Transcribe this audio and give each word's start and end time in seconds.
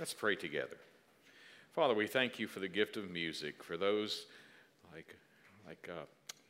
Let's 0.00 0.14
pray 0.14 0.34
together. 0.34 0.78
Father, 1.74 1.92
we 1.92 2.06
thank 2.06 2.38
you 2.38 2.46
for 2.46 2.60
the 2.60 2.68
gift 2.68 2.96
of 2.96 3.10
music, 3.10 3.62
for 3.62 3.76
those 3.76 4.24
like, 4.94 5.14
like 5.66 5.90
uh, 5.92 6.06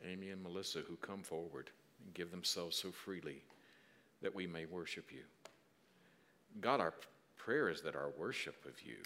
Amy 0.09 0.31
and 0.31 0.41
Melissa 0.41 0.83
who 0.87 0.95
come 0.95 1.25
forward 1.25 1.69
and 2.05 2.15
give 2.15 2.31
themselves 2.31 2.77
so 2.77 2.93
freely 2.93 3.43
that 4.23 4.33
we 4.33 4.47
may 4.47 4.67
worship 4.67 5.11
you. 5.11 5.23
God, 6.61 6.79
our 6.79 6.95
prayer 7.37 7.69
is 7.69 7.83
that 7.83 7.97
our 7.97 8.11
worship 8.17 8.65
of 8.67 8.81
you 8.87 8.99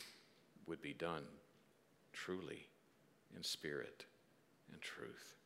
would 0.66 0.82
be 0.82 0.92
done 0.92 1.24
truly 2.12 2.66
in 3.34 3.42
spirit 3.42 4.04
and 4.70 4.78
truth. 4.82 5.36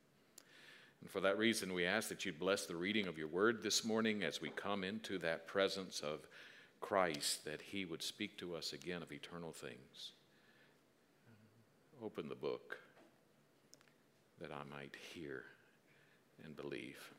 And 1.03 1.09
for 1.09 1.21
that 1.21 1.39
reason, 1.39 1.73
we 1.73 1.87
ask 1.87 2.09
that 2.09 2.27
you'd 2.27 2.41
bless 2.41 2.67
the 2.67 2.75
reading 2.75 3.07
of 3.07 3.17
your 3.17 3.29
word 3.29 3.63
this 3.63 3.85
morning 3.85 4.25
as 4.25 4.43
we 4.43 4.51
come 4.51 4.83
into 4.83 5.19
that 5.19 5.47
presence 5.47 6.01
of 6.01 6.27
Christ, 6.81 7.45
that 7.45 7.61
he 7.61 7.85
would 7.85 8.03
speak 8.03 8.39
to 8.39 8.55
us 8.55 8.73
again 8.73 9.03
of 9.03 9.13
eternal 9.13 9.53
things. 9.53 10.13
Open 12.03 12.29
the 12.29 12.35
book 12.35 12.79
that 14.41 14.51
I 14.53 14.63
might 14.71 14.95
hear 15.15 15.43
and 16.45 16.57
believe. 16.57 17.11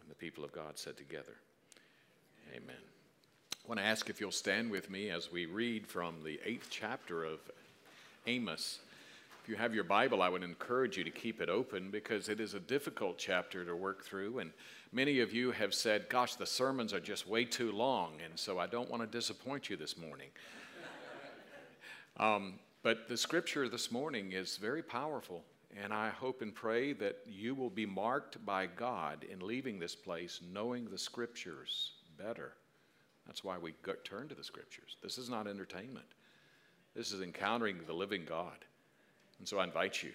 And 0.00 0.10
the 0.10 0.14
people 0.14 0.44
of 0.44 0.52
God 0.52 0.78
said 0.78 0.96
together, 0.96 1.34
Amen. 2.54 2.76
I 3.64 3.68
want 3.68 3.80
to 3.80 3.86
ask 3.86 4.10
if 4.10 4.20
you'll 4.20 4.30
stand 4.30 4.70
with 4.70 4.90
me 4.90 5.10
as 5.10 5.32
we 5.32 5.46
read 5.46 5.86
from 5.86 6.16
the 6.22 6.38
eighth 6.44 6.68
chapter 6.70 7.24
of 7.24 7.40
Amos. 8.26 8.80
If 9.44 9.50
you 9.50 9.56
have 9.56 9.74
your 9.74 9.84
Bible, 9.84 10.22
I 10.22 10.30
would 10.30 10.42
encourage 10.42 10.96
you 10.96 11.04
to 11.04 11.10
keep 11.10 11.42
it 11.42 11.50
open 11.50 11.90
because 11.90 12.30
it 12.30 12.40
is 12.40 12.54
a 12.54 12.60
difficult 12.60 13.18
chapter 13.18 13.62
to 13.62 13.76
work 13.76 14.02
through. 14.02 14.38
And 14.38 14.50
many 14.90 15.20
of 15.20 15.34
you 15.34 15.50
have 15.50 15.74
said, 15.74 16.08
Gosh, 16.08 16.36
the 16.36 16.46
sermons 16.46 16.94
are 16.94 17.00
just 17.00 17.28
way 17.28 17.44
too 17.44 17.70
long, 17.70 18.12
and 18.24 18.38
so 18.38 18.58
I 18.58 18.66
don't 18.66 18.90
want 18.90 19.02
to 19.02 19.06
disappoint 19.06 19.68
you 19.68 19.76
this 19.76 19.98
morning. 19.98 20.28
um, 22.16 22.54
but 22.82 23.06
the 23.06 23.18
scripture 23.18 23.68
this 23.68 23.92
morning 23.92 24.32
is 24.32 24.56
very 24.56 24.82
powerful, 24.82 25.44
and 25.78 25.92
I 25.92 26.08
hope 26.08 26.40
and 26.40 26.54
pray 26.54 26.94
that 26.94 27.18
you 27.26 27.54
will 27.54 27.68
be 27.68 27.84
marked 27.84 28.42
by 28.46 28.64
God 28.64 29.26
in 29.30 29.46
leaving 29.46 29.78
this 29.78 29.94
place 29.94 30.40
knowing 30.54 30.88
the 30.88 30.96
scriptures 30.96 31.92
better. 32.16 32.54
That's 33.26 33.44
why 33.44 33.58
we 33.58 33.74
turn 34.04 34.26
to 34.28 34.34
the 34.34 34.42
scriptures. 34.42 34.96
This 35.02 35.18
is 35.18 35.28
not 35.28 35.46
entertainment, 35.46 36.14
this 36.96 37.12
is 37.12 37.20
encountering 37.20 37.80
the 37.86 37.92
living 37.92 38.24
God. 38.24 38.64
And 39.44 39.48
so 39.50 39.58
I 39.58 39.64
invite 39.64 40.02
you 40.02 40.12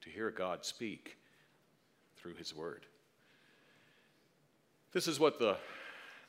to 0.00 0.08
hear 0.08 0.30
God 0.30 0.64
speak 0.64 1.18
through 2.16 2.36
his 2.36 2.56
word. 2.56 2.86
This 4.94 5.06
is 5.06 5.20
what 5.20 5.38
the, 5.38 5.58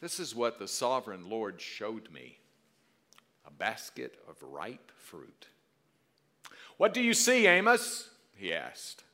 this 0.01 0.19
is 0.19 0.35
what 0.35 0.59
the 0.59 0.67
sovereign 0.67 1.29
Lord 1.29 1.61
showed 1.61 2.11
me 2.11 2.39
a 3.47 3.51
basket 3.51 4.19
of 4.27 4.35
ripe 4.43 4.91
fruit. 4.97 5.47
What 6.75 6.93
do 6.93 6.99
you 6.99 7.13
see, 7.13 7.47
Amos? 7.47 8.09
he 8.35 8.53
asked. 8.53 9.05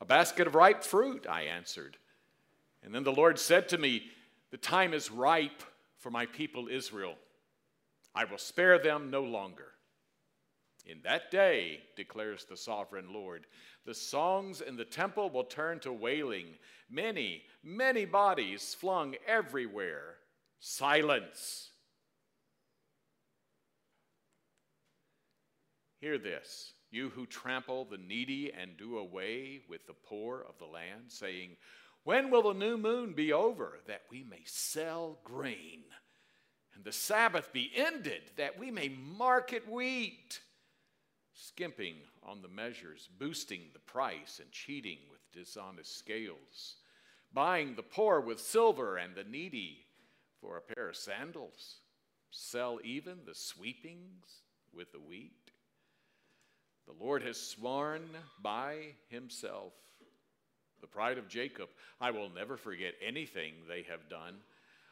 A 0.00 0.04
basket 0.04 0.48
of 0.48 0.56
ripe 0.56 0.82
fruit, 0.82 1.28
I 1.30 1.42
answered. 1.42 1.96
And 2.82 2.92
then 2.92 3.04
the 3.04 3.12
Lord 3.12 3.38
said 3.38 3.68
to 3.68 3.78
me, 3.78 4.10
The 4.50 4.56
time 4.56 4.94
is 4.94 5.12
ripe 5.12 5.62
for 5.98 6.10
my 6.10 6.26
people 6.26 6.66
Israel. 6.68 7.14
I 8.16 8.24
will 8.24 8.36
spare 8.36 8.80
them 8.80 9.12
no 9.12 9.22
longer. 9.22 9.74
In 10.88 11.02
that 11.04 11.30
day, 11.30 11.80
declares 11.96 12.46
the 12.46 12.56
sovereign 12.56 13.12
Lord, 13.12 13.46
the 13.84 13.94
songs 13.94 14.62
in 14.62 14.74
the 14.74 14.86
temple 14.86 15.28
will 15.28 15.44
turn 15.44 15.80
to 15.80 15.92
wailing. 15.92 16.46
Many, 16.90 17.42
many 17.62 18.06
bodies 18.06 18.74
flung 18.74 19.14
everywhere. 19.26 20.14
Silence. 20.60 21.70
Hear 26.00 26.16
this, 26.16 26.72
you 26.90 27.10
who 27.10 27.26
trample 27.26 27.84
the 27.84 27.98
needy 27.98 28.50
and 28.58 28.78
do 28.78 28.96
away 28.96 29.60
with 29.68 29.86
the 29.86 29.92
poor 29.92 30.46
of 30.48 30.56
the 30.58 30.64
land, 30.64 31.02
saying, 31.08 31.56
When 32.04 32.30
will 32.30 32.44
the 32.44 32.54
new 32.54 32.78
moon 32.78 33.12
be 33.12 33.30
over 33.34 33.80
that 33.88 34.02
we 34.10 34.24
may 34.24 34.42
sell 34.46 35.18
grain? 35.22 35.82
And 36.74 36.82
the 36.82 36.92
Sabbath 36.92 37.52
be 37.52 37.72
ended 37.76 38.30
that 38.36 38.58
we 38.58 38.70
may 38.70 38.88
market 38.88 39.70
wheat? 39.70 40.40
Skimping 41.38 41.94
on 42.22 42.42
the 42.42 42.48
measures, 42.48 43.08
boosting 43.18 43.60
the 43.72 43.78
price, 43.78 44.40
and 44.42 44.50
cheating 44.50 44.98
with 45.10 45.20
dishonest 45.32 45.96
scales, 45.96 46.76
buying 47.32 47.74
the 47.74 47.82
poor 47.82 48.20
with 48.20 48.40
silver 48.40 48.96
and 48.96 49.14
the 49.14 49.22
needy 49.24 49.78
for 50.40 50.56
a 50.56 50.74
pair 50.74 50.88
of 50.88 50.96
sandals, 50.96 51.76
sell 52.30 52.80
even 52.82 53.18
the 53.24 53.34
sweepings 53.34 54.42
with 54.74 54.90
the 54.92 55.00
wheat. 55.00 55.52
The 56.86 57.04
Lord 57.04 57.22
has 57.22 57.38
sworn 57.38 58.08
by 58.42 58.94
himself, 59.08 59.72
the 60.80 60.86
pride 60.86 61.18
of 61.18 61.28
Jacob, 61.28 61.68
I 62.00 62.10
will 62.10 62.30
never 62.30 62.56
forget 62.56 62.94
anything 63.04 63.52
they 63.68 63.82
have 63.82 64.08
done. 64.08 64.34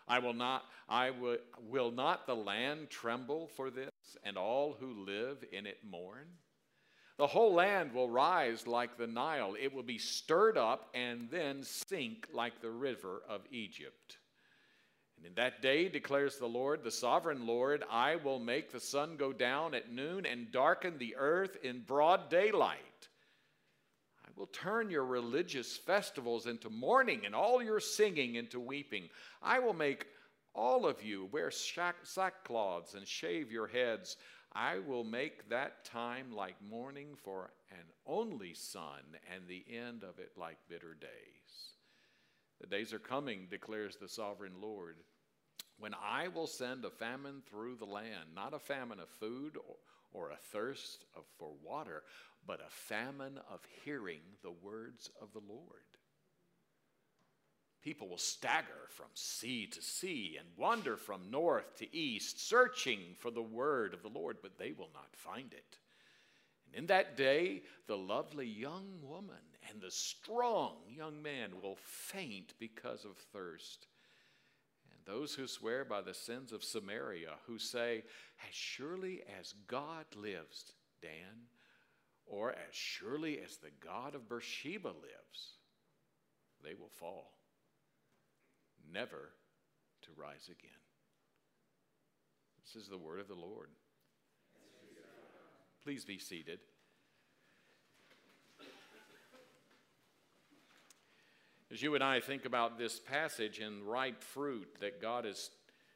I 0.08 0.18
will 0.20 0.34
not, 0.34 0.64
I 0.88 1.10
will, 1.10 1.38
will 1.68 1.90
not 1.90 2.26
the 2.26 2.36
land 2.36 2.90
tremble 2.90 3.48
for 3.48 3.70
this, 3.70 3.90
and 4.22 4.36
all 4.36 4.76
who 4.78 5.04
live 5.04 5.44
in 5.52 5.66
it 5.66 5.78
mourn? 5.84 6.28
The 7.18 7.26
whole 7.26 7.54
land 7.54 7.92
will 7.92 8.10
rise 8.10 8.66
like 8.66 8.98
the 8.98 9.06
Nile. 9.06 9.56
It 9.60 9.72
will 9.72 9.82
be 9.82 9.98
stirred 9.98 10.58
up 10.58 10.90
and 10.94 11.28
then 11.30 11.62
sink 11.62 12.28
like 12.32 12.60
the 12.60 12.70
river 12.70 13.22
of 13.28 13.40
Egypt. 13.50 14.18
And 15.16 15.26
in 15.26 15.34
that 15.34 15.62
day, 15.62 15.88
declares 15.88 16.36
the 16.36 16.46
Lord, 16.46 16.84
the 16.84 16.90
sovereign 16.90 17.46
Lord, 17.46 17.84
I 17.90 18.16
will 18.16 18.38
make 18.38 18.70
the 18.70 18.80
sun 18.80 19.16
go 19.16 19.32
down 19.32 19.74
at 19.74 19.90
noon 19.90 20.26
and 20.26 20.52
darken 20.52 20.98
the 20.98 21.16
earth 21.16 21.56
in 21.62 21.80
broad 21.80 22.28
daylight 22.28 22.85
will 24.36 24.46
turn 24.46 24.90
your 24.90 25.04
religious 25.04 25.76
festivals 25.76 26.46
into 26.46 26.68
mourning 26.68 27.24
and 27.24 27.34
all 27.34 27.62
your 27.62 27.80
singing 27.80 28.34
into 28.34 28.60
weeping. 28.60 29.08
I 29.42 29.58
will 29.58 29.72
make 29.72 30.06
all 30.54 30.86
of 30.86 31.02
you 31.02 31.28
wear 31.32 31.50
sackcloths 31.50 32.94
and 32.94 33.06
shave 33.06 33.50
your 33.50 33.66
heads. 33.66 34.16
I 34.52 34.78
will 34.78 35.04
make 35.04 35.48
that 35.48 35.84
time 35.84 36.32
like 36.34 36.56
mourning 36.62 37.16
for 37.22 37.50
an 37.70 37.84
only 38.06 38.54
son, 38.54 39.00
and 39.34 39.46
the 39.46 39.64
end 39.70 40.02
of 40.02 40.18
it 40.18 40.32
like 40.36 40.56
bitter 40.68 40.96
days. 40.98 41.74
The 42.60 42.66
days 42.66 42.92
are 42.94 42.98
coming, 42.98 43.48
declares 43.50 43.96
the 43.96 44.08
sovereign 44.08 44.54
Lord, 44.62 44.96
when 45.78 45.92
I 45.94 46.28
will 46.28 46.46
send 46.46 46.84
a 46.84 46.90
famine 46.90 47.42
through 47.50 47.76
the 47.76 47.84
land, 47.84 48.30
not 48.34 48.54
a 48.54 48.58
famine 48.58 48.98
of 48.98 49.10
food 49.10 49.56
or, 49.56 49.76
or 50.12 50.30
a 50.30 50.38
thirst 50.52 51.04
of, 51.14 51.24
for 51.38 51.52
water, 51.62 52.02
but 52.46 52.60
a 52.60 52.70
famine 52.70 53.38
of 53.50 53.60
hearing 53.84 54.20
the 54.42 54.50
words 54.50 55.10
of 55.20 55.32
the 55.32 55.42
Lord. 55.46 55.82
People 57.82 58.08
will 58.08 58.18
stagger 58.18 58.88
from 58.88 59.06
sea 59.14 59.66
to 59.68 59.80
sea 59.80 60.36
and 60.38 60.48
wander 60.56 60.96
from 60.96 61.30
north 61.30 61.76
to 61.76 61.96
east, 61.96 62.48
searching 62.48 62.98
for 63.18 63.30
the 63.30 63.42
word 63.42 63.94
of 63.94 64.02
the 64.02 64.08
Lord, 64.08 64.38
but 64.42 64.58
they 64.58 64.72
will 64.72 64.90
not 64.92 65.14
find 65.14 65.52
it. 65.52 65.78
And 66.66 66.74
in 66.74 66.86
that 66.86 67.16
day, 67.16 67.62
the 67.86 67.96
lovely 67.96 68.46
young 68.46 68.98
woman 69.02 69.36
and 69.70 69.80
the 69.80 69.90
strong 69.90 70.78
young 70.88 71.22
man 71.22 71.50
will 71.62 71.76
faint 71.80 72.54
because 72.58 73.04
of 73.04 73.16
thirst. 73.32 73.86
And 74.90 75.00
those 75.06 75.34
who 75.34 75.46
swear 75.46 75.84
by 75.84 76.02
the 76.02 76.14
sins 76.14 76.52
of 76.52 76.64
Samaria, 76.64 77.34
who 77.46 77.58
say, 77.58 78.02
As 78.48 78.54
surely 78.54 79.22
as 79.38 79.54
God 79.68 80.06
lives, 80.16 80.72
Dan, 81.00 81.46
or 82.26 82.50
as 82.50 82.74
surely 82.74 83.38
as 83.44 83.56
the 83.56 83.70
God 83.84 84.14
of 84.14 84.28
Beersheba 84.28 84.88
lives, 84.88 85.54
they 86.64 86.74
will 86.74 86.90
fall, 86.90 87.32
never 88.92 89.30
to 90.02 90.10
rise 90.16 90.46
again. 90.46 90.70
This 92.64 92.82
is 92.82 92.88
the 92.88 92.98
word 92.98 93.20
of 93.20 93.28
the 93.28 93.34
Lord. 93.34 93.68
Please 95.84 96.04
be 96.04 96.18
seated. 96.18 96.58
As 101.70 101.82
you 101.82 101.94
and 101.94 102.02
I 102.02 102.20
think 102.20 102.44
about 102.44 102.78
this 102.78 102.98
passage 102.98 103.58
and 103.58 103.82
ripe 103.82 104.22
fruit 104.22 104.68
that 104.80 105.00
God 105.02 105.26
is, 105.26 105.50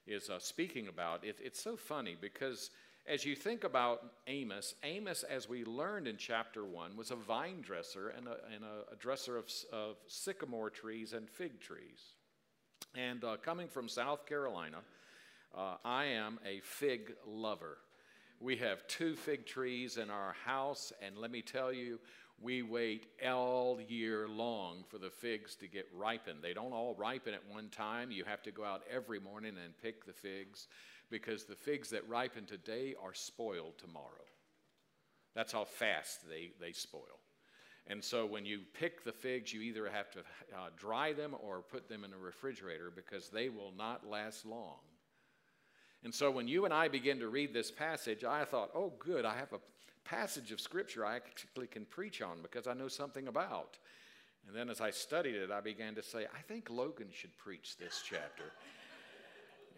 is 0.07 0.29
uh, 0.29 0.39
speaking 0.39 0.89
about, 0.89 1.25
it, 1.25 1.39
it's 1.43 1.63
so 1.63 1.77
funny 1.77 2.17
because 2.21 2.71
as 3.11 3.25
you 3.25 3.35
think 3.35 3.65
about 3.65 4.05
Amos, 4.29 4.77
Amos, 4.85 5.25
as 5.25 5.49
we 5.49 5.65
learned 5.65 6.07
in 6.07 6.17
chapter 6.17 6.65
1, 6.65 6.97
was 6.97 7.11
a 7.11 7.17
vine 7.17 7.61
dresser 7.61 8.11
and 8.11 8.29
a, 8.29 8.37
and 8.55 8.63
a, 8.63 8.95
dresser 9.01 9.37
of, 9.37 9.47
of, 9.73 9.97
sycamore 10.07 10.71
trees 10.71 11.13
and 11.13 11.29
fig 11.29 11.61
trees. 11.61 12.15
And 12.95 13.25
uh, 13.25 13.37
coming 13.43 13.67
from 13.67 13.89
South 13.89 14.27
Carolina, 14.27 14.79
uh, 15.59 15.75
I 15.85 16.05
am 16.05 16.39
a 16.47 16.61
fig 16.61 17.15
lover. 17.27 17.79
We 18.39 18.57
have 18.59 18.87
two 18.87 19.17
fig 19.17 19.45
trees 19.45 19.97
in 19.97 20.09
our 20.09 20.37
house, 20.45 20.93
and 21.05 21.19
let 21.19 21.33
me 21.33 21.43
tell 21.43 21.73
you, 21.73 21.99
we 22.41 22.63
wait 22.63 23.07
all 23.29 23.81
year 23.89 24.29
long 24.29 24.85
for 24.89 24.99
the 24.99 25.11
figs 25.11 25.57
to 25.57 25.67
get 25.67 25.87
ripened. 25.93 26.39
They 26.43 26.55
don't 26.55 26.73
all 26.73 26.95
ripen 26.97 27.35
at 27.35 27.43
one 27.53 27.71
time. 27.71 28.13
You 28.13 28.25
have 28.25 28.43
to 28.45 28.53
go 28.53 28.65
out 28.65 28.83
every 28.91 29.19
morning 29.19 29.57
and 29.63 29.77
pick 29.83 30.07
the 30.07 30.13
figs 30.13 30.69
because 31.11 31.45
the 31.45 31.55
figs 31.55 31.91
that 31.91 32.09
ripen 32.09 32.47
today 32.47 32.95
are 33.03 33.15
spoiled 33.15 33.79
tomorrow. 33.79 34.07
That's 35.35 35.53
how 35.53 35.65
fast 35.65 36.29
they, 36.29 36.51
they 36.61 36.73
spoil. 36.73 37.21
And 37.87 38.03
so 38.03 38.27
when 38.27 38.45
you 38.45 38.61
pick 38.75 39.05
the 39.05 39.13
figs, 39.13 39.53
you 39.53 39.63
either 39.63 39.89
have 39.89 40.11
to 40.13 40.21
uh, 40.21 40.69
dry 40.77 41.13
them 41.13 41.35
or 41.41 41.63
put 41.63 41.89
them 41.89 42.05
in 42.05 42.13
a 42.13 42.19
refrigerator 42.19 42.93
because 42.95 43.29
they 43.29 43.49
will 43.49 43.73
not 43.77 44.09
last 44.09 44.47
long. 44.47 44.79
And 46.05 46.15
so 46.15 46.31
when 46.31 46.49
you 46.49 46.65
and 46.65 46.73
I 46.73 46.89
begin 46.89 47.19
to 47.19 47.29
read 47.29 47.53
this 47.53 47.71
passage, 47.71 48.25
I 48.25 48.45
thought, 48.45 48.71
oh, 48.75 48.93
good, 48.99 49.25
I 49.25 49.35
have 49.37 49.53
a 49.53 49.61
passage 50.05 50.51
of 50.51 50.61
scripture 50.61 51.05
I 51.05 51.17
actually 51.17 51.67
can 51.67 51.85
preach 51.85 52.23
on 52.23 52.43
because 52.43 52.67
I 52.67 52.75
know 52.75 52.89
something 52.89 53.29
about. 53.29 53.79
And 54.47 54.57
then 54.57 54.71
as 54.71 54.81
I 54.81 54.91
studied 54.91 55.35
it, 55.35 55.51
I 55.51 55.61
began 55.61 55.95
to 55.97 56.03
say, 56.03 56.27
I 56.35 56.41
think 56.49 56.71
Logan 56.71 57.09
should 57.13 57.37
preach 57.37 57.77
this 57.77 58.03
chapter. 58.09 58.45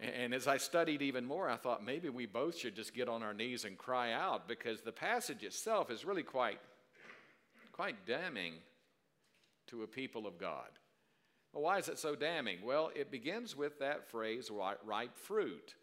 And 0.03 0.35
as 0.35 0.49
I 0.49 0.57
studied 0.57 1.01
even 1.03 1.25
more, 1.25 1.49
I 1.49 1.57
thought 1.57 1.85
maybe 1.85 2.09
we 2.09 2.27
both 2.27 2.59
should 2.59 2.75
just 2.75 2.95
get 2.95 3.09
on 3.09 3.23
our 3.23 3.33
knees 3.33 3.65
and 3.65 3.79
cry 3.79 4.13
out 4.13 4.49
because 4.49 4.81
the 4.81 4.93
passage 4.93 5.45
itself 5.45 5.91
is 5.91 6.05
really 6.05 6.23
quite, 6.23 6.59
quite 7.73 8.07
damning 8.07 8.55
to 9.69 9.83
a 9.83 9.87
people 9.87 10.27
of 10.27 10.39
God. 10.39 10.69
Well, 11.53 11.63
why 11.63 11.79
is 11.79 11.89
it 11.89 11.99
so 11.99 12.17
damning? 12.17 12.59
Well, 12.65 12.91
it 12.95 13.11
begins 13.11 13.57
with 13.57 13.79
that 13.79 14.11
phrase, 14.11 14.51
ripe 14.85 15.17
fruit. 15.17 15.75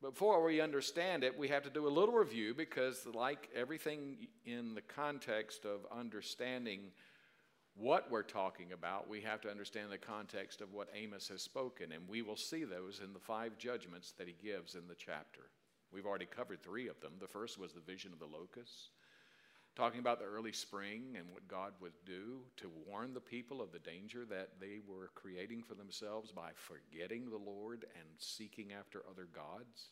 Before 0.00 0.42
we 0.44 0.60
understand 0.60 1.22
it, 1.22 1.38
we 1.38 1.48
have 1.48 1.62
to 1.64 1.70
do 1.70 1.86
a 1.86 1.90
little 1.90 2.14
review 2.14 2.54
because, 2.54 3.06
like 3.12 3.48
everything 3.54 4.28
in 4.44 4.74
the 4.74 4.80
context 4.80 5.64
of 5.64 5.80
understanding 5.96 6.90
what 7.74 8.10
we're 8.10 8.22
talking 8.22 8.72
about, 8.72 9.08
we 9.08 9.20
have 9.22 9.40
to 9.42 9.50
understand 9.50 9.90
the 9.90 9.98
context 9.98 10.60
of 10.60 10.72
what 10.72 10.88
Amos 10.94 11.28
has 11.28 11.42
spoken, 11.42 11.92
and 11.92 12.08
we 12.08 12.22
will 12.22 12.36
see 12.36 12.64
those 12.64 13.00
in 13.02 13.12
the 13.12 13.18
five 13.18 13.56
judgments 13.58 14.12
that 14.18 14.28
he 14.28 14.34
gives 14.42 14.74
in 14.74 14.86
the 14.88 14.94
chapter. 14.94 15.42
We've 15.92 16.06
already 16.06 16.26
covered 16.26 16.62
three 16.62 16.88
of 16.88 17.00
them. 17.00 17.12
The 17.20 17.26
first 17.26 17.58
was 17.58 17.72
the 17.72 17.80
vision 17.80 18.12
of 18.12 18.18
the 18.18 18.26
locusts, 18.26 18.90
talking 19.74 20.00
about 20.00 20.18
the 20.18 20.26
early 20.26 20.52
spring 20.52 21.16
and 21.16 21.26
what 21.30 21.48
God 21.48 21.72
would 21.80 21.92
do 22.04 22.40
to 22.58 22.70
warn 22.86 23.14
the 23.14 23.20
people 23.20 23.62
of 23.62 23.72
the 23.72 23.78
danger 23.78 24.24
that 24.26 24.60
they 24.60 24.80
were 24.86 25.10
creating 25.14 25.62
for 25.62 25.74
themselves 25.74 26.30
by 26.30 26.50
forgetting 26.54 27.30
the 27.30 27.36
Lord 27.36 27.86
and 27.98 28.08
seeking 28.18 28.72
after 28.78 29.02
other 29.10 29.28
gods. 29.34 29.90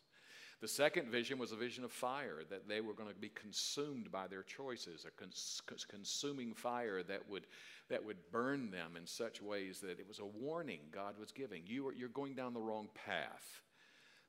The 0.61 0.69
second 0.69 1.09
vision 1.11 1.39
was 1.39 1.53
a 1.53 1.57
vision 1.57 1.85
of 1.85 1.93
fire, 1.93 2.43
that 2.51 2.69
they 2.69 2.83
were 2.83 2.93
going 2.93 3.09
to 3.09 3.15
be 3.15 3.31
consumed 3.31 4.13
by 4.13 4.27
their 4.27 4.43
choices, 4.43 5.07
a 5.07 5.11
cons- 5.11 5.63
consuming 5.89 6.53
fire 6.53 7.03
that 7.05 7.27
would, 7.31 7.47
that 7.89 8.05
would 8.05 8.19
burn 8.31 8.71
them 8.71 8.95
in 8.97 9.07
such 9.07 9.41
ways 9.41 9.81
that 9.81 9.99
it 9.99 10.07
was 10.07 10.19
a 10.19 10.27
warning 10.27 10.81
God 10.93 11.19
was 11.19 11.33
giving. 11.33 11.63
You 11.67 11.89
are, 11.89 11.95
you're 11.95 12.11
going 12.11 12.35
down 12.35 12.53
the 12.53 12.61
wrong 12.61 12.89
path. 12.95 13.63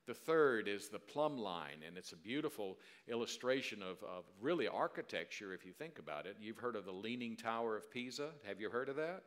The 0.06 0.14
third 0.14 0.68
is 0.68 0.88
the 0.88 0.98
plumb 0.98 1.36
line, 1.36 1.82
and 1.86 1.98
it's 1.98 2.12
a 2.12 2.16
beautiful 2.16 2.78
illustration 3.08 3.82
of, 3.82 4.02
of 4.02 4.24
really 4.40 4.66
architecture 4.66 5.52
if 5.52 5.66
you 5.66 5.72
think 5.72 5.98
about 5.98 6.26
it. 6.26 6.38
You've 6.40 6.58
heard 6.58 6.76
of 6.76 6.86
the 6.86 6.92
Leaning 6.92 7.36
Tower 7.36 7.76
of 7.76 7.90
Pisa. 7.90 8.30
Have 8.44 8.58
you 8.58 8.70
heard 8.70 8.88
of 8.88 8.96
that? 8.96 9.22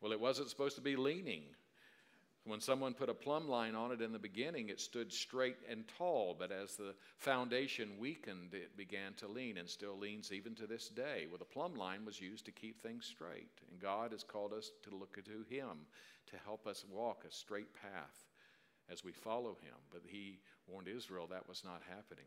Well, 0.00 0.12
it 0.12 0.20
wasn't 0.20 0.50
supposed 0.50 0.76
to 0.76 0.82
be 0.82 0.96
leaning. 0.96 1.42
When 2.46 2.60
someone 2.60 2.92
put 2.92 3.08
a 3.08 3.14
plumb 3.14 3.48
line 3.48 3.74
on 3.74 3.90
it 3.90 4.02
in 4.02 4.12
the 4.12 4.18
beginning, 4.18 4.68
it 4.68 4.78
stood 4.78 5.10
straight 5.10 5.56
and 5.68 5.88
tall, 5.96 6.36
but 6.38 6.52
as 6.52 6.76
the 6.76 6.94
foundation 7.16 7.98
weakened, 7.98 8.52
it 8.52 8.76
began 8.76 9.14
to 9.14 9.28
lean 9.28 9.56
and 9.56 9.68
still 9.68 9.98
leans 9.98 10.30
even 10.30 10.54
to 10.56 10.66
this 10.66 10.90
day. 10.90 11.24
Well, 11.26 11.38
the 11.38 11.46
plumb 11.46 11.74
line 11.74 12.04
was 12.04 12.20
used 12.20 12.44
to 12.44 12.52
keep 12.52 12.82
things 12.82 13.06
straight, 13.06 13.48
and 13.70 13.80
God 13.80 14.12
has 14.12 14.22
called 14.22 14.52
us 14.52 14.72
to 14.82 14.94
look 14.94 15.16
to 15.24 15.54
Him 15.54 15.86
to 16.26 16.36
help 16.44 16.66
us 16.66 16.84
walk 16.90 17.24
a 17.26 17.32
straight 17.32 17.72
path 17.74 18.26
as 18.90 19.02
we 19.02 19.12
follow 19.12 19.56
Him. 19.62 19.76
But 19.90 20.02
He 20.06 20.40
warned 20.66 20.88
Israel 20.88 21.26
that 21.30 21.48
was 21.48 21.64
not 21.64 21.80
happening. 21.88 22.26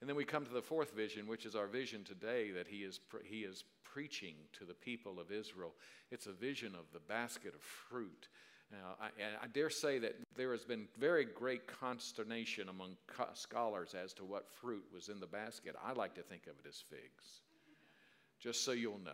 And 0.00 0.08
then 0.08 0.16
we 0.16 0.24
come 0.24 0.44
to 0.44 0.52
the 0.52 0.62
fourth 0.62 0.92
vision, 0.92 1.28
which 1.28 1.44
is 1.44 1.54
our 1.54 1.66
vision 1.66 2.04
today 2.04 2.50
that 2.52 2.66
he 2.66 2.78
is, 2.78 3.00
he 3.22 3.40
is 3.40 3.64
preaching 3.84 4.34
to 4.54 4.64
the 4.64 4.72
people 4.72 5.20
of 5.20 5.30
Israel. 5.30 5.74
It's 6.10 6.26
a 6.26 6.32
vision 6.32 6.74
of 6.74 6.90
the 6.92 7.00
basket 7.00 7.54
of 7.54 7.60
fruit 7.60 8.28
now, 8.70 8.94
I, 9.00 9.44
I, 9.44 9.46
dare 9.48 9.68
say 9.68 9.98
that 9.98 10.14
there 10.36 10.52
has 10.52 10.64
been 10.64 10.86
very 10.96 11.24
great 11.24 11.66
consternation 11.66 12.68
among 12.68 12.96
scholars 13.34 13.94
as 14.00 14.12
to 14.14 14.24
what 14.24 14.48
fruit 14.48 14.84
was 14.94 15.08
in 15.08 15.18
the 15.18 15.26
basket. 15.26 15.74
I 15.84 15.92
like 15.92 16.14
to 16.14 16.22
think 16.22 16.46
of 16.46 16.54
it 16.64 16.68
as 16.68 16.80
figs, 16.88 17.40
just 18.38 18.64
so 18.64 18.70
you'll 18.70 19.00
know. 19.00 19.10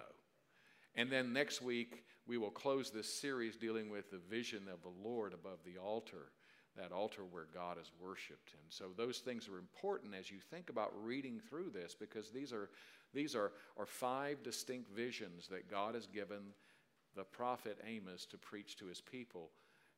And 0.94 1.10
then 1.10 1.32
next 1.32 1.62
week, 1.62 2.04
we 2.26 2.36
will 2.36 2.50
close 2.50 2.90
this 2.90 3.12
series 3.12 3.56
dealing 3.56 3.88
with 3.88 4.10
the 4.10 4.20
vision 4.30 4.64
of 4.70 4.82
the 4.82 5.08
Lord 5.08 5.32
above 5.32 5.58
the 5.64 5.78
altar, 5.80 6.32
that 6.76 6.92
altar 6.92 7.22
where 7.24 7.46
God 7.54 7.78
is 7.80 7.90
worshiped. 7.98 8.52
And 8.52 8.70
so 8.70 8.86
those 8.94 9.18
things 9.18 9.48
are 9.48 9.58
important 9.58 10.14
as 10.14 10.30
you 10.30 10.38
think 10.50 10.68
about 10.68 10.92
reading 11.02 11.40
through 11.48 11.70
this 11.70 11.94
because 11.94 12.30
these 12.30 12.52
are, 12.52 12.68
these 13.14 13.34
are, 13.34 13.52
are 13.78 13.86
five 13.86 14.42
distinct 14.42 14.90
visions 14.90 15.48
that 15.48 15.70
God 15.70 15.94
has 15.94 16.06
given 16.06 16.40
the 17.16 17.24
prophet 17.24 17.78
Amos 17.86 18.26
to 18.26 18.38
preach 18.38 18.76
to 18.76 18.86
his 18.86 19.00
people, 19.00 19.50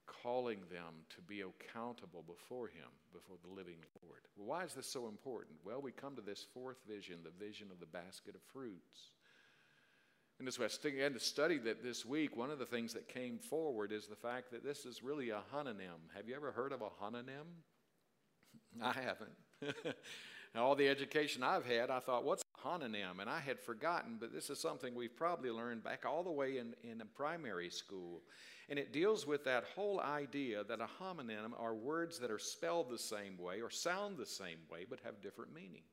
calling 0.07 0.61
them 0.71 0.95
to 1.11 1.21
be 1.23 1.43
accountable 1.43 2.25
before 2.27 2.69
him, 2.69 2.89
before 3.13 3.37
the 3.43 3.55
living 3.55 3.77
Lord. 4.03 4.21
Well, 4.37 4.47
why 4.47 4.65
is 4.65 4.73
this 4.73 4.87
so 4.87 5.09
important? 5.09 5.59
Well, 5.65 5.83
we 5.83 5.93
come 5.93 6.17
to 6.17 6.23
this 6.23 6.47
fourth 6.55 6.79
vision, 6.89 7.19
the 7.23 7.45
vision 7.45 7.69
of 7.71 7.81
the 7.81 7.87
basket 7.87 8.35
of 8.35 8.41
fruits. 8.53 9.11
And 10.39 10.47
as 10.47 10.59
we 10.59 10.67
began 10.83 11.13
to 11.15 11.21
study 11.21 11.59
that 11.59 11.83
this 11.83 12.07
week, 12.07 12.37
one 12.37 12.51
of 12.51 12.61
the 12.61 12.67
things 12.67 12.95
that 12.95 13.09
came 13.09 13.39
forward 13.39 13.91
is 13.91 14.07
the 14.07 14.15
fact 14.15 14.53
that 14.53 14.65
this 14.65 14.87
is 14.87 15.03
really 15.03 15.31
a 15.31 15.43
homonym. 15.53 15.99
Have 16.15 16.29
you 16.29 16.37
ever 16.37 16.53
heard 16.53 16.73
of 16.73 16.81
a 16.81 17.05
homonym? 17.05 17.49
I 18.83 18.93
haven't. 18.93 19.97
all 20.57 20.77
the 20.77 20.89
education 20.89 21.43
I've 21.43 21.67
had, 21.67 21.91
I 21.91 21.99
thought, 21.99 22.25
what's 22.25 22.43
homonym, 22.65 23.21
and 23.21 23.29
I 23.31 23.41
had 23.41 23.61
forgotten, 23.61 24.17
but 24.21 24.33
this 24.33 24.51
is 24.51 24.61
something 24.61 24.95
we've 24.95 25.17
probably 25.17 25.51
learned 25.51 25.85
back 25.85 26.05
all 26.07 26.23
the 26.23 26.31
way 26.31 26.59
in, 26.59 26.75
in 26.83 27.03
primary 27.15 27.71
school. 27.71 28.23
And 28.69 28.79
it 28.79 28.93
deals 28.93 29.27
with 29.27 29.45
that 29.45 29.65
whole 29.75 30.01
idea 30.01 30.63
that 30.65 30.81
a 30.81 30.89
homonym 31.03 31.59
are 31.59 31.75
words 31.75 32.19
that 32.19 32.31
are 32.31 32.39
spelled 32.39 32.91
the 32.91 32.99
same 32.99 33.39
way 33.39 33.63
or 33.63 33.71
sound 33.71 34.19
the 34.19 34.27
same 34.27 34.59
way 34.71 34.85
but 34.89 35.01
have 35.05 35.23
different 35.23 35.55
meanings. 35.55 35.85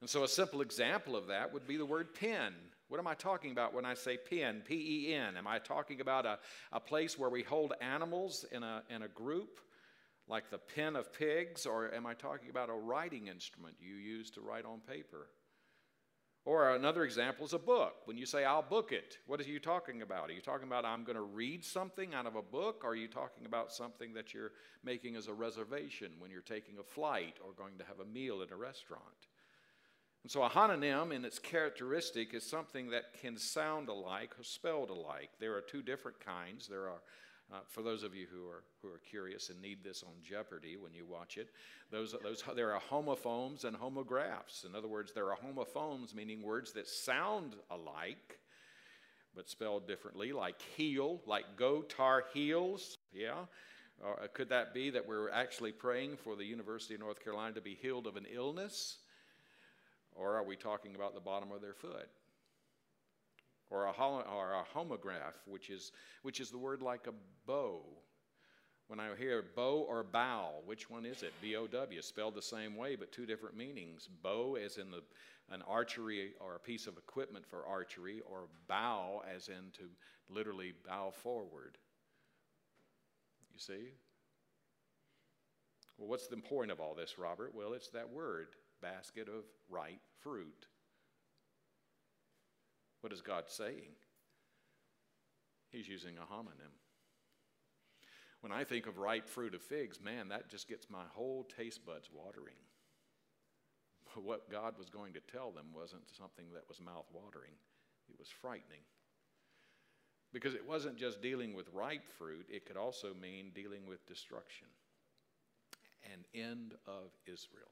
And 0.00 0.08
so 0.08 0.22
a 0.22 0.28
simple 0.28 0.60
example 0.60 1.16
of 1.16 1.26
that 1.28 1.52
would 1.52 1.66
be 1.66 1.76
the 1.76 1.86
word 1.86 2.14
pen. 2.14 2.54
What 2.88 3.00
am 3.00 3.06
I 3.06 3.14
talking 3.14 3.52
about 3.52 3.74
when 3.74 3.84
I 3.84 3.94
say 3.94 4.16
pen, 4.16 4.62
P 4.66 5.08
E 5.08 5.14
N? 5.14 5.36
Am 5.36 5.46
I 5.46 5.58
talking 5.58 6.00
about 6.00 6.24
a, 6.24 6.38
a 6.72 6.80
place 6.80 7.18
where 7.18 7.30
we 7.30 7.42
hold 7.42 7.72
animals 7.80 8.44
in 8.52 8.62
a, 8.62 8.82
in 8.90 9.02
a 9.02 9.08
group? 9.08 9.60
Like 10.28 10.50
the 10.50 10.58
pen 10.58 10.96
of 10.96 11.12
pigs, 11.12 11.66
or 11.66 11.92
am 11.94 12.06
I 12.06 12.14
talking 12.14 12.50
about 12.50 12.68
a 12.68 12.74
writing 12.74 13.28
instrument 13.28 13.76
you 13.80 13.94
use 13.94 14.30
to 14.32 14.40
write 14.40 14.64
on 14.64 14.80
paper? 14.80 15.28
Or 16.44 16.74
another 16.74 17.04
example 17.04 17.44
is 17.44 17.52
a 17.52 17.58
book. 17.58 18.06
When 18.06 18.16
you 18.16 18.24
say, 18.24 18.44
I'll 18.44 18.62
book 18.62 18.90
it, 18.90 19.18
what 19.26 19.38
are 19.38 19.44
you 19.44 19.60
talking 19.60 20.00
about? 20.00 20.30
Are 20.30 20.32
you 20.32 20.40
talking 20.40 20.66
about 20.66 20.84
I'm 20.86 21.04
going 21.04 21.16
to 21.16 21.22
read 21.22 21.62
something 21.62 22.14
out 22.14 22.26
of 22.26 22.36
a 22.36 22.42
book? 22.42 22.84
Or 22.84 22.90
are 22.90 22.96
you 22.96 23.08
talking 23.08 23.44
about 23.44 23.70
something 23.70 24.14
that 24.14 24.32
you're 24.32 24.52
making 24.82 25.16
as 25.16 25.28
a 25.28 25.34
reservation 25.34 26.12
when 26.18 26.30
you're 26.30 26.40
taking 26.40 26.78
a 26.78 26.82
flight 26.82 27.36
or 27.44 27.52
going 27.52 27.76
to 27.78 27.84
have 27.84 28.00
a 28.00 28.04
meal 28.06 28.40
at 28.40 28.50
a 28.50 28.56
restaurant? 28.56 29.02
And 30.22 30.32
so 30.32 30.42
a 30.42 30.48
homonym 30.48 31.12
in 31.12 31.24
its 31.24 31.38
characteristic 31.38 32.32
is 32.32 32.48
something 32.48 32.90
that 32.90 33.20
can 33.20 33.36
sound 33.36 33.88
alike 33.88 34.32
or 34.38 34.42
spelled 34.42 34.90
alike. 34.90 35.30
There 35.38 35.54
are 35.54 35.60
two 35.60 35.82
different 35.82 36.18
kinds. 36.18 36.66
There 36.66 36.88
are 36.88 37.02
uh, 37.52 37.60
for 37.66 37.82
those 37.82 38.02
of 38.02 38.14
you 38.14 38.26
who 38.30 38.46
are, 38.48 38.62
who 38.82 38.88
are 38.88 39.00
curious 39.08 39.48
and 39.48 39.60
need 39.62 39.82
this 39.82 40.02
on 40.02 40.12
Jeopardy 40.22 40.76
when 40.76 40.92
you 40.92 41.06
watch 41.06 41.38
it, 41.38 41.48
those, 41.90 42.14
those, 42.22 42.42
there 42.54 42.74
are 42.74 42.80
homophones 42.80 43.64
and 43.64 43.76
homographs. 43.76 44.66
In 44.66 44.74
other 44.74 44.88
words, 44.88 45.12
there 45.12 45.30
are 45.30 45.36
homophones, 45.36 46.14
meaning 46.14 46.42
words 46.42 46.72
that 46.72 46.86
sound 46.86 47.54
alike 47.70 48.38
but 49.34 49.48
spelled 49.48 49.86
differently, 49.86 50.32
like 50.32 50.60
heel, 50.76 51.20
like 51.26 51.44
go 51.56 51.82
tar 51.82 52.24
heels. 52.34 52.98
Yeah? 53.14 53.44
Uh, 54.04 54.26
could 54.32 54.48
that 54.50 54.74
be 54.74 54.90
that 54.90 55.06
we're 55.06 55.30
actually 55.30 55.72
praying 55.72 56.16
for 56.16 56.36
the 56.36 56.44
University 56.44 56.94
of 56.94 57.00
North 57.00 57.22
Carolina 57.22 57.54
to 57.54 57.60
be 57.60 57.74
healed 57.80 58.06
of 58.06 58.16
an 58.16 58.26
illness? 58.32 58.98
Or 60.14 60.34
are 60.34 60.44
we 60.44 60.56
talking 60.56 60.94
about 60.96 61.14
the 61.14 61.20
bottom 61.20 61.52
of 61.52 61.60
their 61.60 61.74
foot? 61.74 62.08
Or 63.70 63.86
a, 63.86 63.90
or 63.90 64.52
a 64.52 64.64
homograph, 64.78 65.34
which 65.46 65.70
is, 65.70 65.92
which 66.22 66.40
is 66.40 66.50
the 66.50 66.58
word 66.58 66.82
like 66.82 67.06
a 67.06 67.12
bow. 67.46 67.82
When 68.88 69.00
I 69.00 69.14
hear 69.18 69.44
bow 69.54 69.84
or 69.86 70.02
bow, 70.02 70.62
which 70.64 70.88
one 70.88 71.04
is 71.04 71.22
it? 71.22 71.34
B 71.42 71.56
O 71.56 71.66
W, 71.66 72.00
spelled 72.00 72.34
the 72.34 72.42
same 72.42 72.74
way, 72.74 72.96
but 72.96 73.12
two 73.12 73.26
different 73.26 73.56
meanings. 73.56 74.08
Bow, 74.22 74.56
as 74.56 74.78
in 74.78 74.90
the, 74.90 75.02
an 75.50 75.62
archery 75.68 76.32
or 76.40 76.54
a 76.54 76.58
piece 76.60 76.86
of 76.86 76.96
equipment 76.96 77.44
for 77.46 77.66
archery, 77.66 78.22
or 78.30 78.48
bow, 78.66 79.22
as 79.34 79.48
in 79.48 79.70
to 79.74 79.90
literally 80.30 80.72
bow 80.86 81.10
forward. 81.10 81.76
You 83.52 83.58
see? 83.58 83.92
Well, 85.98 86.08
what's 86.08 86.28
the 86.28 86.36
point 86.36 86.70
of 86.70 86.80
all 86.80 86.94
this, 86.94 87.18
Robert? 87.18 87.54
Well, 87.54 87.74
it's 87.74 87.88
that 87.88 88.08
word 88.08 88.48
basket 88.80 89.28
of 89.28 89.44
ripe 89.68 90.00
fruit. 90.20 90.66
What 93.00 93.12
is 93.12 93.20
God 93.20 93.44
saying? 93.48 93.94
He's 95.70 95.88
using 95.88 96.16
a 96.16 96.32
homonym. 96.32 96.72
When 98.40 98.52
I 98.52 98.64
think 98.64 98.86
of 98.86 98.98
ripe 98.98 99.28
fruit 99.28 99.54
of 99.54 99.62
figs, 99.62 100.00
man, 100.00 100.28
that 100.28 100.48
just 100.48 100.68
gets 100.68 100.88
my 100.88 101.04
whole 101.12 101.46
taste 101.56 101.84
buds 101.84 102.08
watering. 102.12 102.54
But 104.14 104.24
what 104.24 104.50
God 104.50 104.74
was 104.78 104.88
going 104.88 105.12
to 105.14 105.20
tell 105.20 105.50
them 105.50 105.66
wasn't 105.74 106.08
something 106.16 106.46
that 106.54 106.68
was 106.68 106.80
mouth 106.80 107.06
watering, 107.12 107.52
it 108.08 108.18
was 108.18 108.28
frightening. 108.28 108.82
Because 110.32 110.54
it 110.54 110.66
wasn't 110.66 110.98
just 110.98 111.22
dealing 111.22 111.54
with 111.54 111.72
ripe 111.72 112.06
fruit, 112.18 112.46
it 112.50 112.66
could 112.66 112.76
also 112.76 113.14
mean 113.14 113.50
dealing 113.54 113.86
with 113.86 114.06
destruction 114.06 114.68
and 116.12 116.24
end 116.34 116.74
of 116.86 117.10
Israel. 117.26 117.70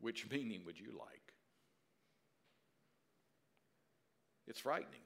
Which 0.00 0.28
meaning 0.30 0.62
would 0.64 0.78
you 0.78 0.92
like? 0.98 1.32
It's 4.46 4.60
frightening. 4.60 5.00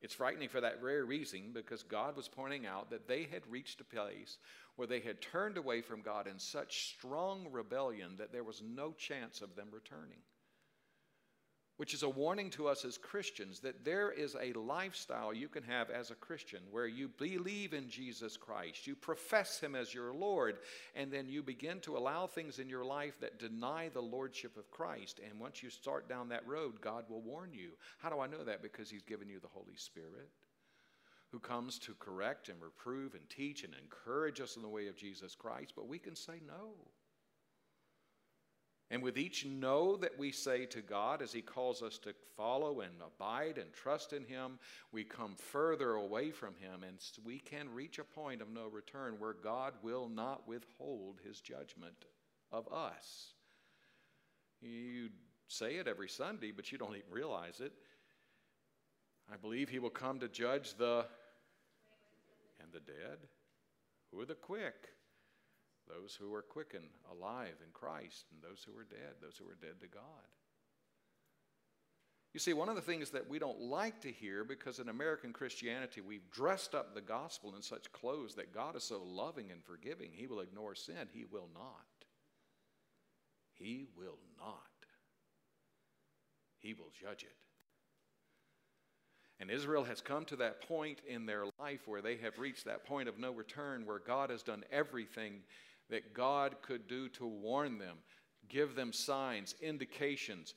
It's 0.00 0.14
frightening 0.14 0.48
for 0.48 0.60
that 0.60 0.80
very 0.80 1.04
reason 1.04 1.50
because 1.52 1.84
God 1.84 2.16
was 2.16 2.26
pointing 2.26 2.66
out 2.66 2.90
that 2.90 3.06
they 3.06 3.28
had 3.30 3.42
reached 3.48 3.80
a 3.80 3.84
place 3.84 4.38
where 4.74 4.88
they 4.88 5.00
had 5.00 5.20
turned 5.20 5.56
away 5.56 5.80
from 5.80 6.02
God 6.02 6.26
in 6.26 6.38
such 6.38 6.94
strong 6.96 7.46
rebellion 7.52 8.16
that 8.18 8.32
there 8.32 8.42
was 8.42 8.62
no 8.62 8.92
chance 8.92 9.42
of 9.42 9.54
them 9.54 9.68
returning 9.70 10.18
which 11.76 11.94
is 11.94 12.02
a 12.02 12.08
warning 12.08 12.50
to 12.50 12.68
us 12.68 12.84
as 12.84 12.98
Christians 12.98 13.60
that 13.60 13.84
there 13.84 14.10
is 14.10 14.36
a 14.40 14.52
lifestyle 14.58 15.32
you 15.32 15.48
can 15.48 15.62
have 15.64 15.90
as 15.90 16.10
a 16.10 16.16
Christian 16.16 16.60
where 16.70 16.86
you 16.86 17.08
believe 17.08 17.72
in 17.72 17.88
Jesus 17.88 18.36
Christ, 18.36 18.86
you 18.86 18.94
profess 18.94 19.58
Him 19.58 19.74
as 19.74 19.94
your 19.94 20.12
Lord, 20.12 20.58
and 20.94 21.10
then 21.10 21.28
you 21.28 21.42
begin 21.42 21.80
to 21.80 21.96
allow 21.96 22.26
things 22.26 22.58
in 22.58 22.68
your 22.68 22.84
life 22.84 23.18
that 23.20 23.38
deny 23.38 23.88
the 23.88 24.00
Lordship 24.00 24.56
of 24.56 24.70
Christ. 24.70 25.20
And 25.28 25.40
once 25.40 25.62
you 25.62 25.70
start 25.70 26.08
down 26.08 26.28
that 26.28 26.46
road, 26.46 26.80
God 26.80 27.04
will 27.08 27.22
warn 27.22 27.52
you. 27.52 27.70
How 27.98 28.10
do 28.10 28.20
I 28.20 28.26
know 28.26 28.44
that? 28.44 28.62
Because 28.62 28.90
He's 28.90 29.02
given 29.02 29.28
you 29.28 29.40
the 29.40 29.48
Holy 29.48 29.76
Spirit 29.76 30.28
who 31.32 31.38
comes 31.38 31.78
to 31.78 31.94
correct 31.94 32.50
and 32.50 32.60
reprove 32.60 33.14
and 33.14 33.28
teach 33.30 33.64
and 33.64 33.74
encourage 33.82 34.40
us 34.40 34.56
in 34.56 34.62
the 34.62 34.68
way 34.68 34.86
of 34.86 34.96
Jesus 34.96 35.34
Christ, 35.34 35.72
but 35.74 35.88
we 35.88 35.98
can 35.98 36.14
say 36.14 36.34
no. 36.46 36.74
And 38.92 39.02
with 39.02 39.16
each 39.16 39.46
no 39.46 39.96
that 39.96 40.18
we 40.18 40.30
say 40.32 40.66
to 40.66 40.82
God 40.82 41.22
as 41.22 41.32
He 41.32 41.40
calls 41.40 41.82
us 41.82 41.96
to 42.00 42.12
follow 42.36 42.82
and 42.82 42.92
abide 43.00 43.56
and 43.56 43.72
trust 43.72 44.12
in 44.12 44.22
Him, 44.22 44.58
we 44.92 45.02
come 45.02 45.34
further 45.34 45.94
away 45.94 46.30
from 46.30 46.54
Him 46.56 46.82
and 46.86 46.98
we 47.24 47.38
can 47.38 47.72
reach 47.72 47.98
a 47.98 48.04
point 48.04 48.42
of 48.42 48.50
no 48.50 48.68
return 48.68 49.14
where 49.18 49.32
God 49.32 49.72
will 49.82 50.10
not 50.10 50.46
withhold 50.46 51.20
His 51.24 51.40
judgment 51.40 52.04
of 52.52 52.70
us. 52.70 53.32
You 54.60 55.08
say 55.48 55.76
it 55.76 55.88
every 55.88 56.10
Sunday, 56.10 56.52
but 56.54 56.70
you 56.70 56.76
don't 56.76 56.94
even 56.94 57.10
realize 57.10 57.60
it. 57.60 57.72
I 59.32 59.38
believe 59.38 59.70
He 59.70 59.78
will 59.78 59.88
come 59.88 60.20
to 60.20 60.28
judge 60.28 60.74
the 60.74 61.06
and 62.60 62.70
the 62.70 62.80
dead. 62.80 63.20
Who 64.10 64.20
are 64.20 64.26
the 64.26 64.34
quick? 64.34 64.74
Those 65.92 66.16
who 66.18 66.32
are 66.34 66.42
quickened, 66.42 66.88
alive 67.10 67.56
in 67.64 67.70
Christ, 67.72 68.26
and 68.32 68.42
those 68.42 68.64
who 68.64 68.78
are 68.78 68.84
dead, 68.84 69.14
those 69.20 69.36
who 69.36 69.48
are 69.48 69.58
dead 69.60 69.80
to 69.80 69.86
God. 69.86 70.02
You 72.32 72.40
see, 72.40 72.54
one 72.54 72.70
of 72.70 72.76
the 72.76 72.80
things 72.80 73.10
that 73.10 73.28
we 73.28 73.38
don't 73.38 73.60
like 73.60 74.00
to 74.02 74.10
hear, 74.10 74.42
because 74.42 74.78
in 74.78 74.88
American 74.88 75.34
Christianity 75.34 76.00
we've 76.00 76.30
dressed 76.30 76.74
up 76.74 76.94
the 76.94 77.02
gospel 77.02 77.54
in 77.54 77.62
such 77.62 77.92
clothes 77.92 78.34
that 78.36 78.54
God 78.54 78.74
is 78.74 78.84
so 78.84 79.02
loving 79.04 79.50
and 79.50 79.62
forgiving, 79.62 80.10
He 80.12 80.26
will 80.26 80.40
ignore 80.40 80.74
sin. 80.74 81.08
He 81.12 81.26
will 81.30 81.48
not. 81.52 81.84
He 83.52 83.86
will 83.96 84.18
not. 84.38 84.56
He 86.58 86.72
will 86.72 86.90
judge 86.98 87.22
it. 87.22 87.36
And 89.38 89.50
Israel 89.50 89.84
has 89.84 90.00
come 90.00 90.24
to 90.26 90.36
that 90.36 90.66
point 90.68 91.00
in 91.06 91.26
their 91.26 91.44
life 91.58 91.80
where 91.86 92.00
they 92.00 92.16
have 92.18 92.38
reached 92.38 92.64
that 92.64 92.86
point 92.86 93.08
of 93.08 93.18
no 93.18 93.32
return, 93.32 93.84
where 93.84 93.98
God 93.98 94.30
has 94.30 94.42
done 94.42 94.64
everything 94.70 95.40
that 95.90 96.14
God 96.14 96.56
could 96.62 96.86
do 96.86 97.08
to 97.10 97.26
warn 97.26 97.78
them, 97.78 97.98
give 98.48 98.74
them 98.74 98.92
signs, 98.92 99.54
indications. 99.60 100.54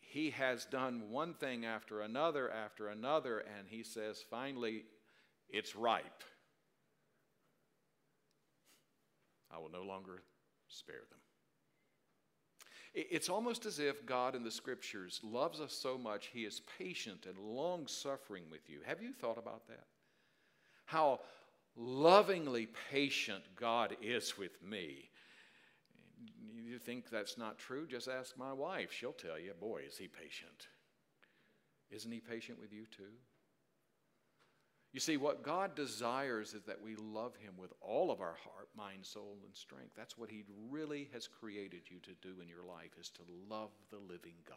He 0.00 0.30
has 0.30 0.64
done 0.64 1.10
one 1.10 1.34
thing 1.34 1.64
after 1.64 2.00
another 2.00 2.50
after 2.50 2.88
another, 2.88 3.38
and 3.38 3.66
he 3.68 3.82
says, 3.82 4.24
finally, 4.30 4.84
it's 5.48 5.76
ripe. 5.76 6.22
I 9.50 9.58
will 9.58 9.70
no 9.70 9.82
longer 9.82 10.22
spare 10.68 11.02
them. 11.10 11.18
It's 12.94 13.28
almost 13.28 13.66
as 13.66 13.78
if 13.78 14.06
God 14.06 14.34
in 14.34 14.42
the 14.42 14.50
scriptures 14.50 15.20
loves 15.22 15.60
us 15.60 15.74
so 15.74 15.98
much, 15.98 16.30
he 16.32 16.46
is 16.46 16.62
patient 16.78 17.26
and 17.26 17.38
long 17.38 17.86
suffering 17.86 18.44
with 18.50 18.70
you. 18.70 18.78
Have 18.86 19.02
you 19.02 19.12
thought 19.12 19.36
about 19.36 19.68
that? 19.68 19.84
How 20.86 21.20
lovingly 21.76 22.68
patient 22.90 23.44
God 23.58 23.96
is 24.02 24.38
with 24.38 24.62
me. 24.62 25.10
You 26.64 26.78
think 26.78 27.10
that's 27.10 27.38
not 27.38 27.58
true? 27.58 27.86
Just 27.86 28.08
ask 28.08 28.36
my 28.36 28.52
wife. 28.52 28.92
She'll 28.92 29.12
tell 29.12 29.38
you, 29.38 29.52
boy, 29.60 29.82
is 29.86 29.96
he 29.96 30.08
patient. 30.08 30.68
Isn't 31.90 32.10
he 32.10 32.20
patient 32.20 32.58
with 32.60 32.72
you 32.72 32.86
too? 32.86 33.12
You 34.92 35.00
see, 35.00 35.18
what 35.18 35.42
God 35.42 35.74
desires 35.74 36.54
is 36.54 36.62
that 36.62 36.82
we 36.82 36.96
love 36.96 37.36
him 37.36 37.54
with 37.58 37.72
all 37.82 38.10
of 38.10 38.20
our 38.20 38.36
heart, 38.42 38.68
mind, 38.74 39.04
soul, 39.04 39.36
and 39.44 39.54
strength. 39.54 39.92
That's 39.94 40.16
what 40.16 40.30
he 40.30 40.44
really 40.70 41.10
has 41.12 41.28
created 41.28 41.82
you 41.90 41.98
to 42.00 42.12
do 42.22 42.40
in 42.40 42.48
your 42.48 42.64
life, 42.64 42.92
is 42.98 43.10
to 43.10 43.22
love 43.48 43.70
the 43.90 43.98
living 43.98 44.36
God. 44.48 44.56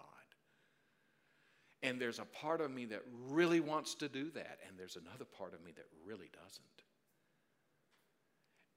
And 1.83 1.99
there's 1.99 2.19
a 2.19 2.25
part 2.25 2.61
of 2.61 2.71
me 2.71 2.85
that 2.85 3.03
really 3.29 3.59
wants 3.59 3.95
to 3.95 4.07
do 4.07 4.31
that, 4.31 4.59
and 4.67 4.77
there's 4.77 4.95
another 4.95 5.25
part 5.25 5.53
of 5.53 5.63
me 5.63 5.71
that 5.75 5.85
really 6.05 6.29
doesn't. 6.31 6.88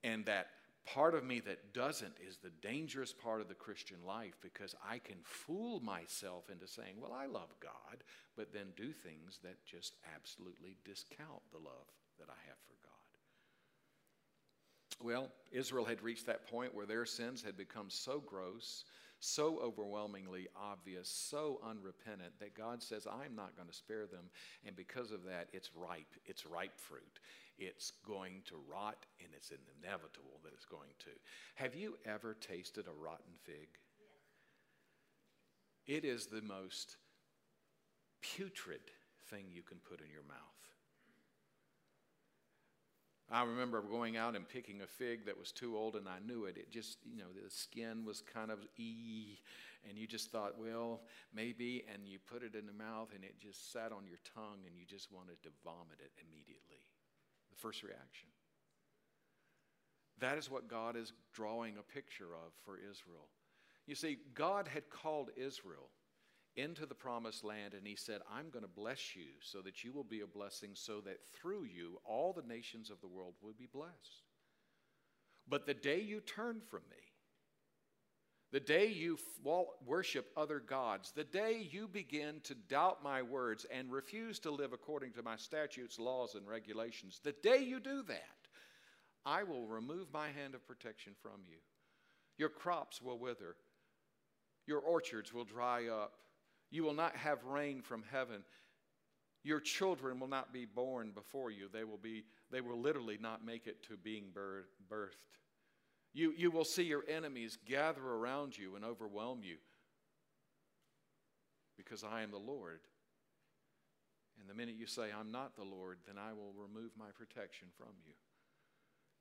And 0.04 0.26
that 0.26 0.48
part 0.84 1.14
of 1.14 1.24
me 1.24 1.40
that 1.40 1.72
doesn't 1.72 2.14
is 2.26 2.38
the 2.38 2.50
dangerous 2.66 3.12
part 3.12 3.40
of 3.40 3.48
the 3.48 3.54
Christian 3.54 3.98
life 4.06 4.34
because 4.42 4.74
I 4.88 4.98
can 4.98 5.18
fool 5.22 5.80
myself 5.80 6.50
into 6.50 6.66
saying, 6.66 6.94
well, 7.00 7.12
I 7.12 7.26
love 7.26 7.54
God, 7.60 8.02
but 8.36 8.52
then 8.52 8.66
do 8.76 8.92
things 8.92 9.38
that 9.42 9.64
just 9.64 9.94
absolutely 10.14 10.76
discount 10.84 11.42
the 11.52 11.58
love 11.58 11.86
that 12.18 12.28
I 12.28 12.38
have 12.48 12.58
for 12.66 12.74
God. 12.82 12.92
Well, 15.04 15.30
Israel 15.50 15.84
had 15.84 16.02
reached 16.02 16.26
that 16.26 16.48
point 16.48 16.74
where 16.74 16.86
their 16.86 17.06
sins 17.06 17.42
had 17.42 17.56
become 17.56 17.88
so 17.88 18.20
gross, 18.24 18.84
so 19.20 19.60
overwhelmingly 19.60 20.48
obvious, 20.60 21.08
so 21.08 21.60
unrepentant 21.64 22.32
that 22.40 22.56
God 22.56 22.82
says, 22.82 23.06
I'm 23.06 23.36
not 23.36 23.56
going 23.56 23.68
to 23.68 23.74
spare 23.74 24.06
them. 24.06 24.30
And 24.66 24.74
because 24.74 25.12
of 25.12 25.24
that, 25.24 25.48
it's 25.52 25.70
ripe. 25.76 26.14
It's 26.24 26.44
ripe 26.44 26.76
fruit 26.78 27.20
it's 27.62 27.92
going 28.06 28.42
to 28.46 28.54
rot 28.70 29.06
and 29.20 29.28
it's 29.34 29.50
inevitable 29.50 30.40
that 30.44 30.52
it's 30.52 30.64
going 30.64 30.94
to. 31.00 31.10
Have 31.54 31.74
you 31.74 31.96
ever 32.04 32.34
tasted 32.34 32.86
a 32.86 33.04
rotten 33.04 33.34
fig? 33.44 33.68
It 35.86 36.04
is 36.04 36.26
the 36.26 36.42
most 36.42 36.96
putrid 38.20 38.90
thing 39.28 39.46
you 39.50 39.62
can 39.62 39.78
put 39.78 40.00
in 40.00 40.10
your 40.12 40.22
mouth. 40.28 40.38
I 43.30 43.44
remember 43.44 43.80
going 43.80 44.18
out 44.18 44.36
and 44.36 44.46
picking 44.46 44.82
a 44.82 44.86
fig 44.86 45.24
that 45.24 45.38
was 45.38 45.52
too 45.52 45.76
old, 45.76 45.96
and 45.96 46.06
I 46.06 46.18
knew 46.24 46.44
it. 46.44 46.58
It 46.58 46.70
just, 46.70 46.98
you 47.10 47.16
know, 47.16 47.32
the 47.32 47.50
skin 47.50 48.04
was 48.04 48.20
kind 48.20 48.50
of 48.50 48.58
e, 48.76 49.38
and 49.88 49.96
you 49.96 50.06
just 50.06 50.30
thought, 50.30 50.58
well, 50.58 51.00
maybe, 51.34 51.82
and 51.92 52.06
you 52.06 52.18
put 52.18 52.42
it 52.42 52.54
in 52.54 52.66
the 52.66 52.74
mouth, 52.74 53.08
and 53.14 53.24
it 53.24 53.40
just 53.40 53.72
sat 53.72 53.90
on 53.90 54.06
your 54.06 54.18
tongue, 54.34 54.60
and 54.66 54.76
you 54.76 54.84
just 54.84 55.10
wanted 55.10 55.42
to 55.44 55.48
vomit 55.64 55.98
it 55.98 56.12
immediately 56.20 56.81
the 57.52 57.60
first 57.60 57.82
reaction. 57.82 58.28
That 60.20 60.38
is 60.38 60.50
what 60.50 60.68
God 60.68 60.96
is 60.96 61.12
drawing 61.32 61.76
a 61.76 61.94
picture 61.94 62.34
of 62.34 62.52
for 62.64 62.76
Israel. 62.76 63.28
You 63.86 63.94
see, 63.94 64.18
God 64.34 64.68
had 64.68 64.88
called 64.90 65.30
Israel 65.36 65.90
into 66.54 66.86
the 66.86 66.94
promised 66.94 67.44
land, 67.44 67.74
and 67.74 67.86
He 67.86 67.96
said, 67.96 68.20
I'm 68.30 68.50
going 68.50 68.64
to 68.64 68.68
bless 68.68 69.16
you 69.16 69.26
so 69.40 69.60
that 69.62 69.82
you 69.82 69.92
will 69.92 70.04
be 70.04 70.20
a 70.20 70.26
blessing, 70.26 70.70
so 70.74 71.00
that 71.00 71.18
through 71.34 71.64
you 71.64 71.98
all 72.04 72.32
the 72.32 72.46
nations 72.46 72.90
of 72.90 73.00
the 73.00 73.08
world 73.08 73.34
will 73.42 73.54
be 73.58 73.68
blessed. 73.72 74.26
But 75.48 75.66
the 75.66 75.74
day 75.74 76.00
you 76.00 76.20
turn 76.20 76.60
from 76.70 76.82
me, 76.90 76.96
the 78.52 78.60
day 78.60 78.86
you 78.86 79.18
worship 79.86 80.30
other 80.36 80.60
gods, 80.60 81.10
the 81.10 81.24
day 81.24 81.66
you 81.70 81.88
begin 81.88 82.40
to 82.44 82.54
doubt 82.54 83.02
my 83.02 83.22
words 83.22 83.64
and 83.72 83.90
refuse 83.90 84.38
to 84.40 84.50
live 84.50 84.74
according 84.74 85.12
to 85.12 85.22
my 85.22 85.36
statutes, 85.36 85.98
laws, 85.98 86.34
and 86.34 86.46
regulations, 86.46 87.20
the 87.24 87.32
day 87.42 87.64
you 87.64 87.80
do 87.80 88.02
that, 88.02 88.22
I 89.24 89.42
will 89.42 89.66
remove 89.66 90.12
my 90.12 90.28
hand 90.28 90.54
of 90.54 90.66
protection 90.66 91.14
from 91.22 91.40
you. 91.48 91.56
Your 92.36 92.50
crops 92.50 93.00
will 93.00 93.18
wither, 93.18 93.56
your 94.66 94.80
orchards 94.80 95.32
will 95.32 95.44
dry 95.44 95.88
up, 95.88 96.12
you 96.70 96.84
will 96.84 96.94
not 96.94 97.16
have 97.16 97.44
rain 97.44 97.80
from 97.82 98.04
heaven. 98.10 98.42
Your 99.44 99.60
children 99.60 100.20
will 100.20 100.28
not 100.28 100.52
be 100.52 100.66
born 100.66 101.10
before 101.10 101.50
you. 101.50 101.68
They 101.72 101.82
will, 101.82 101.98
be, 101.98 102.22
they 102.52 102.60
will 102.60 102.80
literally 102.80 103.18
not 103.20 103.44
make 103.44 103.66
it 103.66 103.82
to 103.88 103.96
being 103.96 104.26
birthed. 104.88 105.41
You, 106.14 106.34
you 106.36 106.50
will 106.50 106.64
see 106.64 106.82
your 106.82 107.04
enemies 107.08 107.58
gather 107.66 108.02
around 108.02 108.56
you 108.56 108.76
and 108.76 108.84
overwhelm 108.84 109.40
you 109.42 109.56
because 111.76 112.04
I 112.04 112.22
am 112.22 112.30
the 112.30 112.38
Lord. 112.38 112.80
And 114.40 114.48
the 114.48 114.54
minute 114.54 114.74
you 114.78 114.86
say, 114.86 115.08
I'm 115.18 115.30
not 115.30 115.56
the 115.56 115.64
Lord, 115.64 115.98
then 116.06 116.16
I 116.18 116.32
will 116.32 116.52
remove 116.56 116.90
my 116.98 117.10
protection 117.14 117.68
from 117.76 117.94
you. 118.06 118.14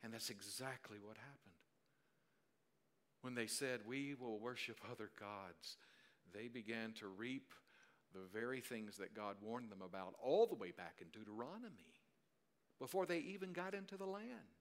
And 0.03 0.13
that's 0.13 0.29
exactly 0.29 0.97
what 1.01 1.17
happened. 1.17 1.37
When 3.21 3.35
they 3.35 3.47
said, 3.47 3.81
We 3.85 4.15
will 4.19 4.39
worship 4.39 4.79
other 4.91 5.11
gods, 5.19 5.77
they 6.33 6.47
began 6.47 6.93
to 6.93 7.07
reap 7.07 7.53
the 8.13 8.21
very 8.33 8.61
things 8.61 8.97
that 8.97 9.15
God 9.15 9.35
warned 9.41 9.69
them 9.69 9.81
about 9.81 10.15
all 10.21 10.45
the 10.45 10.55
way 10.55 10.71
back 10.71 10.95
in 11.01 11.07
Deuteronomy 11.07 11.93
before 12.79 13.05
they 13.05 13.19
even 13.19 13.53
got 13.53 13.73
into 13.73 13.95
the 13.95 14.05
land. 14.05 14.60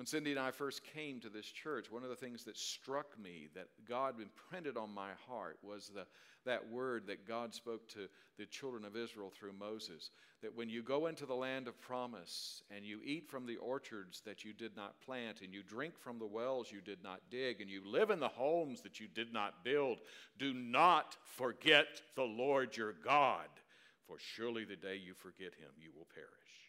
When 0.00 0.06
Cindy 0.06 0.30
and 0.30 0.40
I 0.40 0.50
first 0.50 0.82
came 0.82 1.20
to 1.20 1.28
this 1.28 1.44
church, 1.44 1.92
one 1.92 2.04
of 2.04 2.08
the 2.08 2.16
things 2.16 2.42
that 2.44 2.56
struck 2.56 3.18
me 3.22 3.48
that 3.54 3.68
God 3.86 4.14
imprinted 4.18 4.78
on 4.78 4.94
my 4.94 5.10
heart 5.28 5.58
was 5.62 5.90
the, 5.94 6.06
that 6.46 6.70
word 6.70 7.06
that 7.08 7.28
God 7.28 7.52
spoke 7.52 7.86
to 7.90 8.08
the 8.38 8.46
children 8.46 8.86
of 8.86 8.96
Israel 8.96 9.30
through 9.30 9.52
Moses. 9.52 10.08
That 10.40 10.56
when 10.56 10.70
you 10.70 10.82
go 10.82 11.08
into 11.08 11.26
the 11.26 11.34
land 11.34 11.68
of 11.68 11.78
promise 11.82 12.62
and 12.74 12.82
you 12.82 13.00
eat 13.04 13.28
from 13.28 13.44
the 13.44 13.58
orchards 13.58 14.22
that 14.24 14.42
you 14.42 14.54
did 14.54 14.74
not 14.74 14.98
plant, 15.02 15.42
and 15.42 15.52
you 15.52 15.62
drink 15.62 15.98
from 15.98 16.18
the 16.18 16.24
wells 16.24 16.72
you 16.72 16.80
did 16.80 17.04
not 17.04 17.20
dig, 17.30 17.60
and 17.60 17.68
you 17.68 17.82
live 17.84 18.08
in 18.08 18.20
the 18.20 18.26
homes 18.26 18.80
that 18.80 19.00
you 19.00 19.06
did 19.06 19.34
not 19.34 19.62
build, 19.64 19.98
do 20.38 20.54
not 20.54 21.14
forget 21.26 22.00
the 22.16 22.22
Lord 22.22 22.74
your 22.74 22.94
God, 23.04 23.48
for 24.06 24.16
surely 24.18 24.64
the 24.64 24.76
day 24.76 24.96
you 24.96 25.12
forget 25.12 25.52
him, 25.52 25.72
you 25.78 25.90
will 25.94 26.08
perish. 26.14 26.59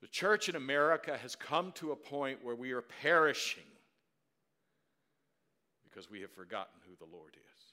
The 0.00 0.08
church 0.08 0.48
in 0.48 0.56
America 0.56 1.16
has 1.16 1.34
come 1.34 1.72
to 1.72 1.92
a 1.92 1.96
point 1.96 2.44
where 2.44 2.54
we 2.54 2.72
are 2.72 2.82
perishing 3.02 3.64
because 5.84 6.10
we 6.10 6.20
have 6.20 6.30
forgotten 6.30 6.80
who 6.86 6.94
the 6.96 7.10
Lord 7.12 7.34
is. 7.34 7.64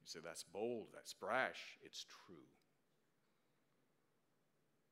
You 0.00 0.06
say, 0.06 0.20
that's 0.24 0.44
bold, 0.44 0.86
that's 0.94 1.12
brash. 1.12 1.60
It's 1.82 2.06
true. 2.26 2.36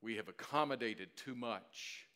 We 0.02 0.16
have 0.16 0.28
accommodated 0.28 1.08
too 1.16 1.34
much. 1.34 2.06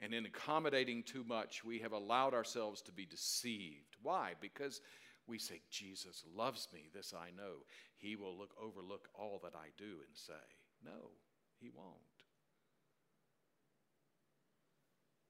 And 0.00 0.14
in 0.14 0.26
accommodating 0.26 1.02
too 1.02 1.24
much, 1.24 1.64
we 1.64 1.78
have 1.80 1.92
allowed 1.92 2.34
ourselves 2.34 2.82
to 2.82 2.92
be 2.92 3.06
deceived. 3.06 3.96
Why? 4.02 4.32
Because 4.40 4.80
we 5.26 5.38
say, 5.38 5.60
Jesus 5.70 6.24
loves 6.34 6.68
me, 6.72 6.88
this 6.94 7.14
I 7.14 7.30
know. 7.36 7.64
He 7.96 8.16
will 8.16 8.36
look, 8.36 8.50
overlook 8.60 9.08
all 9.14 9.40
that 9.42 9.54
I 9.54 9.68
do 9.76 9.84
and 9.84 10.14
say, 10.14 10.34
No, 10.84 11.10
he 11.60 11.70
won't. 11.70 11.96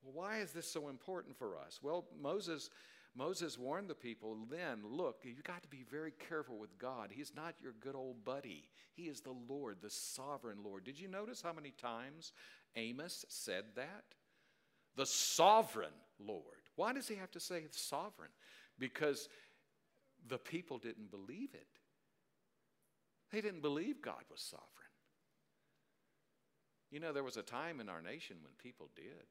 Well, 0.03 0.13
why 0.15 0.39
is 0.39 0.53
this 0.53 0.71
so 0.71 0.89
important 0.89 1.37
for 1.37 1.57
us? 1.59 1.81
Well, 1.83 2.05
Moses, 2.21 2.71
Moses 3.17 3.59
warned 3.59 3.89
the 3.89 3.95
people 3.95 4.37
then 4.51 4.83
look, 4.85 5.21
you've 5.25 5.43
got 5.43 5.63
to 5.63 5.69
be 5.69 5.85
very 5.91 6.13
careful 6.29 6.59
with 6.59 6.79
God. 6.79 7.11
He's 7.13 7.33
not 7.35 7.55
your 7.61 7.73
good 7.81 7.97
old 7.97 8.25
buddy, 8.25 8.69
He 8.95 9.05
is 9.05 9.21
the 9.21 9.35
Lord, 9.49 9.79
the 9.83 9.91
sovereign 9.91 10.59
Lord. 10.65 10.85
Did 10.85 11.01
you 11.01 11.09
notice 11.09 11.43
how 11.43 11.53
many 11.53 11.71
times 11.71 12.33
Amos 12.77 13.25
said 13.29 13.65
that? 13.75 14.05
The 14.97 15.07
sovereign 15.07 15.95
Lord. 16.19 16.43
Why 16.77 16.93
does 16.93 17.09
he 17.09 17.17
have 17.17 17.31
to 17.33 17.41
say 17.41 17.65
sovereign? 17.71 18.31
Because 18.79 19.29
the 20.29 20.39
people 20.39 20.79
didn't 20.79 21.11
believe 21.11 21.55
it. 21.55 21.67
They 23.33 23.41
didn't 23.41 23.63
believe 23.63 24.03
God 24.03 24.23
was 24.31 24.41
sovereign. 24.41 24.86
You 26.97 27.03
know, 27.03 27.13
there 27.13 27.23
was 27.23 27.37
a 27.37 27.43
time 27.43 27.79
in 27.81 27.91
our 27.91 28.01
nation 28.01 28.37
when 28.41 28.55
people 28.57 28.89
did, 28.97 29.27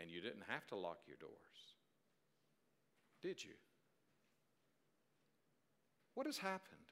and 0.00 0.08
you 0.08 0.20
didn't 0.20 0.44
have 0.46 0.64
to 0.68 0.76
lock 0.76 0.98
your 1.08 1.16
doors. 1.16 1.32
Did 3.20 3.42
you? 3.42 3.54
What 6.14 6.26
has 6.26 6.38
happened? 6.38 6.86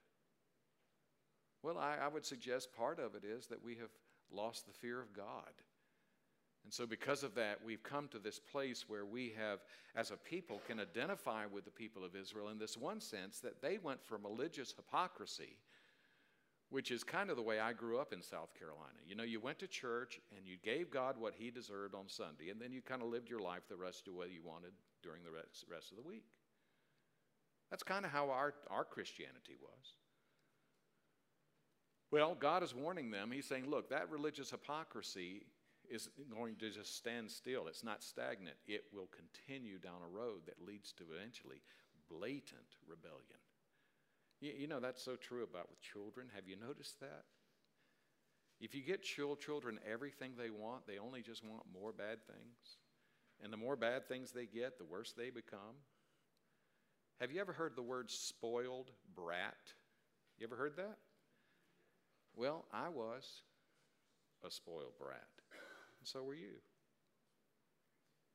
Well, 1.63 1.77
I, 1.77 1.99
I, 2.03 2.09
would 2.09 2.25
suggest 2.25 2.75
part 2.75 2.99
of 2.99 3.15
it 3.15 3.23
is 3.23 3.47
that 3.47 3.63
we 3.63 3.75
have 3.75 3.91
lost 4.29 4.67
the 4.67 4.73
fear 4.73 4.99
of 4.99 5.13
God. 5.13 5.53
And 6.65 6.73
so, 6.73 6.85
because 6.85 7.23
of 7.23 7.33
that, 7.35 7.59
we've 7.63 7.83
come 7.83 8.09
to 8.09 8.19
this 8.19 8.39
place 8.39 8.89
where 8.89 9.05
we 9.05 9.33
have, 9.37 9.59
as 9.95 10.11
a 10.11 10.17
people, 10.17 10.59
can 10.67 10.81
identify 10.81 11.45
with 11.45 11.63
the 11.63 11.71
people 11.71 12.03
of 12.03 12.17
Israel 12.17 12.49
in 12.49 12.59
this 12.59 12.75
one 12.75 12.99
sense 12.99 13.39
that 13.39 13.61
they 13.61 13.77
went 13.77 14.03
from 14.03 14.23
religious 14.23 14.73
hypocrisy 14.75 15.55
which 16.71 16.89
is 16.89 17.03
kind 17.03 17.29
of 17.29 17.35
the 17.35 17.41
way 17.41 17.59
I 17.59 17.73
grew 17.73 17.99
up 17.99 18.13
in 18.13 18.21
South 18.21 18.57
Carolina. 18.57 18.97
You 19.05 19.15
know, 19.15 19.23
you 19.23 19.41
went 19.41 19.59
to 19.59 19.67
church 19.67 20.21
and 20.35 20.47
you 20.47 20.55
gave 20.63 20.89
God 20.89 21.17
what 21.19 21.33
He 21.37 21.51
deserved 21.51 21.93
on 21.93 22.07
Sunday, 22.07 22.49
and 22.49 22.59
then 22.59 22.71
you 22.71 22.81
kind 22.81 23.01
of 23.01 23.09
lived 23.09 23.29
your 23.29 23.41
life 23.41 23.63
the 23.69 23.75
rest 23.75 24.07
of 24.07 24.13
the 24.13 24.19
way 24.19 24.27
you 24.33 24.41
wanted 24.43 24.71
during 25.03 25.21
the 25.23 25.31
rest, 25.31 25.91
of 25.91 25.97
the 25.97 26.07
week. 26.07 26.23
That's 27.69 27.83
kind 27.83 28.05
of 28.05 28.11
how 28.11 28.29
our, 28.29 28.53
our 28.69 28.85
Christianity 28.85 29.55
was. 29.61 29.95
Well, 32.09 32.35
God 32.39 32.63
is 32.63 32.73
warning 32.73 33.11
them. 33.11 33.31
He's 33.31 33.47
saying, 33.47 33.69
look, 33.69 33.89
that 33.89 34.09
religious 34.09 34.51
hypocrisy 34.51 35.43
is 35.89 36.09
going 36.33 36.55
to 36.57 36.69
just 36.69 36.95
stand 36.95 37.29
still. 37.29 37.67
It's 37.67 37.83
not 37.83 38.01
stagnant. 38.01 38.55
It 38.65 38.85
will 38.93 39.09
continue 39.11 39.77
down 39.77 40.01
a 40.05 40.17
road 40.17 40.41
that 40.45 40.65
leads 40.65 40.93
to 40.93 41.03
eventually 41.03 41.61
blatant 42.09 42.75
rebellion. 42.87 43.39
You, 44.41 44.51
you 44.57 44.67
know, 44.67 44.79
that's 44.79 45.01
so 45.01 45.15
true 45.15 45.43
about 45.43 45.69
with 45.69 45.79
children. 45.81 46.27
Have 46.35 46.47
you 46.47 46.55
noticed 46.55 46.99
that? 46.99 47.23
If 48.59 48.75
you 48.75 48.81
get 48.83 49.01
children 49.03 49.79
everything 49.89 50.33
they 50.37 50.49
want, 50.49 50.85
they 50.85 50.99
only 50.99 51.21
just 51.21 51.43
want 51.43 51.63
more 51.73 51.91
bad 51.93 52.25
things. 52.27 52.77
And 53.43 53.51
the 53.51 53.57
more 53.57 53.75
bad 53.75 54.07
things 54.07 54.31
they 54.31 54.45
get, 54.45 54.77
the 54.77 54.85
worse 54.85 55.13
they 55.13 55.29
become. 55.31 55.77
Have 57.19 57.31
you 57.31 57.41
ever 57.41 57.53
heard 57.53 57.75
the 57.75 57.81
word 57.81 58.09
spoiled 58.11 58.91
brat? 59.15 59.73
You 60.37 60.45
ever 60.45 60.55
heard 60.55 60.75
that? 60.77 60.97
Well, 62.35 62.65
I 62.71 62.89
was 62.89 63.43
a 64.45 64.49
spoiled 64.49 64.97
brat, 64.99 65.27
and 65.99 66.07
so 66.07 66.23
were 66.23 66.33
you. 66.33 66.61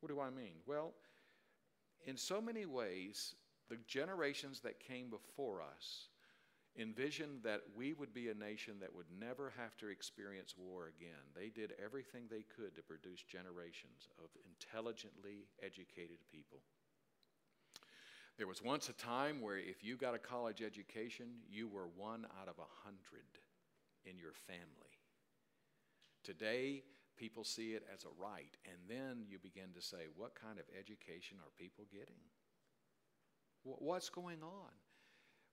What 0.01 0.09
do 0.09 0.21
I 0.21 0.31
mean? 0.31 0.55
Well, 0.67 0.93
in 2.05 2.17
so 2.17 2.41
many 2.41 2.67
ways, 2.67 3.35
the 3.69 3.79
generations 3.87 4.61
that 4.61 4.81
came 4.81 5.11
before 5.11 5.61
us 5.63 6.09
envisioned 6.79 7.43
that 7.43 7.63
we 7.77 7.95
would 7.95 8.13
be 8.13 8.29
a 8.29 8.35
nation 8.35 8.75
that 8.81 8.95
would 8.95 9.07
never 9.19 9.53
have 9.57 9.77
to 9.79 9.89
experience 9.89 10.55
war 10.59 10.93
again. 10.97 11.25
They 11.35 11.49
did 11.49 11.73
everything 11.83 12.25
they 12.29 12.45
could 12.55 12.77
to 12.77 12.83
produce 12.83 13.23
generations 13.23 14.09
of 14.23 14.29
intelligently 14.45 15.47
educated 15.63 16.19
people. 16.31 16.61
There 18.37 18.47
was 18.47 18.63
once 18.63 18.91
a 18.91 18.93
time 18.93 19.41
where 19.41 19.57
if 19.57 19.83
you 19.83 19.97
got 19.97 20.15
a 20.15 20.19
college 20.19 20.61
education, 20.61 21.27
you 21.49 21.67
were 21.69 21.89
one 21.97 22.27
out 22.41 22.49
of 22.49 22.59
a 22.59 22.85
hundred 22.85 23.25
in 24.05 24.19
your 24.19 24.35
family. 24.47 24.93
Today, 26.23 26.83
people 27.17 27.45
see 27.45 27.73
it 27.73 27.85
as 27.93 28.05
a 28.05 28.23
right, 28.23 28.53
and 28.67 28.77
then 28.89 29.25
you 29.27 29.39
begin 29.39 29.73
to 29.75 29.81
say, 29.81 30.05
what 30.15 30.35
kind 30.35 30.59
of 30.59 30.67
education 30.79 31.39
are 31.41 31.51
people 31.57 31.87
getting? 31.91 32.21
What's 33.67 34.09
going 34.09 34.43
on? 34.43 34.71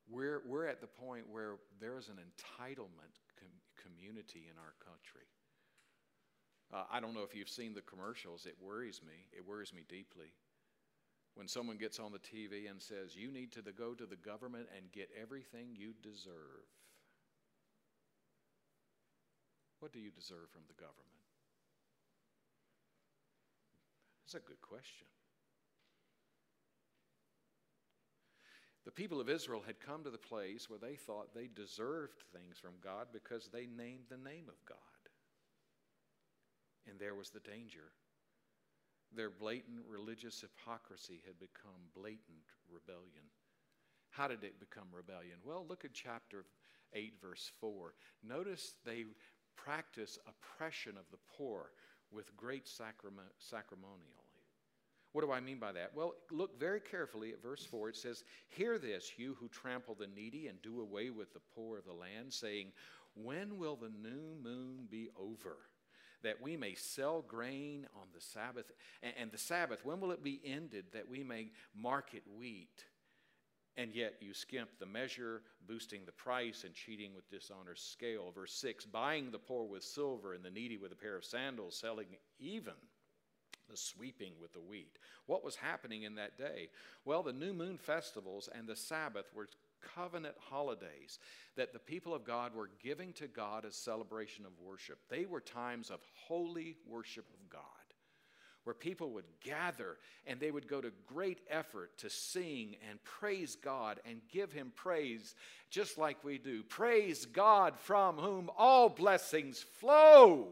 We're, 0.09 0.41
we're 0.45 0.67
at 0.67 0.81
the 0.81 0.87
point 0.87 1.25
where 1.31 1.55
there's 1.79 2.09
an 2.09 2.15
entitlement 2.15 3.17
com- 3.39 3.63
community 3.81 4.49
in 4.51 4.57
our 4.57 4.75
country. 4.83 5.25
Uh, 6.71 6.83
I 6.91 6.99
don't 6.99 7.13
know 7.13 7.23
if 7.23 7.35
you've 7.35 7.49
seen 7.49 7.73
the 7.73 7.81
commercials. 7.81 8.45
It 8.45 8.55
worries 8.61 9.01
me. 9.05 9.25
It 9.31 9.47
worries 9.47 9.73
me 9.73 9.83
deeply. 9.87 10.33
When 11.35 11.47
someone 11.47 11.77
gets 11.77 11.99
on 11.99 12.11
the 12.11 12.19
TV 12.19 12.69
and 12.69 12.81
says, 12.81 13.15
You 13.15 13.31
need 13.31 13.51
to 13.53 13.61
go 13.61 13.93
to 13.93 14.05
the 14.05 14.15
government 14.15 14.67
and 14.77 14.91
get 14.91 15.09
everything 15.19 15.69
you 15.73 15.93
deserve. 16.03 16.69
What 19.79 19.91
do 19.91 19.99
you 19.99 20.11
deserve 20.11 20.49
from 20.51 20.63
the 20.67 20.75
government? 20.75 21.09
That's 24.23 24.35
a 24.35 24.47
good 24.47 24.61
question. 24.61 25.07
The 28.85 28.91
people 28.91 29.21
of 29.21 29.29
Israel 29.29 29.63
had 29.65 29.79
come 29.79 30.03
to 30.03 30.09
the 30.09 30.17
place 30.17 30.69
where 30.69 30.79
they 30.79 30.95
thought 30.95 31.33
they 31.33 31.47
deserved 31.47 32.23
things 32.33 32.57
from 32.59 32.73
God 32.83 33.07
because 33.13 33.47
they 33.47 33.65
named 33.65 34.05
the 34.09 34.17
name 34.17 34.45
of 34.49 34.65
God. 34.67 34.77
And 36.87 36.99
there 36.99 37.15
was 37.15 37.29
the 37.29 37.39
danger. 37.39 37.93
Their 39.15 39.29
blatant 39.29 39.85
religious 39.87 40.41
hypocrisy 40.41 41.21
had 41.25 41.39
become 41.39 41.91
blatant 41.95 42.51
rebellion. 42.69 43.23
How 44.09 44.27
did 44.27 44.43
it 44.43 44.59
become 44.59 44.87
rebellion? 44.91 45.37
Well, 45.45 45.65
look 45.67 45.85
at 45.85 45.93
chapter 45.93 46.45
8, 46.93 47.13
verse 47.21 47.51
4. 47.61 47.93
Notice 48.27 48.73
they 48.85 49.05
practice 49.55 50.19
oppression 50.27 50.97
of 50.97 51.05
the 51.09 51.17
poor 51.37 51.71
with 52.11 52.35
great 52.35 52.67
sacrament, 52.67 53.29
what 55.13 55.23
do 55.23 55.31
I 55.31 55.39
mean 55.39 55.59
by 55.59 55.71
that? 55.71 55.91
Well, 55.95 56.15
look 56.31 56.59
very 56.59 56.79
carefully 56.79 57.31
at 57.31 57.41
verse 57.41 57.63
4. 57.63 57.89
It 57.89 57.95
says, 57.95 58.23
Hear 58.49 58.77
this, 58.77 59.11
you 59.15 59.37
who 59.39 59.47
trample 59.47 59.95
the 59.95 60.07
needy 60.07 60.47
and 60.47 60.61
do 60.61 60.81
away 60.81 61.11
with 61.11 61.33
the 61.33 61.41
poor 61.55 61.77
of 61.77 61.85
the 61.85 61.93
land, 61.93 62.33
saying, 62.33 62.71
When 63.15 63.57
will 63.57 63.75
the 63.75 63.89
new 63.89 64.35
moon 64.43 64.87
be 64.89 65.09
over? 65.17 65.57
that 66.23 66.41
we 66.41 66.55
may 66.55 66.73
sell 66.73 67.21
grain 67.21 67.85
on 67.95 68.07
the 68.13 68.21
Sabbath. 68.21 68.71
And, 69.01 69.29
the 69.29 69.37
Sabbath, 69.37 69.83
when 69.85 69.99
will 69.99 70.11
it 70.11 70.23
be 70.23 70.41
ended 70.45 70.85
that 70.93 71.09
we 71.09 71.21
may 71.21 71.51
market 71.75 72.23
wheat? 72.37 72.85
And 73.75 73.93
yet 73.93 74.13
you 74.21 74.33
skimp 74.33 74.69
the 74.79 74.85
measure, 74.85 75.41
boosting 75.67 76.05
the 76.05 76.11
price 76.11 76.63
and 76.63 76.73
cheating 76.73 77.13
with 77.13 77.29
dishonest 77.29 77.91
scale. 77.91 78.31
Verse 78.33 78.53
6 78.53 78.85
buying 78.85 79.31
the 79.31 79.39
poor 79.39 79.65
with 79.65 79.83
silver 79.83 80.33
and 80.33 80.45
the 80.45 80.49
needy 80.49 80.77
with 80.77 80.91
a 80.91 80.95
pair 80.95 81.17
of 81.17 81.25
sandals, 81.25 81.75
selling 81.75 82.07
even 82.39 82.73
the 83.69 83.77
sweeping 83.77 84.33
with 84.41 84.53
the 84.53 84.61
wheat. 84.61 84.97
What 85.25 85.43
was 85.43 85.55
happening 85.55 86.03
in 86.03 86.15
that 86.15 86.37
day? 86.37 86.69
Well, 87.05 87.23
the 87.23 87.33
new 87.33 87.53
moon 87.53 87.77
festivals 87.77 88.49
and 88.53 88.67
the 88.67 88.75
Sabbath 88.75 89.25
were 89.33 89.47
covenant 89.95 90.35
holidays 90.39 91.19
that 91.55 91.73
the 91.73 91.79
people 91.79 92.13
of 92.13 92.23
God 92.23 92.55
were 92.55 92.69
giving 92.81 93.13
to 93.13 93.27
God 93.27 93.65
as 93.65 93.75
celebration 93.75 94.45
of 94.45 94.51
worship. 94.65 94.99
They 95.09 95.25
were 95.25 95.41
times 95.41 95.89
of 95.89 95.99
holy 96.27 96.77
worship 96.87 97.25
of 97.33 97.49
God 97.49 97.61
where 98.63 98.73
people 98.73 99.11
would 99.11 99.25
gather 99.43 99.97
and 100.25 100.39
they 100.39 100.51
would 100.51 100.67
go 100.67 100.79
to 100.81 100.91
great 101.05 101.39
effort 101.49 101.97
to 101.97 102.09
sing 102.09 102.75
and 102.89 103.03
praise 103.03 103.55
God 103.55 103.99
and 104.05 104.21
give 104.31 104.51
Him 104.51 104.71
praise, 104.75 105.35
just 105.69 105.97
like 105.97 106.23
we 106.23 106.37
do. 106.37 106.63
Praise 106.63 107.25
God 107.25 107.77
from 107.77 108.17
whom 108.17 108.49
all 108.57 108.89
blessings 108.89 109.61
flow. 109.61 110.47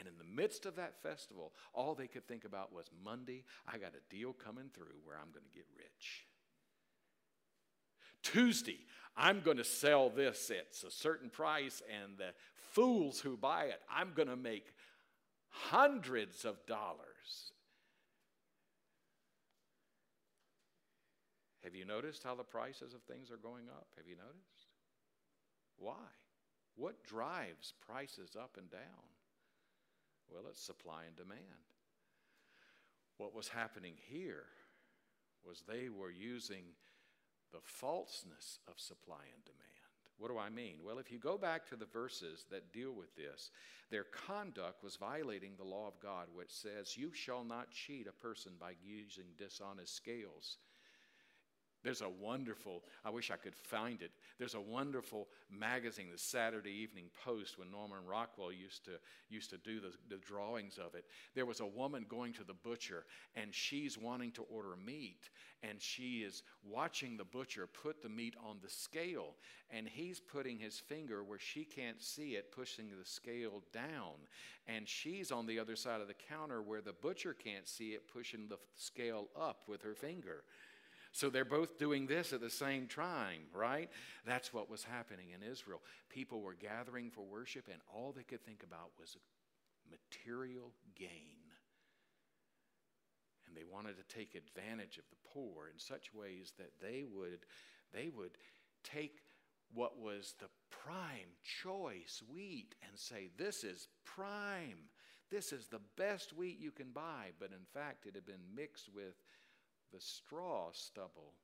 And 0.00 0.08
in 0.08 0.14
the 0.16 0.24
midst 0.24 0.64
of 0.64 0.76
that 0.76 1.02
festival, 1.02 1.52
all 1.74 1.94
they 1.94 2.06
could 2.06 2.26
think 2.26 2.46
about 2.46 2.72
was 2.72 2.90
Monday, 3.04 3.44
I 3.68 3.76
got 3.76 3.92
a 3.92 4.14
deal 4.14 4.32
coming 4.32 4.70
through 4.72 4.96
where 5.04 5.16
I'm 5.16 5.30
going 5.30 5.44
to 5.44 5.54
get 5.54 5.66
rich. 5.76 6.24
Tuesday, 8.22 8.78
I'm 9.14 9.42
going 9.42 9.58
to 9.58 9.64
sell 9.64 10.08
this 10.08 10.50
at 10.50 10.88
a 10.88 10.90
certain 10.90 11.28
price, 11.28 11.82
and 12.02 12.16
the 12.16 12.32
fools 12.72 13.20
who 13.20 13.36
buy 13.36 13.64
it, 13.64 13.80
I'm 13.94 14.12
going 14.14 14.28
to 14.28 14.36
make 14.36 14.72
hundreds 15.50 16.46
of 16.46 16.64
dollars. 16.64 17.52
Have 21.62 21.74
you 21.74 21.84
noticed 21.84 22.22
how 22.22 22.34
the 22.34 22.42
prices 22.42 22.94
of 22.94 23.02
things 23.02 23.30
are 23.30 23.36
going 23.36 23.68
up? 23.68 23.88
Have 23.98 24.06
you 24.08 24.16
noticed? 24.16 24.68
Why? 25.76 25.92
What 26.76 27.04
drives 27.04 27.74
prices 27.86 28.34
up 28.34 28.56
and 28.56 28.70
down? 28.70 29.09
Well, 30.30 30.44
it's 30.48 30.62
supply 30.62 31.04
and 31.06 31.16
demand. 31.16 31.40
What 33.16 33.34
was 33.34 33.48
happening 33.48 33.94
here 34.08 34.46
was 35.44 35.62
they 35.62 35.88
were 35.88 36.10
using 36.10 36.64
the 37.52 37.60
falseness 37.62 38.58
of 38.68 38.78
supply 38.78 39.24
and 39.34 39.44
demand. 39.44 39.60
What 40.18 40.30
do 40.30 40.38
I 40.38 40.50
mean? 40.50 40.76
Well, 40.84 40.98
if 40.98 41.10
you 41.10 41.18
go 41.18 41.38
back 41.38 41.66
to 41.68 41.76
the 41.76 41.86
verses 41.86 42.44
that 42.50 42.74
deal 42.74 42.92
with 42.92 43.16
this, 43.16 43.50
their 43.90 44.04
conduct 44.04 44.84
was 44.84 44.96
violating 44.96 45.52
the 45.56 45.64
law 45.64 45.88
of 45.88 45.98
God, 45.98 46.26
which 46.34 46.50
says, 46.52 46.96
You 46.96 47.10
shall 47.14 47.42
not 47.42 47.70
cheat 47.70 48.06
a 48.06 48.12
person 48.12 48.52
by 48.60 48.72
using 48.82 49.24
dishonest 49.38 49.96
scales 49.96 50.58
there's 51.82 52.02
a 52.02 52.08
wonderful, 52.08 52.82
I 53.04 53.10
wish 53.10 53.30
I 53.30 53.36
could 53.36 53.54
find 53.54 54.02
it. 54.02 54.10
There's 54.38 54.54
a 54.54 54.60
wonderful 54.60 55.28
magazine, 55.50 56.08
the 56.12 56.18
Saturday 56.18 56.72
Evening 56.72 57.06
Post, 57.24 57.58
when 57.58 57.70
Norman 57.70 58.04
Rockwell 58.06 58.52
used 58.52 58.84
to, 58.84 58.92
used 59.30 59.50
to 59.50 59.58
do 59.58 59.80
the, 59.80 59.92
the 60.08 60.20
drawings 60.20 60.78
of 60.78 60.94
it. 60.94 61.04
There 61.34 61.46
was 61.46 61.60
a 61.60 61.66
woman 61.66 62.04
going 62.08 62.34
to 62.34 62.44
the 62.44 62.54
butcher, 62.54 63.04
and 63.34 63.54
she's 63.54 63.96
wanting 63.96 64.32
to 64.32 64.42
order 64.42 64.76
meat, 64.84 65.30
and 65.62 65.80
she 65.80 66.18
is 66.18 66.42
watching 66.64 67.16
the 67.16 67.24
butcher 67.24 67.66
put 67.66 68.02
the 68.02 68.08
meat 68.08 68.34
on 68.44 68.58
the 68.62 68.70
scale, 68.70 69.34
and 69.70 69.88
he's 69.88 70.20
putting 70.20 70.58
his 70.58 70.78
finger 70.78 71.22
where 71.22 71.38
she 71.38 71.64
can't 71.64 72.02
see 72.02 72.32
it, 72.32 72.52
pushing 72.52 72.88
the 72.88 73.04
scale 73.04 73.62
down. 73.72 74.16
And 74.66 74.86
she's 74.86 75.32
on 75.32 75.46
the 75.46 75.58
other 75.58 75.76
side 75.76 76.00
of 76.00 76.08
the 76.08 76.14
counter 76.28 76.62
where 76.62 76.80
the 76.80 76.92
butcher 76.92 77.34
can't 77.34 77.66
see 77.66 77.90
it, 77.90 78.08
pushing 78.12 78.48
the 78.48 78.58
scale 78.76 79.28
up 79.38 79.62
with 79.66 79.82
her 79.82 79.94
finger. 79.94 80.44
So 81.12 81.28
they're 81.28 81.44
both 81.44 81.78
doing 81.78 82.06
this 82.06 82.32
at 82.32 82.40
the 82.40 82.50
same 82.50 82.86
time, 82.86 83.42
right? 83.52 83.90
That's 84.24 84.52
what 84.54 84.70
was 84.70 84.84
happening 84.84 85.30
in 85.34 85.48
Israel. 85.48 85.82
People 86.08 86.40
were 86.40 86.54
gathering 86.54 87.10
for 87.10 87.22
worship, 87.22 87.68
and 87.70 87.80
all 87.92 88.12
they 88.12 88.22
could 88.22 88.44
think 88.44 88.62
about 88.62 88.92
was 88.98 89.16
material 89.90 90.72
gain. 90.96 91.40
And 93.46 93.56
they 93.56 93.64
wanted 93.64 93.96
to 93.96 94.14
take 94.14 94.36
advantage 94.36 94.98
of 94.98 95.04
the 95.10 95.28
poor 95.34 95.68
in 95.72 95.78
such 95.80 96.14
ways 96.14 96.52
that 96.58 96.70
they 96.80 97.04
would, 97.12 97.40
they 97.92 98.08
would 98.08 98.38
take 98.84 99.18
what 99.74 99.98
was 99.98 100.34
the 100.38 100.48
prime 100.70 101.34
choice 101.62 102.22
wheat 102.32 102.76
and 102.88 102.96
say, 102.96 103.30
This 103.36 103.64
is 103.64 103.88
prime. 104.04 104.88
This 105.30 105.52
is 105.52 105.66
the 105.66 105.80
best 105.96 106.32
wheat 106.32 106.58
you 106.58 106.72
can 106.72 106.90
buy. 106.92 107.30
But 107.38 107.50
in 107.50 107.64
fact, 107.72 108.06
it 108.06 108.14
had 108.14 108.26
been 108.26 108.54
mixed 108.54 108.88
with 108.92 109.14
the 109.92 110.00
straw 110.00 110.70
stubble 110.72 111.34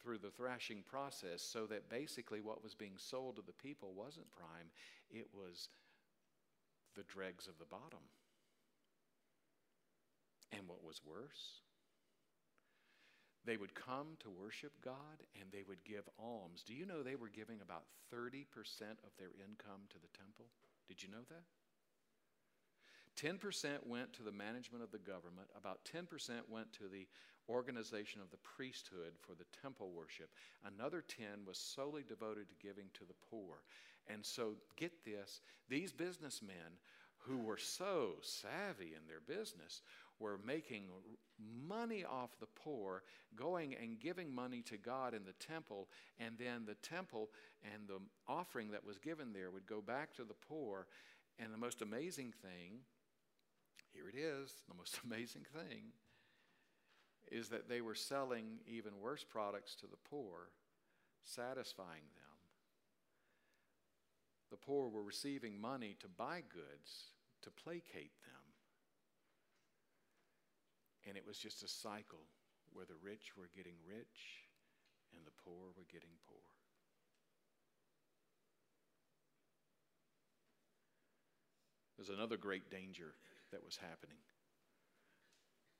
through 0.00 0.18
the 0.18 0.30
thrashing 0.30 0.82
process 0.88 1.42
so 1.42 1.66
that 1.66 1.90
basically 1.90 2.40
what 2.40 2.62
was 2.62 2.74
being 2.74 2.96
sold 2.96 3.36
to 3.36 3.42
the 3.42 3.52
people 3.52 3.92
wasn't 3.94 4.30
prime, 4.30 4.70
it 5.10 5.26
was 5.34 5.68
the 6.96 7.02
dregs 7.04 7.46
of 7.46 7.58
the 7.58 7.66
bottom. 7.66 8.02
And 10.52 10.62
what 10.66 10.82
was 10.82 11.00
worse, 11.04 11.60
they 13.44 13.56
would 13.56 13.74
come 13.74 14.16
to 14.20 14.30
worship 14.30 14.72
God 14.82 15.24
and 15.38 15.50
they 15.52 15.62
would 15.66 15.84
give 15.84 16.08
alms. 16.18 16.62
Do 16.66 16.74
you 16.74 16.86
know 16.86 17.02
they 17.02 17.16
were 17.16 17.28
giving 17.28 17.60
about 17.60 17.84
30% 18.14 18.44
of 19.04 19.12
their 19.18 19.32
income 19.38 19.88
to 19.90 19.98
the 20.00 20.12
temple? 20.16 20.46
Did 20.86 21.02
you 21.02 21.10
know 21.10 21.24
that? 21.28 21.44
10% 23.18 23.86
went 23.86 24.12
to 24.12 24.22
the 24.22 24.32
management 24.32 24.84
of 24.84 24.92
the 24.92 24.98
government, 24.98 25.48
about 25.56 25.80
10% 25.84 26.06
went 26.48 26.72
to 26.72 26.84
the 26.90 27.06
organization 27.48 28.20
of 28.20 28.30
the 28.30 28.36
priesthood 28.38 29.12
for 29.20 29.34
the 29.34 29.46
temple 29.60 29.90
worship. 29.90 30.30
Another 30.64 31.02
10 31.02 31.44
was 31.46 31.58
solely 31.58 32.04
devoted 32.06 32.48
to 32.48 32.66
giving 32.66 32.86
to 32.94 33.04
the 33.04 33.14
poor. 33.30 33.62
And 34.06 34.24
so, 34.24 34.54
get 34.76 35.04
this 35.04 35.40
these 35.68 35.92
businessmen 35.92 36.78
who 37.18 37.38
were 37.38 37.58
so 37.58 38.12
savvy 38.22 38.94
in 38.94 39.06
their 39.06 39.20
business 39.20 39.82
were 40.18 40.38
making 40.46 40.84
money 41.66 42.04
off 42.04 42.38
the 42.40 42.46
poor, 42.46 43.02
going 43.36 43.74
and 43.74 44.00
giving 44.00 44.34
money 44.34 44.62
to 44.62 44.76
God 44.76 45.14
in 45.14 45.24
the 45.24 45.32
temple, 45.32 45.88
and 46.18 46.36
then 46.38 46.64
the 46.64 46.74
temple 46.76 47.30
and 47.74 47.86
the 47.86 48.00
offering 48.26 48.70
that 48.70 48.84
was 48.84 48.98
given 48.98 49.32
there 49.32 49.50
would 49.50 49.66
go 49.66 49.80
back 49.80 50.14
to 50.14 50.24
the 50.24 50.34
poor. 50.48 50.86
And 51.38 51.52
the 51.52 51.58
most 51.58 51.82
amazing 51.82 52.32
thing 52.42 52.80
here 53.92 54.08
it 54.08 54.16
is, 54.16 54.52
the 54.68 54.74
most 54.74 55.00
amazing 55.04 55.46
thing 55.52 55.92
is 57.30 57.48
that 57.50 57.68
they 57.68 57.80
were 57.80 57.94
selling 57.94 58.58
even 58.66 59.00
worse 59.00 59.24
products 59.24 59.74
to 59.76 59.86
the 59.86 59.98
poor, 60.08 60.50
satisfying 61.24 62.08
them. 62.16 62.28
The 64.50 64.56
poor 64.56 64.88
were 64.88 65.02
receiving 65.02 65.60
money 65.60 65.96
to 66.00 66.08
buy 66.08 66.42
goods 66.48 67.12
to 67.42 67.50
placate 67.50 68.16
them. 68.22 68.42
And 71.06 71.16
it 71.16 71.26
was 71.26 71.38
just 71.38 71.62
a 71.62 71.68
cycle 71.68 72.24
where 72.72 72.86
the 72.86 72.96
rich 73.02 73.36
were 73.36 73.50
getting 73.54 73.76
rich 73.86 74.48
and 75.16 75.26
the 75.26 75.36
poor 75.44 75.68
were 75.76 75.86
getting 75.90 76.16
poor. 76.26 76.38
There's 81.96 82.10
another 82.10 82.36
great 82.36 82.70
danger 82.70 83.14
that 83.52 83.64
was 83.64 83.76
happening. 83.76 84.18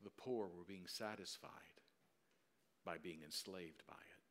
The 0.02 0.10
poor 0.16 0.46
were 0.46 0.64
being 0.66 0.86
satisfied 0.86 1.50
by 2.84 2.96
being 2.98 3.20
enslaved 3.24 3.82
by 3.86 3.94
it. 3.94 4.24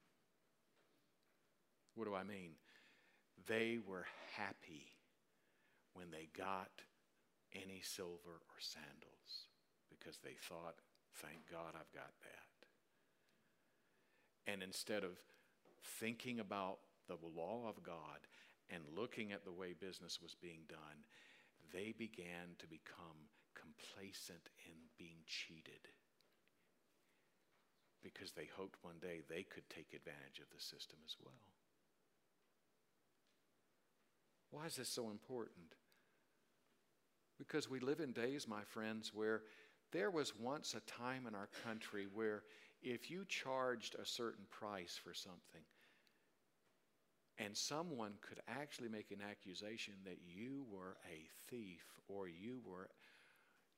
What 1.95 2.06
do 2.06 2.15
I 2.15 2.23
mean? 2.23 2.52
They 3.47 3.80
were 3.86 4.06
happy 4.36 4.93
when 5.93 6.12
they 6.12 6.30
got 6.38 6.69
any 7.54 7.82
silver 7.84 8.41
or 8.41 8.60
sandals 8.60 9.47
because 9.89 10.19
they 10.19 10.36
thought, 10.41 10.76
thank 11.15 11.50
God 11.52 11.73
I've 11.73 11.91
got 11.93 12.13
that. 12.21 12.47
And 14.52 14.63
instead 14.63 15.04
of 15.04 15.12
thinking 16.00 16.39
about 16.39 16.78
the 17.08 17.17
law 17.36 17.67
of 17.67 17.84
God 17.84 18.28
and 18.69 18.84
looking 18.95 19.32
at 19.32 19.43
the 19.43 19.52
way 19.52 19.73
business 19.73 20.19
was 20.21 20.36
being 20.36 20.62
done, 20.69 21.06
they 21.73 21.93
began 21.97 22.56
to 22.60 22.67
become 22.67 23.30
complacent 23.56 24.49
in 24.65 24.75
being 24.97 25.23
cheated 25.25 25.89
because 28.03 28.32
they 28.32 28.47
hoped 28.56 28.77
one 28.84 28.99
day 29.01 29.21
they 29.27 29.43
could 29.43 29.67
take 29.69 29.93
advantage 29.93 30.39
of 30.39 30.49
the 30.56 30.62
system 30.62 30.99
as 31.06 31.15
well. 31.23 31.41
Why 34.51 34.65
is 34.65 34.75
this 34.75 34.89
so 34.89 35.10
important? 35.10 35.75
Because 37.38 37.69
we 37.69 37.80
live 37.80 37.99
in 37.99 38.13
days, 38.13 38.47
my 38.47 38.63
friends, 38.63 39.12
where 39.13 39.41
there 39.91 40.10
was 40.10 40.34
once 40.36 40.73
a 40.73 40.91
time 40.91 41.27
in 41.27 41.36
our 41.36 41.49
country 41.63 42.08
where 42.13 42.43
if 42.82 43.12
you 43.12 43.25
charged 43.27 43.95
a 43.95 44.06
certain 44.06 44.45
price 44.49 44.99
for 45.01 45.13
something, 45.13 45.62
and 47.39 47.56
someone 47.56 48.13
could 48.21 48.39
actually 48.47 48.89
make 48.89 49.12
an 49.12 49.21
accusation 49.21 49.93
that 50.06 50.17
you 50.26 50.65
were 50.71 50.97
a 51.10 51.28
thief 51.50 51.86
or 52.08 52.28
you 52.28 52.60
were 52.65 52.89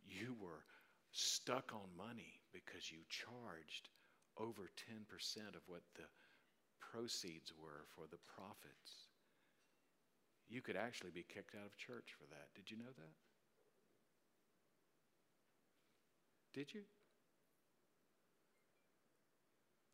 you 0.07 0.35
were 0.41 0.63
stuck 1.11 1.71
on 1.73 1.89
money 1.97 2.39
because 2.53 2.91
you 2.91 2.99
charged 3.09 3.89
over 4.37 4.69
10% 4.89 5.55
of 5.55 5.61
what 5.67 5.83
the 5.95 6.07
proceeds 6.79 7.51
were 7.61 7.85
for 7.95 8.05
the 8.09 8.17
profits. 8.25 9.09
You 10.47 10.61
could 10.61 10.75
actually 10.75 11.11
be 11.11 11.25
kicked 11.27 11.55
out 11.55 11.65
of 11.65 11.77
church 11.77 12.15
for 12.17 12.25
that. 12.31 12.49
Did 12.55 12.71
you 12.71 12.77
know 12.77 12.93
that? 12.97 13.15
Did 16.53 16.73
you? 16.73 16.81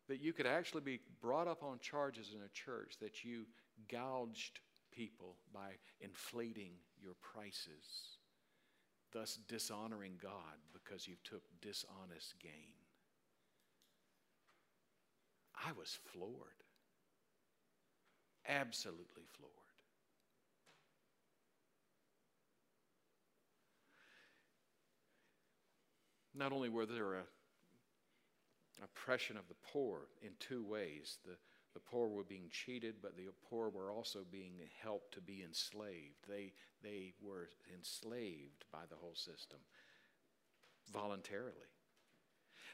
That 0.08 0.20
you 0.20 0.32
could 0.32 0.46
actually 0.46 0.82
be 0.82 1.00
brought 1.20 1.48
up 1.48 1.62
on 1.62 1.78
charges 1.80 2.32
in 2.34 2.40
a 2.42 2.48
church 2.48 2.94
that 3.00 3.24
you 3.24 3.46
gouged 3.90 4.60
people 4.92 5.36
by 5.52 5.72
inflating 6.00 6.72
your 7.02 7.14
prices, 7.20 8.18
thus 9.12 9.38
dishonoring 9.48 10.14
God 10.22 10.58
because 10.72 11.08
you 11.08 11.14
took 11.24 11.42
dishonest 11.60 12.34
gain. 12.40 12.76
I 15.64 15.72
was 15.72 15.98
floored. 16.12 16.32
Absolutely 18.48 19.24
floored. 19.36 19.52
Not 26.34 26.52
only 26.52 26.68
were 26.68 26.86
there 26.86 27.14
a 27.14 27.22
oppression 28.84 29.36
of 29.36 29.48
the 29.48 29.54
poor 29.72 30.08
in 30.22 30.30
two 30.38 30.64
ways. 30.64 31.18
The, 31.24 31.36
the 31.74 31.80
poor 31.80 32.08
were 32.08 32.24
being 32.24 32.48
cheated, 32.50 32.96
but 33.02 33.16
the 33.16 33.26
poor 33.48 33.68
were 33.68 33.90
also 33.90 34.20
being 34.30 34.54
helped 34.82 35.12
to 35.14 35.20
be 35.20 35.42
enslaved. 35.44 36.16
They, 36.28 36.52
they 36.82 37.12
were 37.20 37.48
enslaved 37.74 38.64
by 38.72 38.84
the 38.88 38.96
whole 38.96 39.14
system 39.14 39.58
voluntarily. 40.92 41.52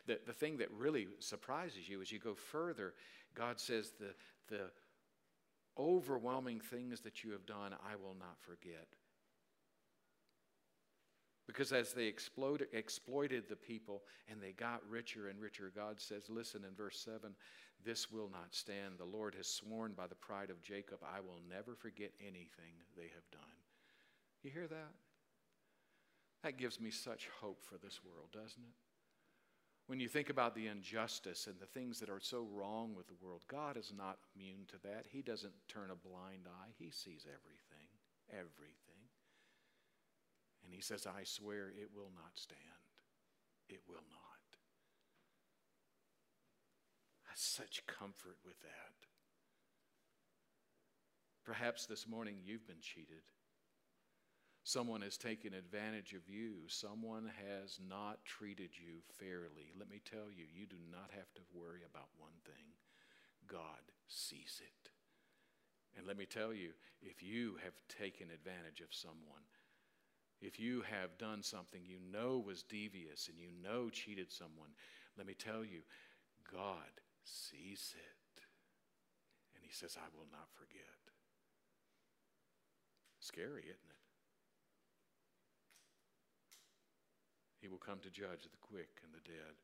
The, 0.06 0.18
the 0.26 0.32
thing 0.32 0.58
that 0.58 0.70
really 0.72 1.06
surprises 1.20 1.88
you 1.88 2.00
as 2.00 2.10
you 2.10 2.18
go 2.18 2.34
further, 2.34 2.94
God 3.34 3.60
says, 3.60 3.92
the, 3.98 4.14
the 4.48 4.70
overwhelming 5.78 6.60
things 6.60 7.00
that 7.00 7.24
you 7.24 7.32
have 7.32 7.46
done, 7.46 7.72
I 7.72 7.96
will 7.96 8.16
not 8.18 8.36
forget. 8.40 8.88
Because 11.46 11.72
as 11.72 11.92
they 11.92 12.06
exploited 12.06 13.44
the 13.48 13.56
people 13.56 14.02
and 14.30 14.40
they 14.40 14.52
got 14.52 14.80
richer 14.88 15.28
and 15.28 15.40
richer, 15.40 15.72
God 15.74 16.00
says, 16.00 16.30
Listen 16.30 16.64
in 16.64 16.74
verse 16.74 16.98
7 17.04 17.34
this 17.84 18.10
will 18.10 18.30
not 18.30 18.54
stand. 18.54 18.98
The 18.98 19.04
Lord 19.04 19.34
has 19.34 19.46
sworn 19.46 19.92
by 19.92 20.06
the 20.06 20.14
pride 20.14 20.50
of 20.50 20.62
Jacob, 20.62 20.98
I 21.02 21.20
will 21.20 21.40
never 21.48 21.74
forget 21.74 22.12
anything 22.20 22.74
they 22.96 23.10
have 23.14 23.28
done. 23.32 23.40
You 24.42 24.50
hear 24.50 24.68
that? 24.68 24.92
That 26.42 26.58
gives 26.58 26.80
me 26.80 26.90
such 26.90 27.28
hope 27.40 27.62
for 27.64 27.78
this 27.78 28.00
world, 28.04 28.28
doesn't 28.32 28.62
it? 28.62 28.74
When 29.86 30.00
you 30.00 30.08
think 30.08 30.30
about 30.30 30.54
the 30.54 30.68
injustice 30.68 31.48
and 31.48 31.58
the 31.58 31.66
things 31.66 31.98
that 32.00 32.08
are 32.08 32.20
so 32.20 32.46
wrong 32.52 32.94
with 32.96 33.08
the 33.08 33.16
world, 33.20 33.42
God 33.48 33.76
is 33.76 33.92
not 33.96 34.18
immune 34.34 34.64
to 34.68 34.76
that. 34.84 35.06
He 35.10 35.22
doesn't 35.22 35.52
turn 35.68 35.90
a 35.90 36.08
blind 36.08 36.46
eye, 36.46 36.70
He 36.78 36.90
sees 36.90 37.26
everything, 37.26 37.88
everything. 38.30 38.81
And 40.64 40.74
He 40.74 40.80
says, 40.80 41.06
I 41.06 41.24
swear 41.24 41.68
it 41.68 41.90
will 41.94 42.10
not 42.14 42.32
stand. 42.34 42.60
It 43.68 43.80
will 43.88 44.04
not. 44.10 44.32
Such 47.34 47.82
comfort 47.86 48.36
with 48.44 48.60
that. 48.60 48.94
Perhaps 51.44 51.86
this 51.86 52.06
morning 52.06 52.36
you've 52.44 52.66
been 52.66 52.80
cheated. 52.80 53.24
Someone 54.64 55.02
has 55.02 55.16
taken 55.16 55.54
advantage 55.54 56.12
of 56.12 56.28
you. 56.28 56.68
Someone 56.68 57.30
has 57.50 57.80
not 57.88 58.24
treated 58.24 58.70
you 58.78 59.02
fairly. 59.18 59.72
Let 59.76 59.90
me 59.90 60.00
tell 60.04 60.30
you, 60.30 60.44
you 60.54 60.66
do 60.66 60.76
not 60.90 61.10
have 61.16 61.34
to 61.34 61.42
worry 61.52 61.80
about 61.84 62.08
one 62.16 62.38
thing 62.44 62.78
God 63.48 63.82
sees 64.06 64.60
it. 64.62 64.90
And 65.98 66.06
let 66.06 66.16
me 66.16 66.26
tell 66.26 66.54
you, 66.54 66.70
if 67.02 67.22
you 67.22 67.56
have 67.64 67.74
taken 67.88 68.28
advantage 68.30 68.80
of 68.80 68.94
someone, 68.94 69.42
if 70.42 70.58
you 70.58 70.82
have 70.82 71.18
done 71.18 71.42
something 71.42 71.82
you 71.84 71.98
know 72.10 72.42
was 72.44 72.62
devious 72.62 73.28
and 73.28 73.38
you 73.38 73.48
know 73.62 73.88
cheated 73.88 74.32
someone, 74.32 74.70
let 75.16 75.26
me 75.26 75.34
tell 75.34 75.64
you, 75.64 75.82
God 76.50 77.00
sees 77.24 77.94
it. 77.94 78.42
And 79.54 79.64
He 79.64 79.72
says, 79.72 79.96
I 79.96 80.08
will 80.16 80.26
not 80.32 80.48
forget. 80.52 80.82
Scary, 83.20 83.62
isn't 83.62 83.70
it? 83.70 84.02
He 87.60 87.68
will 87.68 87.78
come 87.78 88.00
to 88.00 88.10
judge 88.10 88.42
the 88.42 88.58
quick 88.60 89.00
and 89.04 89.12
the 89.14 89.30
dead. 89.30 89.54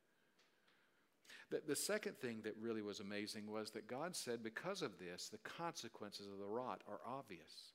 The, 1.50 1.62
the 1.66 1.76
second 1.76 2.18
thing 2.18 2.42
that 2.44 2.54
really 2.60 2.82
was 2.82 3.00
amazing 3.00 3.50
was 3.50 3.72
that 3.72 3.88
God 3.88 4.14
said, 4.14 4.44
because 4.44 4.82
of 4.82 4.98
this, 4.98 5.28
the 5.28 5.38
consequences 5.38 6.26
of 6.26 6.38
the 6.38 6.46
rot 6.46 6.82
are 6.86 7.00
obvious. 7.04 7.72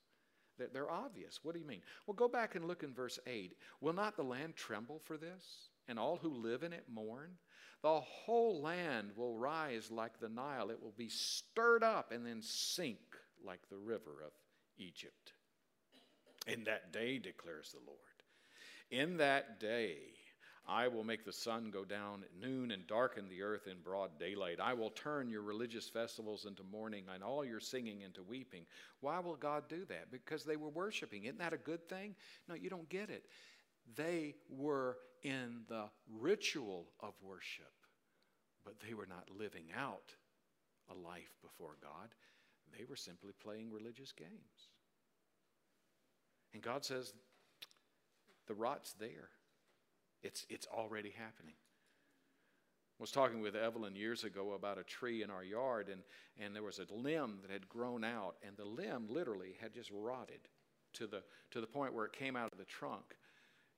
They're 0.58 0.90
obvious. 0.90 1.40
What 1.42 1.54
do 1.54 1.60
you 1.60 1.66
mean? 1.66 1.82
Well, 2.06 2.14
go 2.14 2.28
back 2.28 2.54
and 2.54 2.66
look 2.66 2.82
in 2.82 2.94
verse 2.94 3.18
8. 3.26 3.54
Will 3.80 3.92
not 3.92 4.16
the 4.16 4.22
land 4.22 4.56
tremble 4.56 5.00
for 5.04 5.16
this, 5.16 5.70
and 5.88 5.98
all 5.98 6.16
who 6.16 6.28
live 6.28 6.62
in 6.62 6.72
it 6.72 6.84
mourn? 6.88 7.30
The 7.82 8.00
whole 8.00 8.62
land 8.62 9.10
will 9.14 9.36
rise 9.36 9.90
like 9.90 10.18
the 10.18 10.28
Nile, 10.28 10.70
it 10.70 10.82
will 10.82 10.94
be 10.96 11.10
stirred 11.10 11.82
up 11.82 12.12
and 12.12 12.24
then 12.24 12.40
sink 12.40 12.98
like 13.44 13.68
the 13.68 13.76
river 13.76 14.22
of 14.24 14.32
Egypt. 14.78 15.34
In 16.46 16.64
that 16.64 16.92
day, 16.92 17.18
declares 17.18 17.72
the 17.72 17.84
Lord. 17.86 17.98
In 18.90 19.18
that 19.18 19.60
day, 19.60 19.96
I 20.66 20.88
will 20.88 21.04
make 21.04 21.24
the 21.24 21.32
sun 21.32 21.70
go 21.70 21.84
down 21.84 22.22
at 22.22 22.40
noon 22.40 22.70
and 22.70 22.86
darken 22.86 23.28
the 23.28 23.42
earth 23.42 23.66
in 23.66 23.82
broad 23.82 24.18
daylight. 24.18 24.60
I 24.62 24.72
will 24.72 24.90
turn 24.90 25.28
your 25.28 25.42
religious 25.42 25.88
festivals 25.88 26.46
into 26.46 26.62
mourning 26.62 27.04
and 27.12 27.22
all 27.22 27.44
your 27.44 27.60
singing 27.60 28.00
into 28.00 28.22
weeping. 28.22 28.64
Why 29.00 29.18
will 29.18 29.36
God 29.36 29.64
do 29.68 29.84
that? 29.90 30.10
Because 30.10 30.44
they 30.44 30.56
were 30.56 30.70
worshiping. 30.70 31.24
Isn't 31.24 31.38
that 31.38 31.52
a 31.52 31.58
good 31.58 31.86
thing? 31.86 32.14
No, 32.48 32.54
you 32.54 32.70
don't 32.70 32.88
get 32.88 33.10
it. 33.10 33.24
They 33.94 34.36
were 34.48 34.96
in 35.22 35.64
the 35.68 35.84
ritual 36.18 36.86
of 37.00 37.12
worship, 37.22 37.72
but 38.64 38.74
they 38.86 38.94
were 38.94 39.06
not 39.06 39.28
living 39.38 39.66
out 39.76 40.14
a 40.90 40.94
life 40.94 41.36
before 41.42 41.76
God. 41.82 42.08
They 42.76 42.84
were 42.84 42.96
simply 42.96 43.32
playing 43.42 43.70
religious 43.70 44.12
games. 44.12 44.70
And 46.54 46.62
God 46.62 46.84
says, 46.84 47.12
the 48.46 48.54
rot's 48.54 48.94
there. 48.94 49.28
It's, 50.24 50.46
it's 50.48 50.66
already 50.66 51.10
happening. 51.10 51.54
I 52.98 53.02
was 53.02 53.10
talking 53.10 53.40
with 53.40 53.54
Evelyn 53.54 53.94
years 53.94 54.24
ago 54.24 54.52
about 54.52 54.78
a 54.78 54.84
tree 54.84 55.22
in 55.22 55.30
our 55.30 55.44
yard, 55.44 55.88
and, 55.88 56.00
and 56.40 56.54
there 56.54 56.62
was 56.62 56.78
a 56.78 56.94
limb 56.94 57.38
that 57.42 57.50
had 57.50 57.68
grown 57.68 58.04
out, 58.04 58.36
and 58.46 58.56
the 58.56 58.64
limb 58.64 59.06
literally 59.10 59.56
had 59.60 59.74
just 59.74 59.90
rotted 59.92 60.48
to 60.94 61.06
the, 61.06 61.22
to 61.50 61.60
the 61.60 61.66
point 61.66 61.92
where 61.92 62.06
it 62.06 62.12
came 62.12 62.36
out 62.36 62.52
of 62.52 62.58
the 62.58 62.64
trunk. 62.64 63.16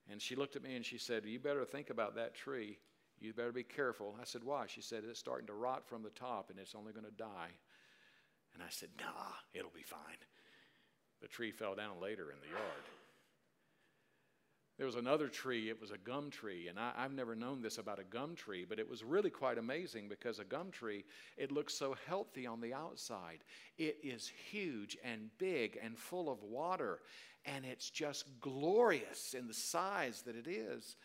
And 0.09 0.22
she 0.22 0.37
looked 0.37 0.54
at 0.54 0.62
me 0.62 0.76
and 0.76 0.85
she 0.85 0.98
said, 0.98 1.24
You 1.24 1.40
better 1.40 1.64
think 1.64 1.90
about 1.90 2.14
that 2.14 2.35
tree. 2.35 2.78
You 3.18 3.32
better 3.32 3.52
be 3.52 3.64
careful. 3.64 4.14
I 4.20 4.24
said, 4.24 4.44
Why? 4.44 4.66
She 4.68 4.80
said, 4.82 5.02
It's 5.09 5.18
starting 5.18 5.48
to 5.48 5.54
rot 5.54 5.88
from 5.88 6.02
the 6.02 6.11
top 6.11 6.50
and 6.50 6.59
it's 6.61 6.76
only 6.76 6.92
going 6.92 7.06
to 7.06 7.11
die. 7.11 7.50
And 8.54 8.62
I 8.62 8.68
said, 8.70 8.90
Nah, 9.00 9.35
it'll 9.52 9.72
be 9.74 9.82
fine. 9.82 9.98
The 11.20 11.28
tree 11.28 11.50
fell 11.50 11.74
down 11.74 12.00
later 12.00 12.30
in 12.30 12.38
the 12.40 12.54
yard. 12.54 12.85
There 14.76 14.86
was 14.86 14.96
another 14.96 15.28
tree, 15.28 15.70
it 15.70 15.80
was 15.80 15.90
a 15.90 15.96
gum 15.96 16.30
tree, 16.30 16.68
and 16.68 16.78
I, 16.78 16.92
have 16.98 17.12
never 17.12 17.34
known 17.34 17.62
this 17.62 17.78
about 17.78 17.98
a 17.98 18.04
gum 18.04 18.34
tree, 18.34 18.66
but 18.68 18.78
it 18.78 18.88
was 18.88 19.02
really 19.02 19.30
quite 19.30 19.56
amazing 19.56 20.08
because 20.08 20.38
a 20.38 20.44
gum 20.44 20.70
tree, 20.70 21.04
it 21.38 21.50
looks 21.50 21.72
so 21.72 21.96
healthy 22.06 22.46
on 22.46 22.60
the 22.60 22.74
outside. 22.74 23.38
It 23.78 23.96
is 24.02 24.30
huge 24.50 24.98
and 25.02 25.30
big 25.38 25.78
and 25.82 25.96
full 25.96 26.30
of 26.30 26.42
water, 26.42 27.00
and 27.46 27.64
it's 27.64 27.88
just 27.88 28.26
glorious 28.38 29.32
in 29.32 29.46
the 29.46 29.54
size 29.54 30.20
that 30.22 30.36
it 30.36 30.46
is 30.46 30.96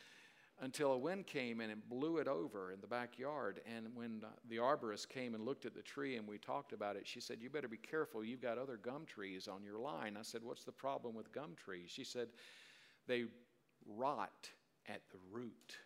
until 0.61 0.91
a 0.91 0.97
wind 0.97 1.25
came 1.25 1.61
and 1.61 1.71
it 1.71 1.89
blew 1.89 2.17
it 2.17 2.27
over 2.27 2.71
in 2.71 2.81
the 2.81 2.87
backyard. 2.87 3.61
And 3.65 3.87
when 3.95 4.21
the 4.49 4.57
arborist 4.57 5.07
came 5.07 5.33
and 5.33 5.45
looked 5.45 5.65
at 5.65 5.73
the 5.73 5.81
tree 5.81 6.17
and 6.17 6.27
we 6.27 6.37
talked 6.37 6.73
about 6.73 6.95
it, 6.97 7.07
she 7.07 7.19
said, 7.19 7.37
You 7.41 7.49
better 7.49 7.67
be 7.67 7.77
careful. 7.77 8.23
You've 8.23 8.41
got 8.41 8.57
other 8.57 8.77
gum 8.77 9.05
trees 9.05 9.47
on 9.47 9.63
your 9.63 9.79
line. 9.79 10.17
I 10.19 10.23
said, 10.23 10.43
What's 10.43 10.63
the 10.63 10.71
problem 10.71 11.15
with 11.15 11.31
gum 11.31 11.55
trees? 11.55 11.89
She 11.89 12.03
said, 12.03 12.27
They 13.07 13.25
rot 13.85 14.49
at 14.87 15.01
the 15.11 15.19
root. 15.31 15.77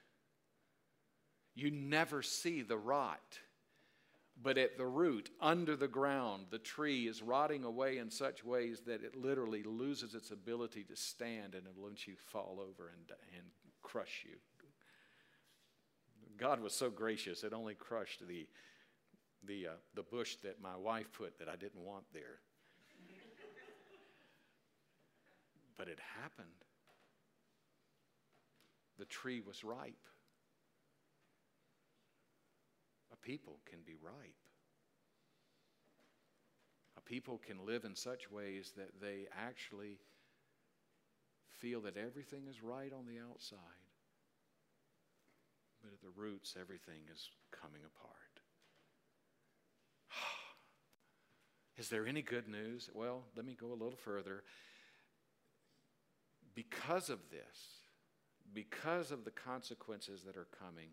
You 1.56 1.72
never 1.72 2.22
see 2.22 2.62
the 2.62 2.78
rot. 2.78 3.40
But 4.42 4.58
at 4.58 4.78
the 4.78 4.86
root, 4.86 5.30
under 5.40 5.78
the 5.78 5.88
ground, 5.88 6.48
the 6.50 6.60
tree 6.60 7.08
is 7.08 7.22
rotting 7.22 7.64
away 7.64 8.00
in 8.00 8.12
such 8.12 8.44
ways 8.44 8.82
that 8.86 9.02
it 9.02 9.16
literally 9.16 9.64
loses 9.64 10.14
its 10.14 10.32
ability 10.32 10.84
to 10.84 10.96
stand 10.96 11.56
and 11.56 11.66
it 11.66 11.78
lets 11.78 12.06
you 12.06 12.16
fall 12.18 12.60
over 12.60 12.90
and, 12.90 13.18
and 13.34 13.46
crush 13.82 14.26
you. 14.26 14.36
God 16.38 16.60
was 16.60 16.74
so 16.74 16.90
gracious, 16.90 17.46
it 17.46 17.54
only 17.54 17.76
crushed 17.76 18.28
the, 18.28 18.46
the, 19.48 19.68
uh, 19.68 19.76
the 19.94 20.04
bush 20.04 20.36
that 20.44 20.62
my 20.62 20.76
wife 20.76 21.10
put 21.14 21.40
that 21.40 21.48
I 21.48 21.56
didn't 21.56 21.82
want 21.82 22.04
there. 22.12 22.42
but 25.78 25.88
it 25.88 26.00
happened. 26.22 26.64
The 28.98 29.06
tree 29.06 29.42
was 29.46 29.64
ripe. 29.64 30.08
A 33.12 33.16
people 33.16 33.60
can 33.70 33.80
be 33.86 33.96
ripe. 34.02 34.36
A 36.98 37.02
people 37.02 37.42
can 37.46 37.66
live 37.66 37.84
in 37.84 37.96
such 37.96 38.32
ways 38.32 38.74
that 38.78 39.02
they 39.02 39.28
actually 39.38 40.00
feel 41.50 41.82
that 41.82 41.98
everything 41.98 42.48
is 42.50 42.64
right 42.64 42.92
on 42.94 43.06
the 43.06 43.20
outside, 43.20 43.60
but 45.82 45.92
at 45.94 46.02
the 46.02 46.20
roots, 46.20 46.56
everything 46.60 47.02
is 47.14 47.30
coming 47.52 47.82
apart. 47.86 48.42
Is 51.78 51.90
there 51.90 52.08
any 52.08 52.22
good 52.22 52.48
news? 52.48 52.90
Well, 52.94 53.24
let 53.36 53.46
me 53.46 53.56
go 53.60 53.68
a 53.68 53.74
little 53.74 53.98
further. 53.98 54.44
Because 56.54 57.10
of 57.10 57.20
this, 57.30 57.85
because 58.54 59.12
of 59.12 59.24
the 59.24 59.32
consequences 59.32 60.24
that 60.24 60.38
are 60.38 60.48
coming, 60.58 60.90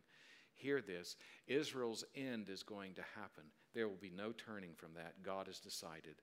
hear 0.54 0.80
this 0.80 1.16
Israel's 1.46 2.04
end 2.14 2.48
is 2.48 2.62
going 2.62 2.94
to 2.94 3.02
happen. 3.16 3.44
There 3.74 3.88
will 3.88 3.96
be 3.96 4.12
no 4.14 4.32
turning 4.32 4.74
from 4.76 4.94
that. 4.94 5.22
God 5.22 5.46
has 5.46 5.58
decided. 5.58 6.16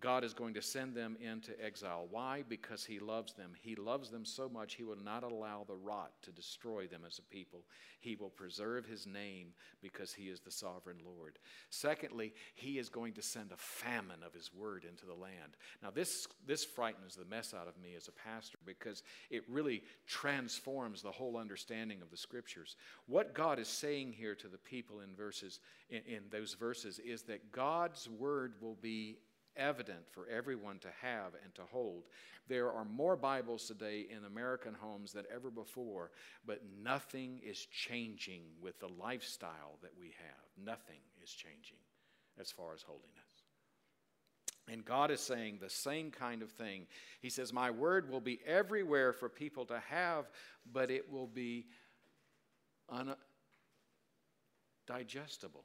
God 0.00 0.24
is 0.24 0.34
going 0.34 0.54
to 0.54 0.62
send 0.62 0.94
them 0.94 1.16
into 1.20 1.52
exile. 1.64 2.06
Why? 2.10 2.44
Because 2.46 2.84
He 2.84 2.98
loves 2.98 3.32
them. 3.32 3.52
He 3.60 3.74
loves 3.74 4.10
them 4.10 4.24
so 4.24 4.48
much, 4.48 4.74
He 4.74 4.84
will 4.84 5.02
not 5.02 5.22
allow 5.22 5.64
the 5.66 5.74
rot 5.74 6.12
to 6.22 6.30
destroy 6.30 6.86
them 6.86 7.02
as 7.06 7.18
a 7.18 7.22
people. 7.22 7.64
He 8.00 8.14
will 8.14 8.28
preserve 8.28 8.84
His 8.84 9.06
name 9.06 9.48
because 9.80 10.12
He 10.12 10.24
is 10.24 10.40
the 10.40 10.50
sovereign 10.50 10.98
Lord. 11.04 11.38
Secondly, 11.70 12.34
He 12.54 12.78
is 12.78 12.90
going 12.90 13.14
to 13.14 13.22
send 13.22 13.52
a 13.52 13.56
famine 13.56 14.22
of 14.24 14.34
His 14.34 14.52
word 14.52 14.84
into 14.88 15.06
the 15.06 15.14
land. 15.14 15.56
Now, 15.82 15.90
this, 15.90 16.26
this 16.46 16.64
frightens 16.64 17.16
the 17.16 17.24
mess 17.24 17.54
out 17.54 17.68
of 17.68 17.80
me 17.80 17.94
as 17.96 18.08
a 18.08 18.12
pastor 18.12 18.58
because 18.66 19.02
it 19.30 19.44
really 19.48 19.82
transforms 20.06 21.00
the 21.00 21.10
whole 21.10 21.38
understanding 21.38 22.02
of 22.02 22.10
the 22.10 22.16
scriptures. 22.18 22.76
What 23.06 23.34
God 23.34 23.58
is 23.58 23.68
saying 23.68 24.12
here 24.12 24.34
to 24.34 24.48
the 24.48 24.58
people 24.58 25.00
in 25.00 25.14
verses 25.14 25.60
in, 25.88 26.02
in 26.06 26.22
those 26.30 26.54
verses 26.54 26.98
is 26.98 27.22
that 27.22 27.52
God's 27.52 28.08
word 28.08 28.54
will 28.60 28.76
be 28.80 29.16
evident 29.56 30.08
for 30.10 30.28
everyone 30.28 30.78
to 30.80 30.88
have 31.00 31.32
and 31.42 31.54
to 31.54 31.62
hold. 31.62 32.04
There 32.48 32.72
are 32.72 32.84
more 32.84 33.16
Bibles 33.16 33.66
today 33.66 34.06
in 34.08 34.24
American 34.24 34.74
homes 34.74 35.12
than 35.12 35.24
ever 35.34 35.50
before, 35.50 36.10
but 36.46 36.62
nothing 36.82 37.40
is 37.44 37.66
changing 37.66 38.42
with 38.60 38.78
the 38.78 38.88
lifestyle 38.88 39.78
that 39.82 39.92
we 39.98 40.14
have. 40.18 40.64
Nothing 40.64 41.00
is 41.22 41.30
changing 41.30 41.78
as 42.38 42.50
far 42.50 42.74
as 42.74 42.82
holiness. 42.82 43.06
And 44.68 44.84
God 44.84 45.10
is 45.10 45.20
saying 45.20 45.58
the 45.60 45.70
same 45.70 46.10
kind 46.10 46.42
of 46.42 46.50
thing. 46.50 46.86
He 47.20 47.30
says, 47.30 47.52
My 47.52 47.70
word 47.70 48.10
will 48.10 48.20
be 48.20 48.40
everywhere 48.44 49.12
for 49.12 49.28
people 49.28 49.64
to 49.66 49.80
have, 49.88 50.28
but 50.72 50.90
it 50.90 51.10
will 51.10 51.28
be 51.28 51.66
undigestible. 52.90 55.64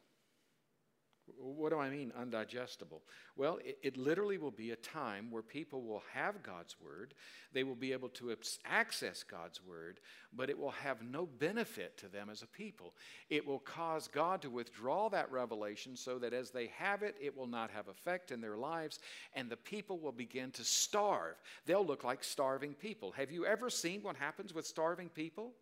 What 1.37 1.69
do 1.69 1.79
I 1.79 1.89
mean, 1.89 2.11
undigestible? 2.19 3.01
Well, 3.35 3.59
it, 3.63 3.77
it, 3.81 3.97
literally 3.97 4.37
will 4.37 4.51
be 4.51 4.71
a 4.71 4.75
time 4.75 5.29
where 5.29 5.41
people 5.41 5.83
will 5.83 6.03
have 6.13 6.43
God's 6.43 6.75
Word. 6.79 7.13
They 7.53 7.63
will 7.63 7.75
be 7.75 7.93
able 7.93 8.09
to 8.09 8.35
access 8.65 9.23
God's 9.23 9.63
Word, 9.63 9.99
but 10.33 10.49
it 10.49 10.57
will 10.57 10.71
have 10.71 11.03
no 11.03 11.25
benefit 11.25 11.97
to 11.97 12.07
them 12.07 12.29
as 12.29 12.41
a 12.41 12.47
people. 12.47 12.93
It 13.29 13.45
will 13.45 13.59
cause 13.59 14.07
God 14.07 14.41
to 14.41 14.49
withdraw 14.49 15.09
that 15.09 15.31
revelation 15.31 15.95
so 15.95 16.19
that 16.19 16.33
as 16.33 16.51
they 16.51 16.67
have 16.77 17.03
it, 17.03 17.15
it 17.19 17.35
will 17.35 17.47
not 17.47 17.71
have 17.71 17.87
effect 17.87 18.31
in 18.31 18.41
their 18.41 18.57
lives, 18.57 18.99
and 19.33 19.49
the 19.49 19.57
people 19.57 19.99
will 19.99 20.11
begin 20.11 20.51
to 20.51 20.63
starve. 20.63 21.35
They'll 21.65 21.85
look 21.85 22.03
like 22.03 22.23
starving 22.23 22.73
people. 22.73 23.11
Have 23.11 23.31
you 23.31 23.45
ever 23.45 23.69
seen 23.69 24.01
what 24.01 24.15
happens 24.15 24.53
with 24.53 24.65
starving 24.65 25.09
people? 25.09 25.53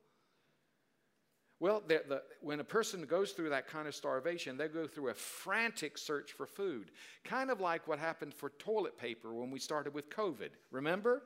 Well, 1.60 1.84
the, 1.86 2.22
when 2.42 2.62
a 2.62 2.64
person 2.64 3.04
goes 3.06 3.32
through 3.32 3.50
that 3.50 3.68
kind 3.68 3.88
of 3.88 3.94
starvation, 3.94 4.56
they 4.56 4.70
go 4.70 4.88
through 4.88 5.10
a 5.10 5.14
frantic 5.14 5.98
search 5.98 6.32
for 6.32 6.46
food, 6.46 6.92
kind 7.26 7.52
of 7.52 7.60
like 7.60 7.88
what 7.88 8.00
happened 8.00 8.34
for 8.34 8.52
toilet 8.52 8.98
paper 8.98 9.34
when 9.34 9.52
we 9.52 9.60
started 9.60 9.94
with 9.94 10.10
COVID. 10.10 10.52
Remember? 10.72 11.22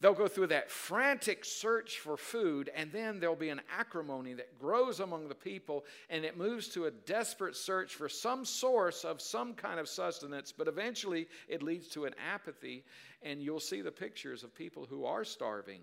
They'll 0.00 0.12
go 0.12 0.28
through 0.28 0.48
that 0.48 0.70
frantic 0.70 1.44
search 1.44 1.98
for 1.98 2.18
food, 2.18 2.70
and 2.76 2.92
then 2.92 3.18
there'll 3.18 3.34
be 3.34 3.48
an 3.48 3.62
acrimony 3.76 4.34
that 4.34 4.58
grows 4.58 5.00
among 5.00 5.28
the 5.28 5.34
people, 5.34 5.86
and 6.10 6.24
it 6.24 6.36
moves 6.36 6.68
to 6.68 6.84
a 6.84 6.90
desperate 6.90 7.56
search 7.56 7.94
for 7.94 8.10
some 8.10 8.44
source 8.44 9.04
of 9.04 9.22
some 9.22 9.54
kind 9.54 9.80
of 9.80 9.88
sustenance, 9.88 10.52
but 10.52 10.68
eventually 10.68 11.26
it 11.48 11.62
leads 11.62 11.88
to 11.88 12.04
an 12.04 12.14
apathy, 12.32 12.84
and 13.22 13.42
you'll 13.42 13.58
see 13.58 13.80
the 13.80 13.90
pictures 13.90 14.44
of 14.44 14.54
people 14.54 14.86
who 14.88 15.04
are 15.04 15.24
starving 15.24 15.80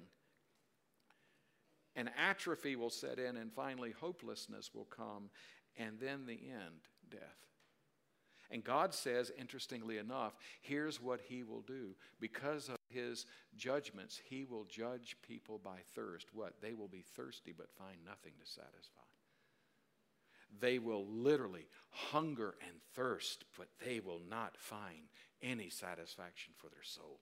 and 1.95 2.09
atrophy 2.17 2.75
will 2.75 2.89
set 2.89 3.19
in, 3.19 3.37
and 3.37 3.53
finally, 3.53 3.91
hopelessness 3.91 4.71
will 4.73 4.85
come, 4.85 5.29
and 5.77 5.99
then 5.99 6.25
the 6.25 6.33
end, 6.33 6.81
death. 7.09 7.21
And 8.51 8.63
God 8.63 8.93
says, 8.93 9.31
interestingly 9.37 9.97
enough, 9.97 10.35
here's 10.61 11.01
what 11.01 11.19
He 11.27 11.43
will 11.43 11.61
do. 11.61 11.95
Because 12.19 12.69
of 12.69 12.77
His 12.89 13.25
judgments, 13.55 14.21
He 14.23 14.45
will 14.45 14.65
judge 14.65 15.17
people 15.27 15.59
by 15.63 15.79
thirst. 15.95 16.27
What? 16.33 16.61
They 16.61 16.73
will 16.73 16.87
be 16.87 17.03
thirsty 17.15 17.53
but 17.57 17.71
find 17.71 17.97
nothing 18.05 18.33
to 18.39 18.45
satisfy. 18.45 19.01
They 20.59 20.79
will 20.79 21.05
literally 21.07 21.67
hunger 21.89 22.55
and 22.67 22.77
thirst, 22.93 23.45
but 23.57 23.67
they 23.83 23.99
will 23.99 24.21
not 24.29 24.55
find 24.57 25.09
any 25.41 25.69
satisfaction 25.69 26.53
for 26.55 26.69
their 26.69 26.83
soul. 26.83 27.19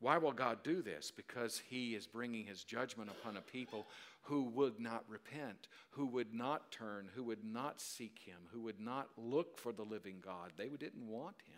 Why 0.00 0.16
will 0.18 0.32
God 0.32 0.62
do 0.62 0.80
this? 0.80 1.10
Because 1.10 1.60
He 1.68 1.94
is 1.94 2.06
bringing 2.06 2.46
His 2.46 2.62
judgment 2.62 3.10
upon 3.10 3.36
a 3.36 3.40
people 3.40 3.88
who 4.22 4.42
would 4.44 4.78
not 4.78 5.04
repent, 5.08 5.68
who 5.90 6.06
would 6.06 6.32
not 6.32 6.70
turn, 6.70 7.08
who 7.14 7.24
would 7.24 7.44
not 7.44 7.80
seek 7.80 8.20
Him, 8.24 8.38
who 8.52 8.60
would 8.62 8.80
not 8.80 9.08
look 9.16 9.58
for 9.58 9.72
the 9.72 9.82
living 9.82 10.16
God. 10.24 10.52
They 10.56 10.68
didn't 10.68 11.06
want 11.06 11.36
Him. 11.46 11.54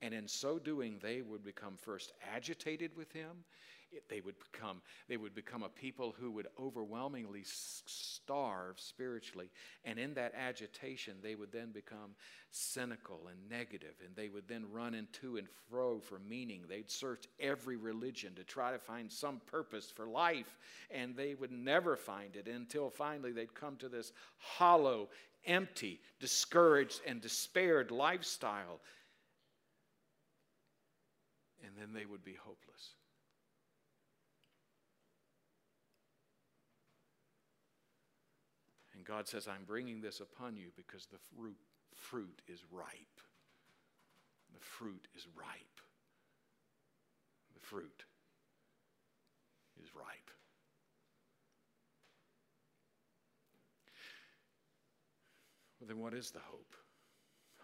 And 0.00 0.14
in 0.14 0.28
so 0.28 0.58
doing, 0.58 0.98
they 1.02 1.22
would 1.22 1.44
become 1.44 1.76
first 1.76 2.12
agitated 2.34 2.96
with 2.96 3.12
Him 3.12 3.44
it, 3.92 4.08
they 4.08 4.20
would 4.20 4.36
become 4.52 4.80
they 5.08 5.16
would 5.16 5.34
become 5.34 5.62
a 5.62 5.68
people 5.68 6.14
who 6.18 6.30
would 6.32 6.48
overwhelmingly 6.58 7.42
starve 7.44 8.78
spiritually. 8.78 9.50
And 9.84 9.98
in 9.98 10.14
that 10.14 10.34
agitation 10.34 11.14
they 11.22 11.34
would 11.34 11.52
then 11.52 11.72
become 11.72 12.14
cynical 12.50 13.28
and 13.28 13.48
negative 13.48 13.94
and 14.04 14.14
they 14.14 14.28
would 14.28 14.48
then 14.48 14.70
run 14.70 14.94
into 14.94 15.36
and 15.36 15.48
fro 15.70 16.00
for 16.00 16.18
meaning. 16.18 16.62
They'd 16.68 16.90
search 16.90 17.26
every 17.40 17.76
religion 17.76 18.34
to 18.34 18.44
try 18.44 18.72
to 18.72 18.78
find 18.78 19.10
some 19.10 19.40
purpose 19.46 19.90
for 19.90 20.06
life 20.06 20.58
and 20.90 21.16
they 21.16 21.34
would 21.34 21.52
never 21.52 21.96
find 21.96 22.36
it 22.36 22.46
until 22.46 22.90
finally 22.90 23.32
they'd 23.32 23.54
come 23.54 23.76
to 23.76 23.88
this 23.88 24.12
hollow 24.38 25.08
empty 25.46 26.00
discouraged 26.20 27.00
and 27.06 27.20
despaired 27.20 27.90
lifestyle. 27.90 28.80
And 31.64 31.72
then 31.76 31.92
they 31.92 32.06
would 32.06 32.24
be 32.24 32.34
hopeless 32.34 32.94
God 39.08 39.26
says, 39.26 39.48
I'm 39.48 39.64
bringing 39.64 40.02
this 40.02 40.20
upon 40.20 40.56
you 40.56 40.66
because 40.76 41.06
the 41.06 41.18
fruit, 41.34 41.56
fruit 41.94 42.42
is 42.46 42.60
ripe. 42.70 43.20
The 44.52 44.60
fruit 44.60 45.08
is 45.16 45.26
ripe. 45.34 45.80
The 47.54 47.60
fruit 47.60 48.04
is 49.82 49.94
ripe. 49.94 50.04
Well, 55.80 55.88
then 55.88 55.98
what 55.98 56.12
is 56.12 56.30
the 56.30 56.40
hope? 56.40 56.74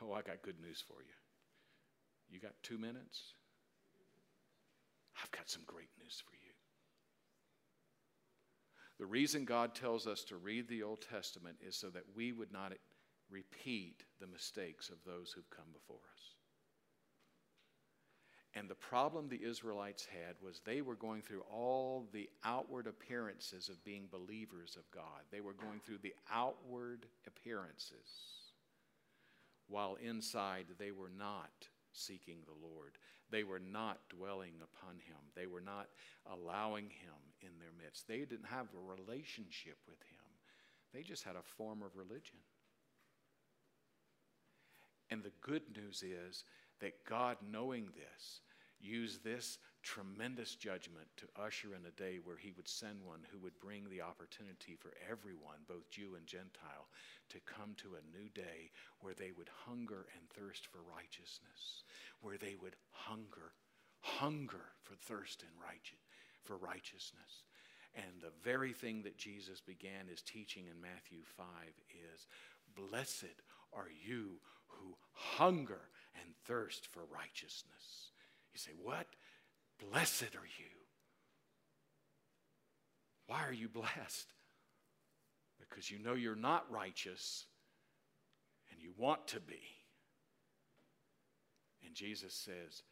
Oh, 0.00 0.12
I 0.12 0.22
got 0.22 0.42
good 0.42 0.60
news 0.60 0.82
for 0.86 1.02
you. 1.02 1.14
You 2.30 2.40
got 2.40 2.52
two 2.62 2.78
minutes? 2.78 3.34
I've 5.22 5.30
got 5.30 5.50
some 5.50 5.62
great 5.66 5.90
news 6.02 6.22
for 6.24 6.34
you. 6.36 6.43
The 8.98 9.06
reason 9.06 9.44
God 9.44 9.74
tells 9.74 10.06
us 10.06 10.22
to 10.24 10.36
read 10.36 10.68
the 10.68 10.82
Old 10.82 11.04
Testament 11.10 11.56
is 11.66 11.76
so 11.76 11.90
that 11.90 12.04
we 12.14 12.32
would 12.32 12.52
not 12.52 12.72
repeat 13.30 14.04
the 14.20 14.26
mistakes 14.26 14.88
of 14.88 14.98
those 15.04 15.32
who've 15.32 15.50
come 15.50 15.72
before 15.72 15.96
us. 15.96 16.34
And 18.56 18.70
the 18.70 18.76
problem 18.76 19.28
the 19.28 19.42
Israelites 19.42 20.06
had 20.06 20.36
was 20.40 20.60
they 20.60 20.80
were 20.80 20.94
going 20.94 21.22
through 21.22 21.42
all 21.50 22.06
the 22.12 22.30
outward 22.44 22.86
appearances 22.86 23.68
of 23.68 23.82
being 23.84 24.06
believers 24.10 24.76
of 24.78 24.88
God. 24.92 25.22
They 25.32 25.40
were 25.40 25.54
going 25.54 25.80
through 25.80 25.98
the 26.02 26.14
outward 26.32 27.06
appearances, 27.26 28.52
while 29.66 29.96
inside 29.96 30.66
they 30.78 30.92
were 30.92 31.10
not 31.18 31.68
seeking 31.92 32.38
the 32.44 32.66
Lord. 32.66 32.92
They 33.34 33.42
were 33.42 33.58
not 33.58 33.98
dwelling 34.08 34.54
upon 34.62 34.94
Him. 34.94 35.18
They 35.34 35.46
were 35.46 35.60
not 35.60 35.88
allowing 36.32 36.84
Him 36.84 37.18
in 37.42 37.58
their 37.58 37.74
midst. 37.82 38.06
They 38.06 38.18
didn't 38.18 38.46
have 38.46 38.68
a 38.72 39.02
relationship 39.02 39.76
with 39.88 39.98
Him, 40.02 40.30
they 40.92 41.02
just 41.02 41.24
had 41.24 41.34
a 41.34 41.42
form 41.42 41.82
of 41.82 41.96
religion. 41.96 42.38
And 45.10 45.24
the 45.24 45.32
good 45.40 45.62
news 45.76 46.04
is 46.04 46.44
that 46.78 47.04
God, 47.04 47.36
knowing 47.50 47.88
this, 47.96 48.40
used 48.80 49.24
this 49.24 49.58
tremendous 49.82 50.54
judgment 50.54 51.08
to 51.16 51.42
usher 51.42 51.74
in 51.74 51.84
a 51.86 52.00
day 52.00 52.18
where 52.22 52.36
he 52.36 52.52
would 52.56 52.68
send 52.68 53.04
one 53.04 53.20
who 53.30 53.38
would 53.38 53.58
bring 53.60 53.88
the 53.88 54.00
opportunity 54.00 54.76
for 54.78 54.92
everyone, 55.10 55.58
both 55.68 55.90
Jew 55.90 56.14
and 56.16 56.26
Gentile, 56.26 56.86
to 57.30 57.40
come 57.40 57.74
to 57.78 57.96
a 57.96 58.16
new 58.16 58.28
day 58.30 58.70
where 59.00 59.14
they 59.14 59.32
would 59.36 59.50
hunger 59.66 60.06
and 60.16 60.28
thirst 60.30 60.66
for 60.66 60.78
righteousness, 60.94 61.84
where 62.24 62.38
they 62.38 62.54
would 62.60 62.74
hunger, 62.90 63.52
hunger 64.00 64.72
for 64.82 64.94
thirst 64.94 65.42
and 65.42 65.52
righteous, 65.62 66.00
for 66.42 66.56
righteousness. 66.56 67.44
And 67.94 68.20
the 68.20 68.32
very 68.42 68.72
thing 68.72 69.02
that 69.02 69.18
Jesus 69.18 69.60
began 69.60 70.08
his 70.08 70.22
teaching 70.22 70.64
in 70.66 70.80
Matthew 70.80 71.18
5 71.36 71.46
is 71.90 72.26
Blessed 72.74 73.36
are 73.72 73.88
you 74.04 74.40
who 74.66 74.96
hunger 75.12 75.90
and 76.20 76.34
thirst 76.46 76.88
for 76.92 77.02
righteousness. 77.12 78.10
You 78.52 78.58
say, 78.58 78.72
What? 78.82 79.06
Blessed 79.90 80.34
are 80.34 80.50
you. 80.58 80.70
Why 83.26 83.44
are 83.46 83.52
you 83.52 83.68
blessed? 83.68 84.32
Because 85.60 85.90
you 85.90 85.98
know 85.98 86.14
you're 86.14 86.34
not 86.36 86.70
righteous 86.70 87.46
and 88.70 88.80
you 88.80 88.92
want 88.96 89.26
to 89.28 89.40
be. 89.40 89.60
And 91.84 91.94
Jesus 91.94 92.34
says, 92.34 92.82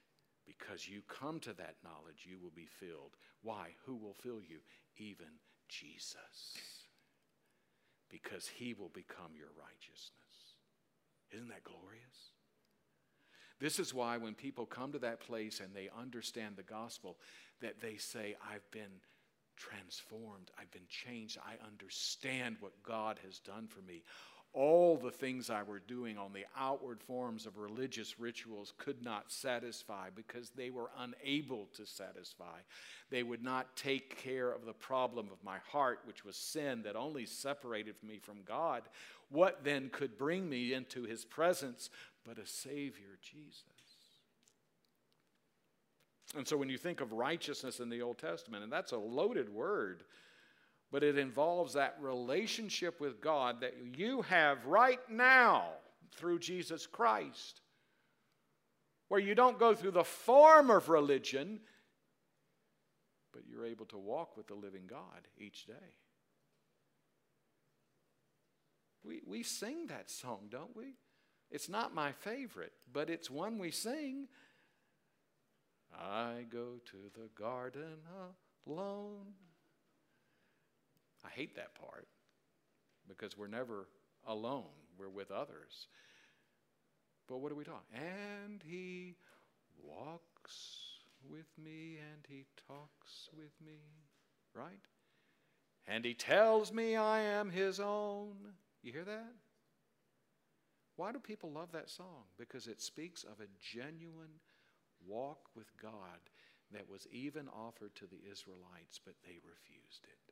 because 0.47 0.89
you 0.89 1.03
come 1.09 1.41
to 1.41 1.53
that 1.55 1.77
knowledge, 1.85 2.27
you 2.29 2.39
will 2.43 2.53
be 2.55 2.67
filled. 2.67 3.17
Why? 3.43 3.71
Who 3.87 3.97
will 3.97 4.15
fill 4.15 4.41
you? 4.43 4.59
Even 4.97 5.39
Jesus. 5.69 6.17
Because 8.11 8.47
he 8.49 8.75
will 8.75 8.91
become 8.91 9.37
your 9.37 9.51
righteousness. 9.57 10.11
Isn't 11.33 11.49
that 11.49 11.65
glorious? 11.65 12.33
This 13.61 13.79
is 13.79 13.95
why 13.95 14.17
when 14.17 14.35
people 14.35 14.67
come 14.67 14.93
to 14.93 14.99
that 14.99 15.21
place 15.21 15.61
and 15.61 15.75
they 15.75 15.89
understand 15.97 16.57
the 16.57 16.65
gospel, 16.65 17.17
that 17.61 17.81
they 17.81 17.97
say, 17.97 18.35
I've 18.53 18.69
been 18.73 19.01
transformed, 19.57 20.51
I've 20.59 20.71
been 20.73 20.89
changed, 20.89 21.39
I 21.39 21.65
understand 21.65 22.57
what 22.59 22.83
God 22.83 23.21
has 23.25 23.39
done 23.39 23.69
for 23.69 23.81
me. 23.81 24.03
All 24.55 24.99
the 24.99 25.11
things 25.11 25.49
I 25.49 25.63
were 25.63 25.79
doing 25.79 26.19
on 26.19 26.35
the 26.35 26.45
outward 26.59 27.01
forms 27.01 27.47
of 27.47 27.57
religious 27.57 28.21
rituals 28.21 28.75
could 28.77 29.03
not 29.03 29.33
satisfy 29.33 30.11
because 30.15 30.51
they 30.51 30.69
were 30.69 30.91
unable 30.99 31.69
to 31.77 31.87
satisfy. 31.87 32.59
They 33.11 33.23
would 33.23 33.43
not 33.43 33.75
take 33.77 34.19
care 34.19 34.53
of 34.53 34.67
the 34.67 34.75
problem 34.75 35.29
of 35.33 35.43
my 35.43 35.57
heart, 35.71 36.01
which 36.05 36.23
was 36.23 36.37
sin 36.37 36.83
that 36.83 36.97
only 36.97 37.25
separated 37.25 37.95
me 38.07 38.19
from 38.19 38.43
God. 38.45 38.83
What 39.31 39.65
then 39.65 39.89
could 39.91 40.19
bring 40.19 40.51
me 40.51 40.75
into 40.75 41.05
his 41.05 41.25
presence 41.25 41.89
but 42.27 42.39
a 42.39 42.47
Savior, 42.47 43.19
Jesus. 43.23 43.65
And 46.37 46.47
so 46.47 46.57
when 46.57 46.69
you 46.69 46.79
think 46.79 47.01
of 47.01 47.13
righteousness 47.13 47.81
in 47.81 47.89
the 47.89 48.03
Old 48.03 48.19
Testament, 48.19 48.63
and 48.63 48.73
that's 48.73 48.93
a 48.93 48.99
loaded 48.99 49.49
word, 49.49 50.05
but 50.93 51.03
it 51.03 51.17
involves 51.17 51.73
that 51.73 51.97
relationship 52.01 53.01
with 53.01 53.23
God 53.23 53.63
that 53.63 53.75
you 53.97 54.21
have 54.23 54.67
right 54.67 55.01
now 55.11 55.71
through 56.15 56.39
Jesus 56.39 56.87
Christ, 56.87 57.63
where 59.09 59.19
you 59.19 59.35
don't 59.35 59.59
go 59.59 59.75
through 59.75 59.93
the 59.93 60.05
form 60.05 60.71
of 60.71 60.91
religion, 60.91 61.61
but 63.33 63.43
you're 63.49 63.65
able 63.65 63.87
to 63.87 63.97
walk 63.97 64.37
with 64.37 64.49
the 64.49 64.55
living 64.55 64.83
God 64.87 65.27
each 65.39 65.65
day. 65.65 65.97
We, 69.03 69.23
we 69.27 69.43
sing 69.43 69.87
that 69.87 70.11
song, 70.11 70.49
don't 70.51 70.77
we? 70.77 70.97
It's 71.51 71.71
not 71.71 71.95
my 71.95 72.13
favorite, 72.13 72.75
but 72.93 73.09
it's 73.09 73.31
one 73.31 73.59
we 73.59 73.71
sing. 73.71 74.29
I 75.99 76.45
go 76.51 76.81
to 76.91 76.97
the 77.15 77.29
garden 77.35 77.97
alone. 78.67 79.35
I 81.25 81.29
hate 81.31 81.57
that 81.57 81.75
part 81.75 82.09
because 83.09 83.37
we're 83.37 83.47
never 83.47 83.89
alone, 84.27 84.65
we're 84.99 85.09
with 85.09 85.31
others. 85.31 85.89
But 87.29 87.39
what 87.39 87.53
are 87.53 87.57
we 87.57 87.65
talking? 87.65 87.87
And 87.95 88.63
he 88.65 89.17
walks 89.83 90.83
with 91.29 91.47
me 91.63 91.99
and 92.13 92.25
he 92.29 92.45
talks 92.67 93.29
with 93.37 93.53
me, 93.65 93.79
right? 94.55 94.81
And 95.87 96.05
he 96.05 96.15
tells 96.15 96.73
me 96.73 96.97
I 96.97 97.21
am 97.21 97.51
his 97.51 97.81
own. 97.81 98.35
You 98.83 98.93
hear 98.93 99.05
that? 99.05 99.33
Why 100.97 101.13
do 101.13 101.19
people 101.19 101.51
love 101.51 101.73
that 101.73 101.91
song? 101.91 102.25
Because 102.39 102.67
it 102.67 102.81
speaks 102.81 103.25
of 103.25 103.41
a 103.41 103.49
genuine 103.61 104.41
walk 105.07 105.49
with 105.57 105.67
God 105.81 106.21
that 106.73 106.89
was 106.89 107.07
even 107.11 107.49
offered 107.49 107.95
to 107.97 108.07
the 108.07 108.21
Israelites, 108.31 109.01
but 109.05 109.15
they 109.25 109.39
refused 109.45 110.05
it. 110.05 110.32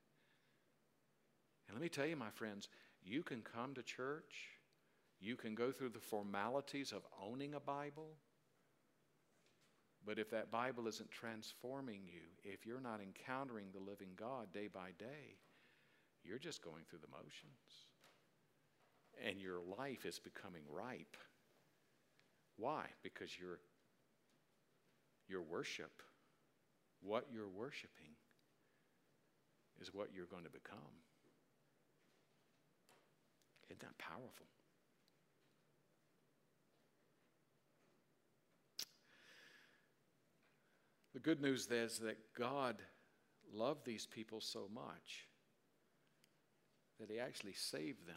And 1.70 1.78
let 1.78 1.82
me 1.82 1.88
tell 1.88 2.06
you, 2.06 2.16
my 2.16 2.30
friends, 2.30 2.66
you 3.00 3.22
can 3.22 3.42
come 3.42 3.74
to 3.74 3.82
church, 3.84 4.34
you 5.20 5.36
can 5.36 5.54
go 5.54 5.70
through 5.70 5.90
the 5.90 6.00
formalities 6.00 6.90
of 6.90 7.06
owning 7.24 7.54
a 7.54 7.60
Bible, 7.60 8.16
but 10.04 10.18
if 10.18 10.30
that 10.30 10.50
Bible 10.50 10.88
isn't 10.88 11.12
transforming 11.12 12.00
you, 12.06 12.22
if 12.42 12.66
you're 12.66 12.80
not 12.80 12.98
encountering 13.00 13.66
the 13.72 13.78
living 13.78 14.08
God 14.16 14.52
day 14.52 14.66
by 14.66 14.90
day, 14.98 15.38
you're 16.24 16.40
just 16.40 16.60
going 16.60 16.82
through 16.90 16.98
the 17.02 17.16
motions 17.16 17.86
and 19.24 19.40
your 19.40 19.60
life 19.78 20.04
is 20.04 20.18
becoming 20.18 20.62
ripe. 20.68 21.16
Why? 22.56 22.86
Because 23.04 23.38
your, 23.38 23.60
your 25.28 25.42
worship, 25.42 26.02
what 27.00 27.26
you're 27.32 27.48
worshiping, 27.48 28.16
is 29.80 29.94
what 29.94 30.08
you're 30.12 30.26
going 30.26 30.44
to 30.44 30.50
become. 30.50 31.09
Isn't 33.70 33.80
that 33.80 33.98
powerful? 33.98 34.46
The 41.14 41.20
good 41.20 41.40
news 41.40 41.68
is 41.70 41.98
that 42.00 42.18
God 42.36 42.82
loved 43.52 43.84
these 43.84 44.06
people 44.06 44.40
so 44.40 44.68
much 44.72 45.28
that 46.98 47.10
He 47.10 47.20
actually 47.20 47.52
saved 47.52 48.06
them 48.06 48.16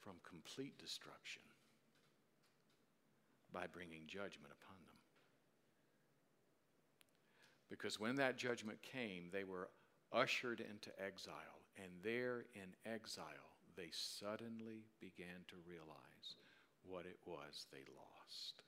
from 0.00 0.14
complete 0.28 0.78
destruction 0.78 1.42
by 3.52 3.66
bringing 3.66 4.06
judgment 4.06 4.52
upon 4.62 4.76
them. 4.86 4.94
Because 7.70 8.00
when 8.00 8.16
that 8.16 8.38
judgment 8.38 8.80
came, 8.82 9.28
they 9.32 9.44
were 9.44 9.68
ushered 10.12 10.60
into 10.60 10.90
exile, 11.04 11.34
and 11.76 11.88
there 12.02 12.46
in 12.54 12.74
exile, 12.90 13.57
they 13.78 13.90
suddenly 13.92 14.86
began 15.00 15.46
to 15.46 15.54
realize 15.64 16.34
what 16.82 17.06
it 17.06 17.18
was 17.24 17.66
they 17.70 17.84
lost. 17.96 18.62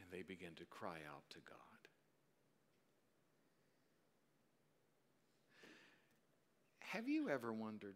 And 0.00 0.10
they 0.10 0.22
began 0.22 0.54
to 0.56 0.64
cry 0.64 0.96
out 1.08 1.22
to 1.30 1.38
God. 1.48 1.56
Have 6.80 7.08
you 7.08 7.28
ever 7.28 7.52
wondered 7.52 7.94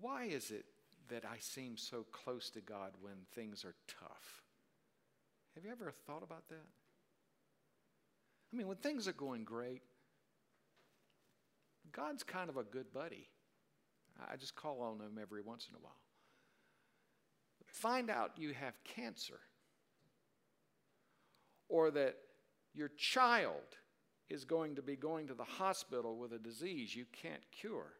why 0.00 0.24
is 0.24 0.52
it 0.52 0.66
that 1.08 1.24
I 1.24 1.38
seem 1.40 1.76
so 1.76 2.06
close 2.12 2.50
to 2.50 2.60
God 2.60 2.92
when 3.00 3.14
things 3.34 3.64
are 3.64 3.74
tough? 3.88 4.44
Have 5.56 5.64
you 5.64 5.72
ever 5.72 5.92
thought 6.06 6.22
about 6.22 6.48
that? 6.48 6.66
I 8.52 8.56
mean, 8.56 8.68
when 8.68 8.76
things 8.76 9.08
are 9.08 9.12
going 9.12 9.42
great, 9.42 9.82
God's 11.90 12.22
kind 12.22 12.48
of 12.48 12.56
a 12.56 12.62
good 12.62 12.92
buddy. 12.92 13.28
I 14.30 14.36
just 14.36 14.54
call 14.54 14.82
on 14.82 14.98
them 14.98 15.18
every 15.20 15.42
once 15.42 15.68
in 15.68 15.76
a 15.76 15.78
while. 15.78 16.00
Find 17.66 18.10
out 18.10 18.32
you 18.36 18.52
have 18.52 18.74
cancer 18.84 19.38
or 21.68 21.90
that 21.92 22.16
your 22.74 22.88
child 22.88 23.76
is 24.28 24.44
going 24.44 24.76
to 24.76 24.82
be 24.82 24.96
going 24.96 25.28
to 25.28 25.34
the 25.34 25.44
hospital 25.44 26.16
with 26.16 26.32
a 26.32 26.38
disease 26.38 26.94
you 26.94 27.04
can't 27.12 27.42
cure. 27.52 27.92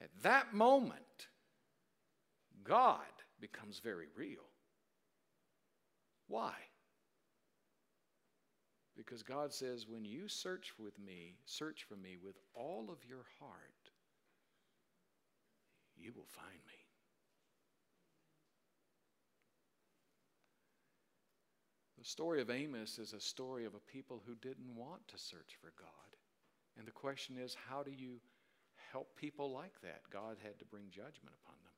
At 0.00 0.10
that 0.22 0.54
moment, 0.54 1.28
God 2.64 3.00
becomes 3.40 3.80
very 3.80 4.06
real. 4.16 4.46
Why? 6.28 6.52
Because 8.98 9.22
God 9.22 9.54
says, 9.54 9.86
when 9.88 10.04
you 10.04 10.26
search 10.26 10.72
with 10.76 10.98
me, 10.98 11.36
search 11.46 11.84
for 11.88 11.94
me 11.94 12.16
with 12.22 12.34
all 12.52 12.88
of 12.90 13.08
your 13.08 13.24
heart, 13.38 13.92
you 15.96 16.12
will 16.14 16.26
find 16.26 16.60
me. 16.66 16.74
The 21.96 22.04
story 22.04 22.42
of 22.42 22.50
Amos 22.50 22.98
is 22.98 23.12
a 23.12 23.20
story 23.20 23.64
of 23.64 23.74
a 23.74 23.90
people 23.92 24.20
who 24.26 24.34
didn't 24.34 24.74
want 24.76 25.06
to 25.08 25.18
search 25.18 25.56
for 25.60 25.72
God. 25.80 25.90
And 26.76 26.86
the 26.86 26.92
question 26.92 27.36
is, 27.38 27.56
how 27.68 27.84
do 27.84 27.92
you 27.92 28.20
help 28.92 29.14
people 29.16 29.52
like 29.52 29.80
that, 29.82 30.00
God 30.10 30.36
had 30.42 30.58
to 30.58 30.64
bring 30.64 30.84
judgment 30.90 31.34
upon 31.42 31.56
them. 31.62 31.76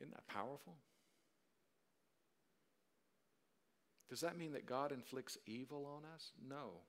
Isn't 0.00 0.14
that 0.14 0.26
powerful? 0.26 0.76
Does 4.08 4.20
that 4.20 4.38
mean 4.38 4.52
that 4.52 4.66
God 4.66 4.92
inflicts 4.92 5.36
evil 5.46 5.86
on 5.86 6.02
us? 6.14 6.30
No. 6.48 6.82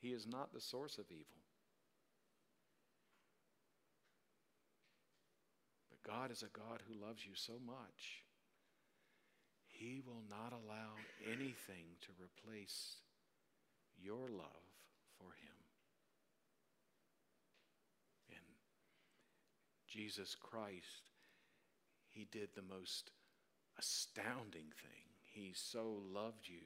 He 0.00 0.08
is 0.08 0.26
not 0.26 0.52
the 0.52 0.60
source 0.60 0.98
of 0.98 1.04
evil. 1.10 1.24
But 5.88 6.02
God 6.02 6.30
is 6.30 6.42
a 6.42 6.58
God 6.58 6.82
who 6.86 7.04
loves 7.04 7.24
you 7.24 7.34
so 7.34 7.54
much, 7.64 8.24
He 9.66 10.02
will 10.04 10.22
not 10.28 10.52
allow 10.52 10.94
anything 11.24 11.96
to 12.02 12.08
replace 12.22 12.96
your 14.02 14.28
love 14.28 14.66
for 15.18 15.32
Him. 15.32 15.56
And 18.30 18.46
Jesus 19.86 20.34
Christ, 20.34 21.10
He 22.08 22.26
did 22.30 22.48
the 22.54 22.62
most 22.62 23.12
astounding 23.78 24.72
thing. 24.82 25.15
He 25.36 25.52
so 25.52 26.00
loved 26.14 26.48
you 26.48 26.64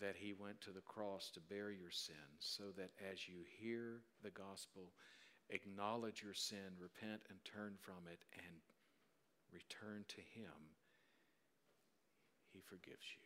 that 0.00 0.16
he 0.16 0.32
went 0.32 0.58
to 0.62 0.70
the 0.70 0.80
cross 0.80 1.30
to 1.34 1.40
bear 1.40 1.70
your 1.70 1.90
sins, 1.90 2.40
so 2.40 2.64
that 2.78 2.92
as 3.12 3.28
you 3.28 3.44
hear 3.60 4.00
the 4.22 4.30
gospel, 4.30 4.94
acknowledge 5.50 6.22
your 6.22 6.32
sin, 6.32 6.80
repent, 6.80 7.20
and 7.28 7.38
turn 7.44 7.74
from 7.78 8.08
it, 8.10 8.20
and 8.32 8.56
return 9.52 10.06
to 10.08 10.22
him, 10.22 10.72
he 12.54 12.60
forgives 12.60 13.04
you. 13.14 13.22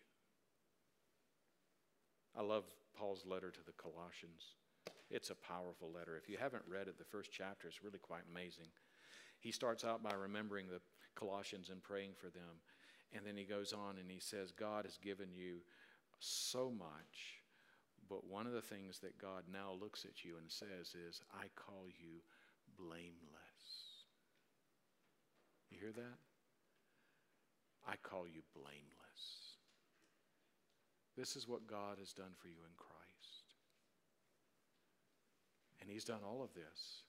I 2.37 2.43
love 2.43 2.65
Paul's 2.99 3.25
letter 3.25 3.53
to 3.53 3.65
the 3.65 3.79
Colossians. 3.81 4.57
It's 5.09 5.31
a 5.31 5.37
powerful 5.37 5.93
letter. 5.93 6.17
If 6.17 6.29
you 6.29 6.37
haven't 6.37 6.65
read 6.67 6.89
it, 6.89 6.99
the 6.99 7.05
first 7.05 7.31
chapter 7.33 7.69
is 7.69 7.85
really 7.85 8.01
quite 8.01 8.27
amazing. 8.29 8.67
He 9.39 9.53
starts 9.53 9.85
out 9.85 10.03
by 10.03 10.15
remembering 10.15 10.67
the 10.67 10.81
Colossians 11.15 11.71
and 11.71 11.81
praying 11.81 12.15
for 12.19 12.27
them. 12.27 12.59
And 13.15 13.27
then 13.27 13.37
he 13.37 13.45
goes 13.45 13.73
on 13.73 13.99
and 13.99 14.11
he 14.11 14.21
says, 14.21 14.53
God 14.53 14.85
has 14.85 14.97
given 14.97 15.29
you 15.35 15.59
so 16.21 16.71
much, 16.71 17.43
but 18.09 18.27
one 18.27 18.47
of 18.47 18.53
the 18.53 18.63
things 18.63 19.01
that 19.01 19.19
God 19.19 19.45
now 19.53 19.73
looks 19.81 20.05
at 20.05 20.25
you 20.25 20.37
and 20.39 20.51
says 20.51 20.95
is, 20.95 21.21
I 21.33 21.47
call 21.57 21.87
you 21.89 22.23
blameless. 22.79 23.11
You 25.71 25.79
hear 25.81 25.93
that? 25.93 26.19
I 27.89 27.97
call 28.03 28.27
you 28.27 28.43
blameless. 28.55 29.57
This 31.17 31.37
is 31.37 31.49
what 31.49 31.67
God 31.67 31.99
has 31.99 32.13
done 32.13 32.33
for 32.41 32.49
you 32.49 32.63
in 32.65 32.75
Christ. 32.77 33.55
And 35.81 35.91
He's 35.91 36.05
done 36.05 36.21
all 36.25 36.43
of 36.43 36.55
this 36.55 37.05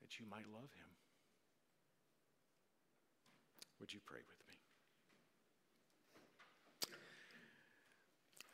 that 0.00 0.18
you 0.18 0.26
might 0.30 0.46
love 0.52 0.72
Him. 0.74 0.90
Would 3.80 3.92
you 3.92 4.00
pray 4.04 4.20
with 4.28 4.38
me? 4.38 4.43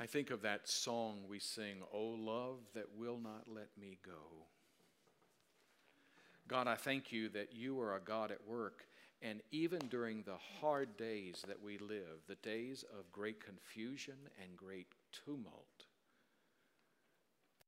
I 0.00 0.06
think 0.06 0.30
of 0.30 0.40
that 0.42 0.66
song 0.66 1.18
we 1.28 1.38
sing, 1.38 1.82
O 1.92 2.02
love 2.02 2.60
that 2.74 2.96
will 2.96 3.18
not 3.22 3.44
let 3.46 3.68
me 3.78 3.98
go. 4.02 4.46
God, 6.48 6.66
I 6.66 6.74
thank 6.74 7.12
you 7.12 7.28
that 7.28 7.54
you 7.54 7.78
are 7.80 7.94
a 7.94 8.00
God 8.00 8.30
at 8.30 8.48
work, 8.48 8.86
and 9.20 9.42
even 9.52 9.78
during 9.90 10.22
the 10.22 10.38
hard 10.58 10.96
days 10.96 11.44
that 11.46 11.62
we 11.62 11.76
live, 11.76 12.24
the 12.26 12.36
days 12.36 12.82
of 12.98 13.12
great 13.12 13.44
confusion 13.44 14.16
and 14.42 14.56
great 14.56 14.86
tumult, 15.12 15.84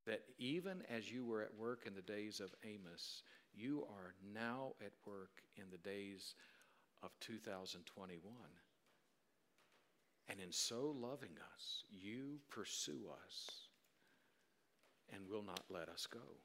that 0.07 0.23
even 0.39 0.81
as 0.89 1.11
you 1.11 1.23
were 1.23 1.43
at 1.43 1.55
work 1.55 1.83
in 1.85 1.93
the 1.93 2.01
days 2.01 2.39
of 2.39 2.55
Amos, 2.63 3.21
you 3.53 3.85
are 3.91 4.15
now 4.33 4.73
at 4.81 4.93
work 5.05 5.43
in 5.55 5.65
the 5.71 5.77
days 5.77 6.33
of 7.03 7.11
2021. 7.19 8.33
And 10.29 10.39
in 10.39 10.51
so 10.51 10.95
loving 10.97 11.37
us, 11.53 11.83
you 11.91 12.39
pursue 12.49 13.01
us 13.25 13.67
and 15.13 15.27
will 15.29 15.43
not 15.43 15.63
let 15.69 15.89
us 15.89 16.07
go. 16.11 16.37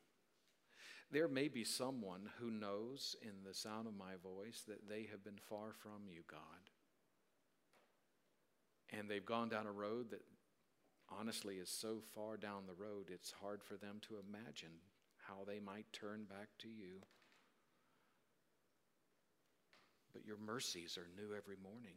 There 1.10 1.28
may 1.28 1.48
be 1.48 1.64
someone 1.64 2.28
who 2.38 2.50
knows 2.50 3.16
in 3.22 3.44
the 3.44 3.54
sound 3.54 3.86
of 3.86 3.96
my 3.96 4.16
voice 4.22 4.62
that 4.68 4.88
they 4.88 5.08
have 5.10 5.24
been 5.24 5.38
far 5.48 5.72
from 5.72 6.02
you, 6.06 6.22
God. 6.30 6.40
And 8.90 9.08
they've 9.08 9.24
gone 9.24 9.48
down 9.48 9.66
a 9.66 9.72
road 9.72 10.10
that 10.10 10.22
honestly 11.10 11.56
is 11.56 11.70
so 11.70 12.02
far 12.14 12.36
down 12.36 12.66
the 12.66 12.74
road, 12.74 13.06
it's 13.08 13.32
hard 13.40 13.62
for 13.62 13.76
them 13.76 14.00
to 14.02 14.16
imagine 14.28 14.72
how 15.26 15.44
they 15.46 15.60
might 15.60 15.90
turn 15.92 16.24
back 16.24 16.48
to 16.58 16.68
you. 16.68 17.00
But 20.12 20.26
your 20.26 20.38
mercies 20.38 20.98
are 20.98 21.08
new 21.16 21.34
every 21.34 21.56
morning 21.62 21.96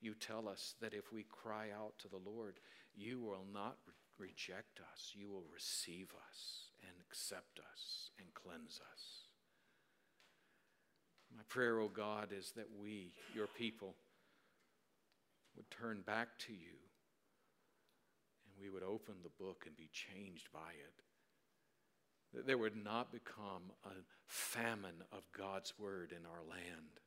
you 0.00 0.14
tell 0.14 0.48
us 0.48 0.74
that 0.80 0.94
if 0.94 1.12
we 1.12 1.24
cry 1.24 1.68
out 1.76 1.98
to 1.98 2.08
the 2.08 2.30
Lord, 2.30 2.58
you 2.94 3.20
will 3.20 3.44
not 3.52 3.76
re- 3.86 4.28
reject 4.28 4.80
us. 4.92 5.12
You 5.14 5.28
will 5.28 5.44
receive 5.52 6.08
us 6.28 6.70
and 6.82 6.92
accept 7.00 7.58
us 7.58 8.10
and 8.18 8.32
cleanse 8.34 8.80
us. 8.92 9.02
My 11.36 11.42
prayer, 11.48 11.78
O 11.78 11.84
oh 11.84 11.88
God, 11.88 12.28
is 12.36 12.52
that 12.56 12.68
we, 12.80 13.12
your 13.34 13.46
people, 13.46 13.94
would 15.56 15.70
turn 15.70 16.02
back 16.06 16.38
to 16.38 16.52
you 16.52 16.78
and 18.44 18.54
we 18.60 18.70
would 18.70 18.82
open 18.82 19.14
the 19.22 19.44
book 19.44 19.64
and 19.66 19.76
be 19.76 19.90
changed 19.92 20.48
by 20.52 20.70
it. 20.70 21.02
That 22.34 22.46
there 22.46 22.58
would 22.58 22.82
not 22.82 23.12
become 23.12 23.72
a 23.84 23.90
famine 24.26 25.02
of 25.12 25.30
God's 25.36 25.74
word 25.78 26.12
in 26.12 26.24
our 26.26 26.42
land 26.48 27.00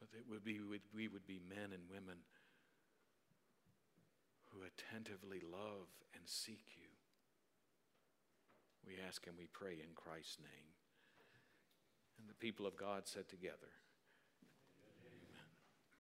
but 0.00 0.10
that 0.12 0.24
would 0.28 0.42
be, 0.42 0.58
we 0.94 1.08
would 1.08 1.26
be 1.26 1.40
men 1.46 1.76
and 1.76 1.84
women 1.90 2.24
who 4.48 4.64
attentively 4.64 5.40
love 5.44 5.86
and 6.14 6.24
seek 6.24 6.64
you. 6.74 6.88
We 8.86 8.96
ask 9.06 9.26
and 9.26 9.36
we 9.36 9.46
pray 9.52 9.78
in 9.78 9.94
Christ's 9.94 10.38
name. 10.40 10.72
And 12.18 12.28
the 12.28 12.34
people 12.34 12.66
of 12.66 12.76
God 12.76 13.06
said 13.06 13.28
together, 13.28 13.70